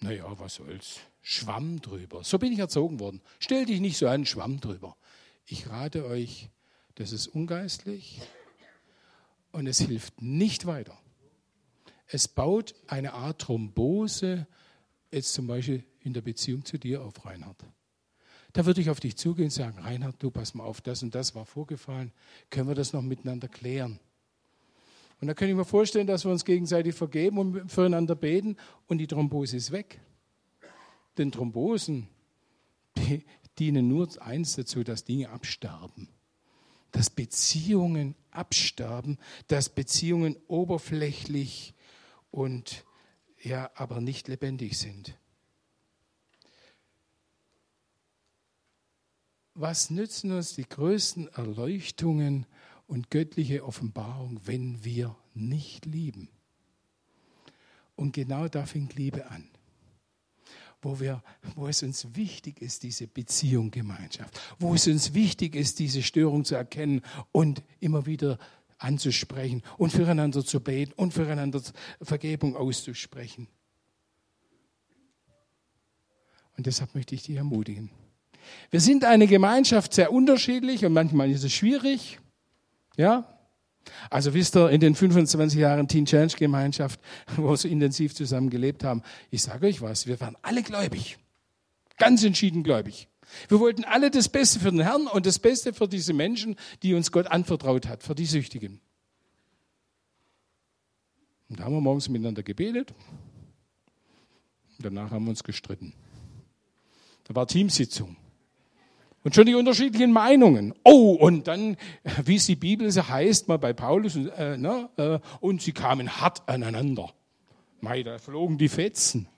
Naja, 0.00 0.24
was 0.38 0.54
soll's. 0.54 1.00
Schwamm 1.20 1.80
drüber. 1.80 2.24
So 2.24 2.38
bin 2.38 2.52
ich 2.52 2.58
erzogen 2.58 3.00
worden. 3.00 3.20
Stell 3.38 3.66
dich 3.66 3.80
nicht 3.80 3.98
so 3.98 4.08
an, 4.08 4.24
Schwamm 4.24 4.60
drüber. 4.60 4.96
Ich 5.44 5.68
rate 5.68 6.06
euch, 6.06 6.48
das 6.94 7.12
ist 7.12 7.26
ungeistlich 7.26 8.20
und 9.52 9.66
es 9.66 9.80
hilft 9.80 10.22
nicht 10.22 10.66
weiter. 10.66 10.96
Es 12.06 12.28
baut 12.28 12.74
eine 12.86 13.12
Art 13.12 13.42
Thrombose, 13.42 14.46
jetzt 15.10 15.32
zum 15.32 15.46
Beispiel 15.46 15.84
in 16.00 16.12
der 16.12 16.22
Beziehung 16.22 16.64
zu 16.64 16.78
dir 16.78 17.02
auf, 17.02 17.24
Reinhard. 17.24 17.64
Da 18.52 18.66
würde 18.66 18.80
ich 18.80 18.90
auf 18.90 19.00
dich 19.00 19.16
zugehen 19.16 19.46
und 19.46 19.52
sagen, 19.52 19.78
Reinhard, 19.78 20.22
du 20.22 20.30
pass 20.30 20.54
mal 20.54 20.64
auf, 20.64 20.80
das 20.80 21.02
und 21.02 21.14
das 21.14 21.34
war 21.34 21.46
vorgefallen. 21.46 22.12
Können 22.50 22.68
wir 22.68 22.74
das 22.74 22.92
noch 22.92 23.02
miteinander 23.02 23.48
klären? 23.48 24.00
Und 25.20 25.28
da 25.28 25.34
kann 25.34 25.48
ich 25.48 25.54
mir 25.54 25.64
vorstellen, 25.64 26.06
dass 26.06 26.24
wir 26.24 26.32
uns 26.32 26.44
gegenseitig 26.44 26.94
vergeben 26.94 27.38
und 27.38 27.70
füreinander 27.70 28.14
beten 28.14 28.56
und 28.88 28.98
die 28.98 29.06
Thrombose 29.06 29.56
ist 29.56 29.70
weg. 29.70 30.00
Denn 31.18 31.30
Thrombosen 31.30 32.08
die 32.96 33.24
dienen 33.58 33.88
nur 33.88 34.08
eins 34.22 34.56
dazu, 34.56 34.82
dass 34.82 35.04
Dinge 35.04 35.28
absterben. 35.30 36.08
dass 36.92 37.10
Beziehungen 37.10 38.16
absterben, 38.30 39.18
dass 39.46 39.68
Beziehungen 39.68 40.36
oberflächlich 40.48 41.74
und 42.30 42.84
ja, 43.40 43.70
aber 43.74 44.00
nicht 44.00 44.28
lebendig 44.28 44.76
sind. 44.78 45.16
Was 49.54 49.90
nützen 49.90 50.32
uns 50.32 50.54
die 50.54 50.68
größten 50.68 51.28
Erleuchtungen 51.28 52.46
und 52.86 53.10
göttliche 53.10 53.64
Offenbarung, 53.64 54.40
wenn 54.44 54.84
wir 54.84 55.16
nicht 55.34 55.86
lieben? 55.86 56.28
Und 57.96 58.12
genau 58.12 58.48
da 58.48 58.64
fängt 58.64 58.94
Liebe 58.94 59.30
an 59.30 59.50
wo, 60.82 61.00
wir, 61.00 61.22
wo 61.54 61.68
es 61.68 61.82
uns 61.82 62.14
wichtig 62.14 62.62
ist, 62.62 62.82
diese 62.82 63.06
Beziehung, 63.06 63.70
Gemeinschaft, 63.70 64.40
wo 64.58 64.74
es 64.74 64.86
uns 64.86 65.14
wichtig 65.14 65.54
ist, 65.54 65.78
diese 65.78 66.02
Störung 66.02 66.44
zu 66.44 66.54
erkennen 66.54 67.02
und 67.32 67.62
immer 67.80 68.06
wieder 68.06 68.38
anzusprechen 68.78 69.62
und 69.76 69.92
füreinander 69.92 70.44
zu 70.44 70.60
beten 70.60 70.92
und 70.94 71.12
füreinander 71.12 71.62
Vergebung 72.00 72.56
auszusprechen. 72.56 73.46
Und 76.56 76.66
deshalb 76.66 76.94
möchte 76.94 77.14
ich 77.14 77.22
dich 77.22 77.36
ermutigen. 77.36 77.90
Wir 78.70 78.80
sind 78.80 79.04
eine 79.04 79.26
Gemeinschaft 79.26 79.94
sehr 79.94 80.12
unterschiedlich 80.12 80.84
und 80.84 80.92
manchmal 80.92 81.30
ist 81.30 81.44
es 81.44 81.52
schwierig. 81.52 82.18
Ja, 82.96 83.26
also 84.08 84.34
wisst 84.34 84.56
ihr, 84.56 84.70
in 84.70 84.80
den 84.80 84.94
25 84.94 85.58
Jahren 85.58 85.88
Teen 85.88 86.06
Challenge 86.06 86.32
Gemeinschaft, 86.36 87.00
wo 87.36 87.50
wir 87.50 87.56
so 87.56 87.68
intensiv 87.68 88.14
zusammen 88.14 88.50
gelebt 88.50 88.84
haben, 88.84 89.02
ich 89.30 89.42
sage 89.42 89.66
euch 89.66 89.80
was, 89.80 90.06
wir 90.06 90.20
waren 90.20 90.36
alle 90.42 90.62
gläubig. 90.62 91.18
Ganz 91.98 92.24
entschieden 92.24 92.62
gläubig. 92.62 93.08
Wir 93.48 93.60
wollten 93.60 93.84
alle 93.84 94.10
das 94.10 94.28
Beste 94.28 94.58
für 94.58 94.70
den 94.70 94.80
Herrn 94.80 95.06
und 95.06 95.26
das 95.26 95.38
Beste 95.38 95.72
für 95.72 95.86
diese 95.86 96.12
Menschen, 96.12 96.56
die 96.82 96.94
uns 96.94 97.12
Gott 97.12 97.26
anvertraut 97.26 97.86
hat, 97.86 98.02
für 98.02 98.14
die 98.14 98.26
Süchtigen. 98.26 98.80
Und 101.48 101.60
da 101.60 101.64
haben 101.64 101.74
wir 101.74 101.80
morgens 101.80 102.08
miteinander 102.08 102.42
gebetet. 102.42 102.92
Danach 104.78 105.10
haben 105.10 105.24
wir 105.26 105.30
uns 105.30 105.44
gestritten. 105.44 105.92
Da 107.24 107.34
war 107.34 107.46
Teamsitzung. 107.46 108.16
Und 109.22 109.34
schon 109.34 109.46
die 109.46 109.54
unterschiedlichen 109.54 110.12
Meinungen. 110.12 110.74
Oh, 110.82 111.12
und 111.12 111.46
dann, 111.46 111.76
wie 112.24 112.36
es 112.36 112.46
die 112.46 112.56
Bibel 112.56 112.90
so 112.90 113.06
heißt, 113.06 113.48
mal 113.48 113.58
bei 113.58 113.72
Paulus, 113.72 114.16
äh, 114.16 114.56
ne, 114.56 114.88
äh, 114.96 115.18
und 115.40 115.60
sie 115.60 115.72
kamen 115.72 116.20
hart 116.20 116.48
aneinander. 116.48 117.12
Mei, 117.80 118.02
da 118.02 118.18
flogen 118.18 118.56
die 118.56 118.68
Fetzen. 118.68 119.28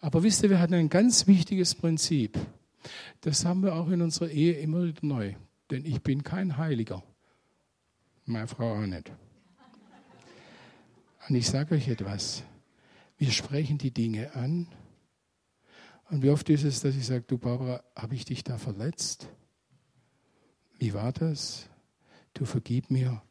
Aber 0.00 0.22
wisst 0.22 0.42
ihr, 0.42 0.50
wir 0.50 0.60
hatten 0.60 0.74
ein 0.74 0.88
ganz 0.88 1.26
wichtiges 1.26 1.74
Prinzip. 1.74 2.38
Das 3.22 3.44
haben 3.44 3.62
wir 3.62 3.74
auch 3.74 3.88
in 3.88 4.02
unserer 4.02 4.28
Ehe 4.28 4.52
immer 4.58 4.84
wieder 4.84 5.00
neu. 5.02 5.34
Denn 5.70 5.84
ich 5.84 6.02
bin 6.02 6.22
kein 6.22 6.56
Heiliger. 6.56 7.02
Meine 8.26 8.46
Frau 8.46 8.74
auch 8.74 8.86
nicht. 8.86 9.10
Und 11.28 11.34
ich 11.34 11.48
sage 11.48 11.74
euch 11.74 11.88
etwas. 11.88 12.42
Wir 13.16 13.30
sprechen 13.30 13.78
die 13.78 13.92
Dinge 13.92 14.34
an 14.34 14.68
und 16.10 16.22
wie 16.22 16.30
oft 16.30 16.48
ist 16.50 16.64
es, 16.64 16.80
dass 16.80 16.94
ich 16.96 17.06
sage, 17.06 17.24
du 17.26 17.38
Barbara, 17.38 17.82
habe 17.96 18.14
ich 18.14 18.24
dich 18.24 18.44
da 18.44 18.58
verletzt? 18.58 19.28
Wie 20.78 20.92
war 20.92 21.12
das? 21.12 21.68
Du 22.34 22.44
vergib 22.44 22.90
mir, 22.90 23.22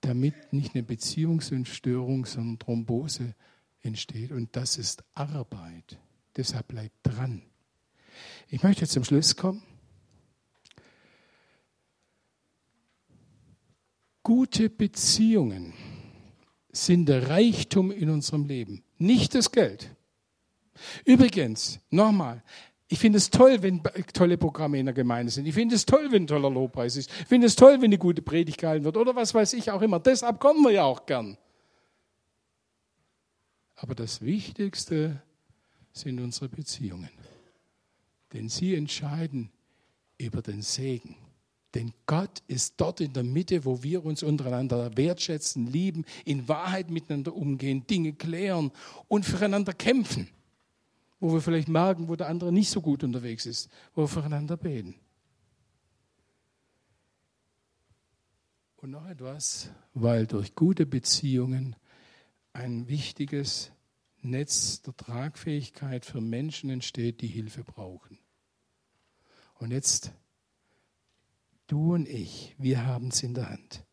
damit 0.00 0.52
nicht 0.52 0.74
eine 0.74 0.82
Beziehungsstörung, 0.82 2.26
sondern 2.26 2.58
Thrombose 2.58 3.34
entsteht. 3.82 4.32
Und 4.32 4.54
das 4.56 4.78
ist 4.78 5.04
Arbeit. 5.14 5.98
Deshalb 6.36 6.68
bleib 6.68 6.92
dran. 7.02 7.42
Ich 8.48 8.62
möchte 8.62 8.86
zum 8.86 9.04
Schluss 9.04 9.36
kommen. 9.36 9.62
Gute 14.22 14.70
Beziehungen 14.70 15.74
sind 16.72 17.06
der 17.06 17.28
Reichtum 17.28 17.90
in 17.90 18.08
unserem 18.08 18.46
Leben, 18.46 18.82
nicht 18.96 19.34
das 19.34 19.52
Geld. 19.52 19.93
Übrigens, 21.04 21.80
nochmal, 21.90 22.42
ich 22.88 22.98
finde 22.98 23.18
es 23.18 23.30
toll, 23.30 23.62
wenn 23.62 23.82
tolle 24.12 24.36
Programme 24.36 24.78
in 24.78 24.86
der 24.86 24.94
Gemeinde 24.94 25.32
sind. 25.32 25.46
Ich 25.46 25.54
finde 25.54 25.74
es 25.74 25.86
toll, 25.86 26.12
wenn 26.12 26.24
ein 26.24 26.26
toller 26.26 26.50
Lobpreis 26.50 26.96
ist. 26.96 27.10
Ich 27.20 27.26
finde 27.26 27.46
es 27.46 27.56
toll, 27.56 27.74
wenn 27.78 27.84
eine 27.84 27.98
gute 27.98 28.22
Predigt 28.22 28.58
gehalten 28.58 28.84
wird 28.84 28.96
oder 28.96 29.16
was 29.16 29.34
weiß 29.34 29.54
ich 29.54 29.70
auch 29.70 29.82
immer. 29.82 29.98
Deshalb 30.00 30.38
kommen 30.38 30.62
wir 30.62 30.70
ja 30.70 30.84
auch 30.84 31.06
gern. 31.06 31.38
Aber 33.76 33.94
das 33.94 34.20
Wichtigste 34.20 35.22
sind 35.92 36.20
unsere 36.20 36.48
Beziehungen. 36.48 37.10
Denn 38.32 38.48
sie 38.48 38.74
entscheiden 38.74 39.50
über 40.18 40.42
den 40.42 40.62
Segen. 40.62 41.16
Denn 41.74 41.92
Gott 42.06 42.42
ist 42.46 42.74
dort 42.76 43.00
in 43.00 43.12
der 43.12 43.24
Mitte, 43.24 43.64
wo 43.64 43.82
wir 43.82 44.04
uns 44.04 44.22
untereinander 44.22 44.96
wertschätzen, 44.96 45.66
lieben, 45.66 46.04
in 46.24 46.46
Wahrheit 46.46 46.90
miteinander 46.90 47.34
umgehen, 47.34 47.86
Dinge 47.86 48.12
klären 48.12 48.70
und 49.08 49.24
füreinander 49.24 49.72
kämpfen 49.72 50.28
wo 51.20 51.32
wir 51.32 51.40
vielleicht 51.40 51.68
merken, 51.68 52.08
wo 52.08 52.16
der 52.16 52.28
andere 52.28 52.52
nicht 52.52 52.70
so 52.70 52.80
gut 52.80 53.04
unterwegs 53.04 53.46
ist, 53.46 53.70
wo 53.94 54.02
wir 54.02 54.08
füreinander 54.08 54.56
beten. 54.56 54.96
Und 58.76 58.90
noch 58.90 59.08
etwas, 59.08 59.70
weil 59.94 60.26
durch 60.26 60.54
gute 60.54 60.84
Beziehungen 60.84 61.76
ein 62.52 62.88
wichtiges 62.88 63.72
Netz 64.20 64.82
der 64.82 64.96
Tragfähigkeit 64.96 66.04
für 66.04 66.20
Menschen 66.20 66.70
entsteht, 66.70 67.20
die 67.20 67.26
Hilfe 67.26 67.64
brauchen. 67.64 68.18
Und 69.54 69.70
jetzt, 69.70 70.12
du 71.66 71.94
und 71.94 72.08
ich, 72.08 72.54
wir 72.58 72.84
haben 72.84 73.08
es 73.08 73.22
in 73.22 73.34
der 73.34 73.50
Hand, 73.50 73.84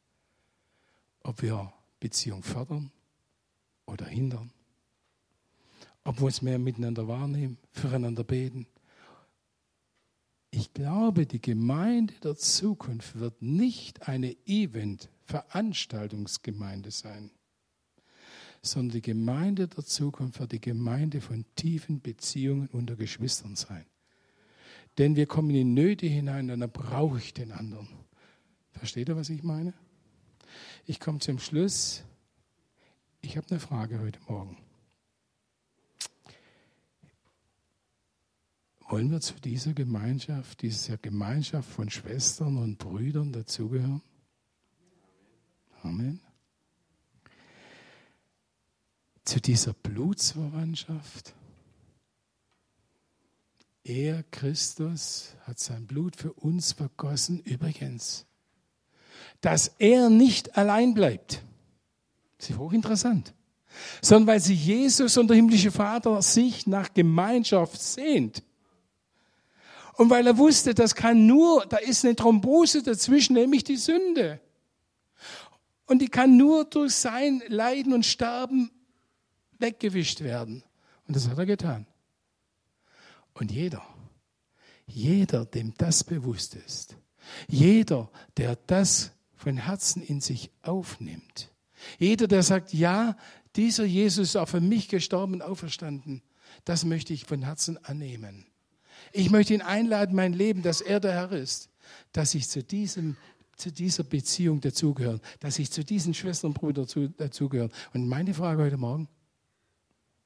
ob 1.23 1.41
wir 1.41 1.71
Beziehung 1.99 2.43
fördern 2.43 2.91
oder 3.85 4.05
hindern 4.05 4.51
ob 6.03 6.19
wir 6.19 6.25
uns 6.25 6.41
mehr 6.41 6.59
miteinander 6.59 7.07
wahrnehmen, 7.07 7.57
füreinander 7.71 8.23
beten. 8.23 8.65
Ich 10.51 10.73
glaube, 10.73 11.25
die 11.25 11.41
Gemeinde 11.41 12.13
der 12.23 12.35
Zukunft 12.35 13.19
wird 13.19 13.41
nicht 13.41 14.09
eine 14.09 14.35
Event-Veranstaltungsgemeinde 14.45 16.91
sein, 16.91 17.31
sondern 18.61 18.95
die 18.95 19.01
Gemeinde 19.01 19.69
der 19.69 19.85
Zukunft 19.85 20.39
wird 20.39 20.51
die 20.51 20.59
Gemeinde 20.59 21.21
von 21.21 21.45
tiefen 21.55 22.01
Beziehungen 22.01 22.67
unter 22.67 22.97
Geschwistern 22.97 23.55
sein. 23.55 23.85
Denn 24.97 25.15
wir 25.15 25.25
kommen 25.25 25.51
in 25.51 25.73
Nöte 25.73 26.05
hinein 26.05 26.51
und 26.51 26.59
dann 26.59 26.71
brauche 26.71 27.17
ich 27.17 27.33
den 27.33 27.53
anderen. 27.53 27.87
Versteht 28.71 29.07
ihr, 29.07 29.15
was 29.15 29.29
ich 29.29 29.43
meine? 29.43 29.73
Ich 30.85 30.99
komme 30.99 31.19
zum 31.19 31.39
Schluss. 31.39 32.03
Ich 33.21 33.37
habe 33.37 33.47
eine 33.51 33.61
Frage 33.61 33.99
heute 33.99 34.19
Morgen. 34.27 34.57
Wollen 38.91 39.09
wir 39.09 39.21
zu 39.21 39.35
dieser 39.35 39.71
Gemeinschaft, 39.71 40.63
dieser 40.63 40.97
Gemeinschaft 40.97 41.71
von 41.71 41.89
Schwestern 41.89 42.57
und 42.57 42.77
Brüdern 42.77 43.31
dazugehören? 43.31 44.01
Amen. 45.81 46.19
Zu 49.23 49.39
dieser 49.39 49.71
Blutsverwandtschaft. 49.71 51.33
Er, 53.85 54.23
Christus, 54.23 55.35
hat 55.43 55.57
sein 55.57 55.87
Blut 55.87 56.17
für 56.17 56.33
uns 56.33 56.73
vergossen. 56.73 57.39
Übrigens, 57.39 58.25
dass 59.39 59.69
er 59.79 60.09
nicht 60.09 60.57
allein 60.57 60.93
bleibt. 60.93 61.41
Das 62.39 62.49
ist 62.49 62.57
hochinteressant. 62.57 63.33
Sondern 64.01 64.27
weil 64.27 64.41
sich 64.41 64.65
Jesus 64.65 65.15
und 65.15 65.29
der 65.29 65.37
himmlische 65.37 65.71
Vater 65.71 66.21
sich 66.21 66.67
nach 66.67 66.93
Gemeinschaft 66.93 67.81
sehnt. 67.81 68.43
Und 70.01 70.09
weil 70.09 70.25
er 70.25 70.39
wusste, 70.39 70.73
das 70.73 70.95
kann 70.95 71.27
nur, 71.27 71.63
da 71.67 71.77
ist 71.77 72.03
eine 72.03 72.15
Thrombose 72.15 72.81
dazwischen, 72.81 73.33
nämlich 73.33 73.63
die 73.63 73.77
Sünde. 73.77 74.41
Und 75.85 75.99
die 75.99 76.07
kann 76.07 76.37
nur 76.37 76.65
durch 76.65 76.95
sein 76.95 77.43
Leiden 77.49 77.93
und 77.93 78.03
Sterben 78.03 78.71
weggewischt 79.59 80.21
werden. 80.21 80.63
Und 81.07 81.15
das 81.15 81.27
hat 81.27 81.37
er 81.37 81.45
getan. 81.45 81.85
Und 83.35 83.51
jeder, 83.51 83.85
jeder, 84.87 85.45
dem 85.45 85.75
das 85.77 86.03
bewusst 86.03 86.55
ist, 86.55 86.97
jeder, 87.47 88.09
der 88.37 88.55
das 88.55 89.11
von 89.35 89.55
Herzen 89.55 90.01
in 90.01 90.19
sich 90.19 90.49
aufnimmt, 90.63 91.51
jeder, 91.99 92.27
der 92.27 92.41
sagt, 92.41 92.73
ja, 92.73 93.15
dieser 93.55 93.85
Jesus 93.85 94.29
ist 94.29 94.35
auch 94.35 94.49
für 94.49 94.61
mich 94.61 94.87
gestorben 94.87 95.35
und 95.35 95.41
auferstanden, 95.43 96.23
das 96.65 96.85
möchte 96.85 97.13
ich 97.13 97.25
von 97.25 97.43
Herzen 97.43 97.77
annehmen. 97.85 98.47
Ich 99.11 99.29
möchte 99.29 99.53
ihn 99.53 99.61
einladen, 99.61 100.15
mein 100.15 100.33
Leben, 100.33 100.61
dass 100.61 100.81
er 100.81 100.99
der 100.99 101.13
Herr 101.13 101.31
ist, 101.31 101.69
dass 102.11 102.33
ich 102.33 102.47
zu, 102.47 102.63
diesem, 102.63 103.17
zu 103.55 103.71
dieser 103.71 104.03
Beziehung 104.03 104.61
dazugehöre, 104.61 105.19
dass 105.39 105.59
ich 105.59 105.71
zu 105.71 105.83
diesen 105.83 106.13
Schwestern 106.13 106.51
und 106.51 106.53
Brüdern 106.55 106.87
dazugehöre. 107.17 107.69
Und 107.93 108.07
meine 108.07 108.33
Frage 108.33 108.63
heute 108.63 108.77
Morgen, 108.77 109.07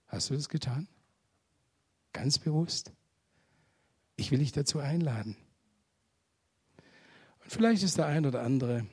hast 0.07 0.29
du 0.29 0.35
das 0.35 0.49
getan? 0.49 0.87
Ganz 2.13 2.37
bewusst? 2.39 2.91
Ich 4.15 4.31
will 4.31 4.39
dich 4.39 4.51
dazu 4.51 4.79
einladen. 4.79 5.35
Und 7.43 7.51
vielleicht 7.51 7.83
ist 7.83 7.97
der 7.97 8.05
ein 8.05 8.25
oder 8.25 8.41
andere, 8.41 8.85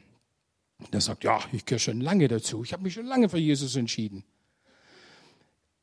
der 0.93 1.01
sagt, 1.01 1.24
ja, 1.24 1.40
ich 1.53 1.64
gehöre 1.64 1.78
schon 1.78 2.01
lange 2.01 2.28
dazu, 2.28 2.64
ich 2.64 2.72
habe 2.72 2.82
mich 2.82 2.95
schon 2.95 3.07
lange 3.07 3.28
für 3.28 3.38
Jesus 3.38 3.76
entschieden. 3.76 4.24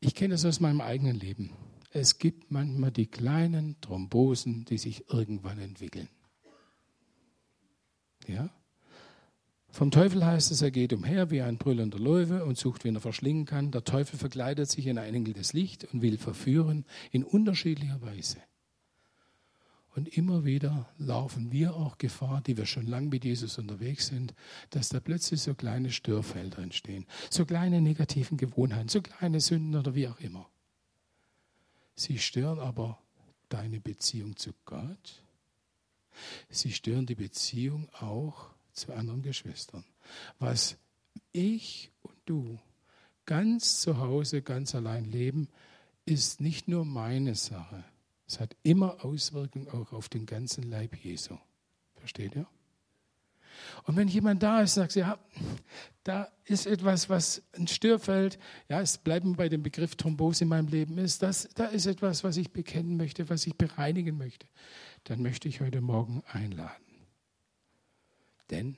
Ich 0.02 0.16
kenne 0.16 0.34
das 0.34 0.46
aus 0.46 0.60
meinem 0.60 0.82
eigenen 0.82 1.18
Leben. 1.18 1.52
Es 1.92 2.20
gibt 2.20 2.52
manchmal 2.52 2.92
die 2.92 3.08
kleinen 3.08 3.80
Thrombosen, 3.82 4.66
die 4.66 4.78
sich 4.78 5.10
irgendwann 5.10 5.60
entwickeln. 5.60 6.10
Ja? 8.28 8.50
Vom 9.72 9.92
Teufel 9.92 10.26
heißt 10.26 10.52
es, 10.52 10.62
er 10.62 10.72
geht 10.72 10.94
umher 10.94 11.30
wie 11.32 11.42
ein 11.42 11.58
brüllender 11.58 12.00
Löwe 12.00 12.44
und 12.44 12.58
sucht, 12.58 12.84
wen 12.84 12.96
er 12.96 13.02
verschlingen 13.02 13.46
kann. 13.46 13.72
Der 13.72 13.84
Teufel 13.84 14.18
verkleidet 14.18 14.70
sich 14.70 14.88
in 14.88 14.98
ein 14.98 15.14
Engel 15.14 15.34
des 15.34 15.54
Licht 15.54 15.86
und 15.94 16.02
will 16.02 16.18
verführen 16.18 16.86
in 17.12 17.24
unterschiedlicher 17.24 18.02
Weise. 18.02 18.38
Und 19.96 20.08
immer 20.08 20.46
wieder 20.46 20.90
laufen 20.98 21.52
wir 21.52 21.76
auch 21.76 21.98
Gefahr, 21.98 22.42
die 22.42 22.58
wir 22.58 22.66
schon 22.66 22.88
lange 22.88 23.10
mit 23.10 23.26
Jesus 23.26 23.58
unterwegs 23.58 24.08
sind, 24.08 24.34
dass 24.70 24.90
da 24.90 25.00
plötzlich 25.00 25.42
so 25.42 25.56
kleine 25.56 25.92
Störfelder 25.92 26.60
entstehen, 26.60 27.06
so 27.30 27.46
kleine 27.46 27.82
negativen 27.82 28.38
Gewohnheiten, 28.38 28.90
so 28.90 29.02
kleine 29.02 29.40
Sünden 29.40 29.76
oder 29.76 29.96
wie 29.96 30.08
auch 30.08 30.20
immer. 30.20 30.48
Sie 32.00 32.18
stören 32.18 32.60
aber 32.60 32.98
deine 33.50 33.82
Beziehung 33.82 34.38
zu 34.38 34.52
Gott. 34.64 35.22
Sie 36.50 36.72
stören 36.72 37.06
die 37.06 37.16
Beziehung 37.16 37.90
auch 37.94 38.52
zu 38.72 38.94
anderen 38.94 39.22
Geschwistern. 39.22 39.84
Was 40.40 40.78
ich 41.34 41.92
und 42.02 42.16
du 42.26 42.58
ganz 43.26 43.82
zu 43.82 43.98
Hause, 43.98 44.42
ganz 44.42 44.76
allein 44.76 45.04
leben, 45.12 45.50
ist 46.06 46.40
nicht 46.40 46.70
nur 46.70 46.86
meine 46.86 47.36
Sache. 47.36 47.84
Es 48.26 48.40
hat 48.40 48.56
immer 48.64 49.04
Auswirkungen 49.04 49.68
auch 49.68 49.92
auf 49.92 50.08
den 50.08 50.26
ganzen 50.26 50.70
Leib 50.70 50.96
Jesu. 50.96 51.38
Versteht 51.96 52.34
ihr? 52.34 52.48
Und 53.84 53.96
wenn 53.96 54.08
jemand 54.08 54.44
da 54.44 54.62
ist, 54.62 54.76
sagt, 54.76 54.96
ja, 54.96 55.18
da 56.04 56.28
ist 56.46 56.66
etwas, 56.66 57.10
was 57.10 57.44
ein 57.54 57.68
Störfeld, 57.68 58.40
ja, 58.68 58.82
es 58.82 58.98
bleiben 58.98 59.36
bei 59.36 59.50
dem 59.50 59.64
Begriff 59.64 59.96
Thrombose 59.96 60.44
in 60.44 60.50
meinem 60.50 60.68
Leben 60.68 60.98
ist, 60.98 61.22
das, 61.22 61.50
da 61.56 61.66
ist 61.66 61.86
etwas, 61.86 62.24
was 62.24 62.38
ich 62.38 62.52
bekennen 62.52 62.98
möchte, 62.98 63.30
was 63.30 63.46
ich 63.46 63.56
bereinigen 63.56 64.18
möchte, 64.18 64.48
dann 65.04 65.22
möchte 65.22 65.48
ich 65.48 65.62
heute 65.62 65.82
Morgen 65.82 66.24
einladen. 66.32 66.84
Denn 68.50 68.78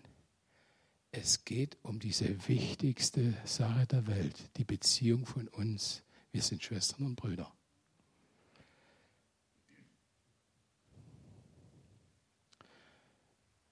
es 1.11 1.43
geht 1.45 1.77
um 1.83 1.99
diese 1.99 2.47
wichtigste 2.47 3.35
Sache 3.45 3.85
der 3.85 4.07
Welt, 4.07 4.35
die 4.57 4.63
Beziehung 4.63 5.25
von 5.25 5.47
uns. 5.49 6.03
Wir 6.31 6.41
sind 6.41 6.63
Schwestern 6.63 7.05
und 7.05 7.15
Brüder. 7.15 7.51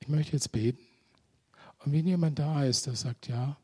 Ich 0.02 0.10
möchte 0.10 0.34
jetzt 0.34 0.52
beten. 0.52 0.89
Und 1.80 1.94
wenn 1.94 2.08
jemand 2.08 2.40
da 2.40 2.64
ist, 2.66 2.88
der 2.88 2.96
sagt, 2.96 3.28
ja, 3.28 3.58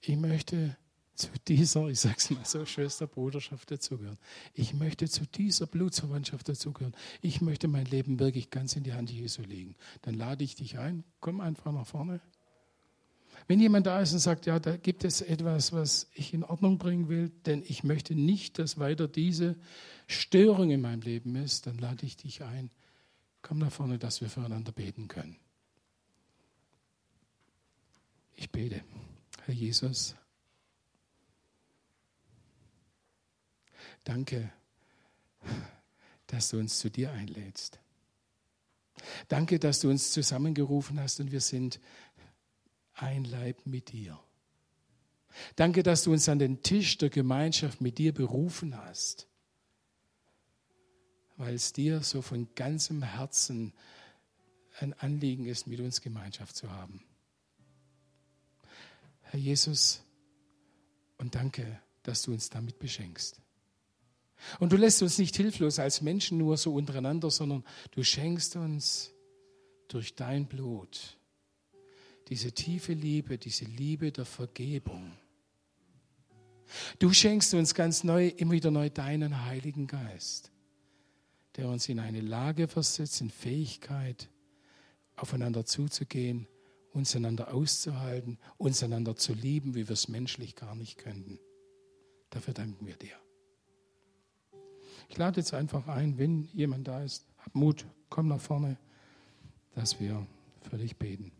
ich 0.00 0.16
möchte 0.16 0.76
zu 1.14 1.28
dieser, 1.46 1.88
ich 1.88 2.00
sage 2.00 2.16
es 2.18 2.30
mal 2.30 2.44
so, 2.44 2.64
Schwesterbruderschaft 2.64 3.70
dazugehören. 3.70 4.18
Ich 4.54 4.74
möchte 4.74 5.08
zu 5.08 5.26
dieser 5.26 5.66
Blutsverwandtschaft 5.66 6.48
dazugehören. 6.48 6.94
Ich 7.20 7.40
möchte 7.40 7.68
mein 7.68 7.84
Leben 7.86 8.18
wirklich 8.18 8.50
ganz 8.50 8.74
in 8.76 8.82
die 8.82 8.92
Hand 8.92 9.10
Jesu 9.10 9.42
legen. 9.42 9.76
Dann 10.02 10.14
lade 10.14 10.42
ich 10.42 10.54
dich 10.56 10.78
ein, 10.78 11.04
komm 11.20 11.40
einfach 11.40 11.72
nach 11.72 11.86
vorne. 11.86 12.20
Wenn 13.46 13.60
jemand 13.60 13.86
da 13.86 14.00
ist 14.00 14.12
und 14.12 14.20
sagt, 14.20 14.46
ja, 14.46 14.58
da 14.58 14.76
gibt 14.76 15.04
es 15.04 15.20
etwas, 15.20 15.72
was 15.72 16.08
ich 16.14 16.32
in 16.32 16.44
Ordnung 16.44 16.78
bringen 16.78 17.08
will, 17.08 17.30
denn 17.46 17.62
ich 17.66 17.82
möchte 17.82 18.14
nicht, 18.14 18.58
dass 18.58 18.78
weiter 18.78 19.08
diese 19.08 19.56
Störung 20.06 20.70
in 20.70 20.80
meinem 20.80 21.00
Leben 21.00 21.34
ist, 21.36 21.66
dann 21.66 21.78
lade 21.78 22.06
ich 22.06 22.16
dich 22.16 22.42
ein, 22.42 22.70
komm 23.42 23.58
nach 23.58 23.72
vorne, 23.72 23.98
dass 23.98 24.20
wir 24.20 24.28
füreinander 24.28 24.72
beten 24.72 25.08
können. 25.08 25.36
Ich 28.42 28.50
bete. 28.50 28.82
Herr 29.44 29.54
Jesus, 29.54 30.16
danke, 34.02 34.52
dass 36.26 36.48
du 36.48 36.58
uns 36.58 36.80
zu 36.80 36.90
dir 36.90 37.12
einlädst. 37.12 37.78
Danke, 39.28 39.60
dass 39.60 39.78
du 39.78 39.90
uns 39.90 40.10
zusammengerufen 40.10 40.98
hast 40.98 41.20
und 41.20 41.30
wir 41.30 41.40
sind 41.40 41.78
ein 42.94 43.22
Leib 43.22 43.64
mit 43.64 43.92
dir. 43.92 44.18
Danke, 45.54 45.84
dass 45.84 46.02
du 46.02 46.12
uns 46.12 46.28
an 46.28 46.40
den 46.40 46.64
Tisch 46.64 46.98
der 46.98 47.10
Gemeinschaft 47.10 47.80
mit 47.80 47.98
dir 47.98 48.12
berufen 48.12 48.76
hast, 48.76 49.28
weil 51.36 51.54
es 51.54 51.72
dir 51.72 52.02
so 52.02 52.22
von 52.22 52.52
ganzem 52.56 53.04
Herzen 53.04 53.72
ein 54.80 54.94
Anliegen 54.94 55.46
ist, 55.46 55.68
mit 55.68 55.78
uns 55.78 56.00
Gemeinschaft 56.00 56.56
zu 56.56 56.72
haben. 56.72 57.04
Herr 59.32 59.40
Jesus, 59.40 60.02
und 61.16 61.34
danke, 61.34 61.80
dass 62.02 62.20
du 62.20 62.32
uns 62.32 62.50
damit 62.50 62.78
beschenkst. 62.78 63.40
Und 64.60 64.74
du 64.74 64.76
lässt 64.76 65.00
uns 65.00 65.16
nicht 65.16 65.34
hilflos 65.36 65.78
als 65.78 66.02
Menschen 66.02 66.36
nur 66.36 66.58
so 66.58 66.74
untereinander, 66.74 67.30
sondern 67.30 67.64
du 67.92 68.04
schenkst 68.04 68.56
uns 68.56 69.10
durch 69.88 70.14
dein 70.16 70.48
Blut 70.48 71.16
diese 72.28 72.52
tiefe 72.52 72.92
Liebe, 72.92 73.38
diese 73.38 73.64
Liebe 73.64 74.12
der 74.12 74.26
Vergebung. 74.26 75.12
Du 76.98 77.10
schenkst 77.14 77.54
uns 77.54 77.74
ganz 77.74 78.04
neu, 78.04 78.28
immer 78.28 78.52
wieder 78.52 78.70
neu 78.70 78.90
deinen 78.90 79.46
Heiligen 79.46 79.86
Geist, 79.86 80.52
der 81.56 81.70
uns 81.70 81.88
in 81.88 82.00
eine 82.00 82.20
Lage 82.20 82.68
versetzt, 82.68 83.22
in 83.22 83.30
Fähigkeit, 83.30 84.28
aufeinander 85.16 85.64
zuzugehen 85.64 86.48
uns 86.92 87.16
einander 87.16 87.52
auszuhalten, 87.52 88.38
uns 88.58 88.82
einander 88.82 89.16
zu 89.16 89.32
lieben, 89.32 89.74
wie 89.74 89.88
wir 89.88 89.94
es 89.94 90.08
menschlich 90.08 90.56
gar 90.56 90.74
nicht 90.74 90.98
könnten. 90.98 91.38
Dafür 92.30 92.54
danken 92.54 92.86
wir 92.86 92.96
dir. 92.96 93.16
Ich 95.08 95.18
lade 95.18 95.40
jetzt 95.40 95.52
einfach 95.52 95.88
ein, 95.88 96.18
wenn 96.18 96.44
jemand 96.54 96.88
da 96.88 97.02
ist, 97.02 97.26
hab 97.38 97.54
Mut, 97.54 97.86
komm 98.08 98.28
nach 98.28 98.40
vorne, 98.40 98.78
dass 99.74 100.00
wir 100.00 100.26
für 100.62 100.78
dich 100.78 100.96
beten. 100.96 101.32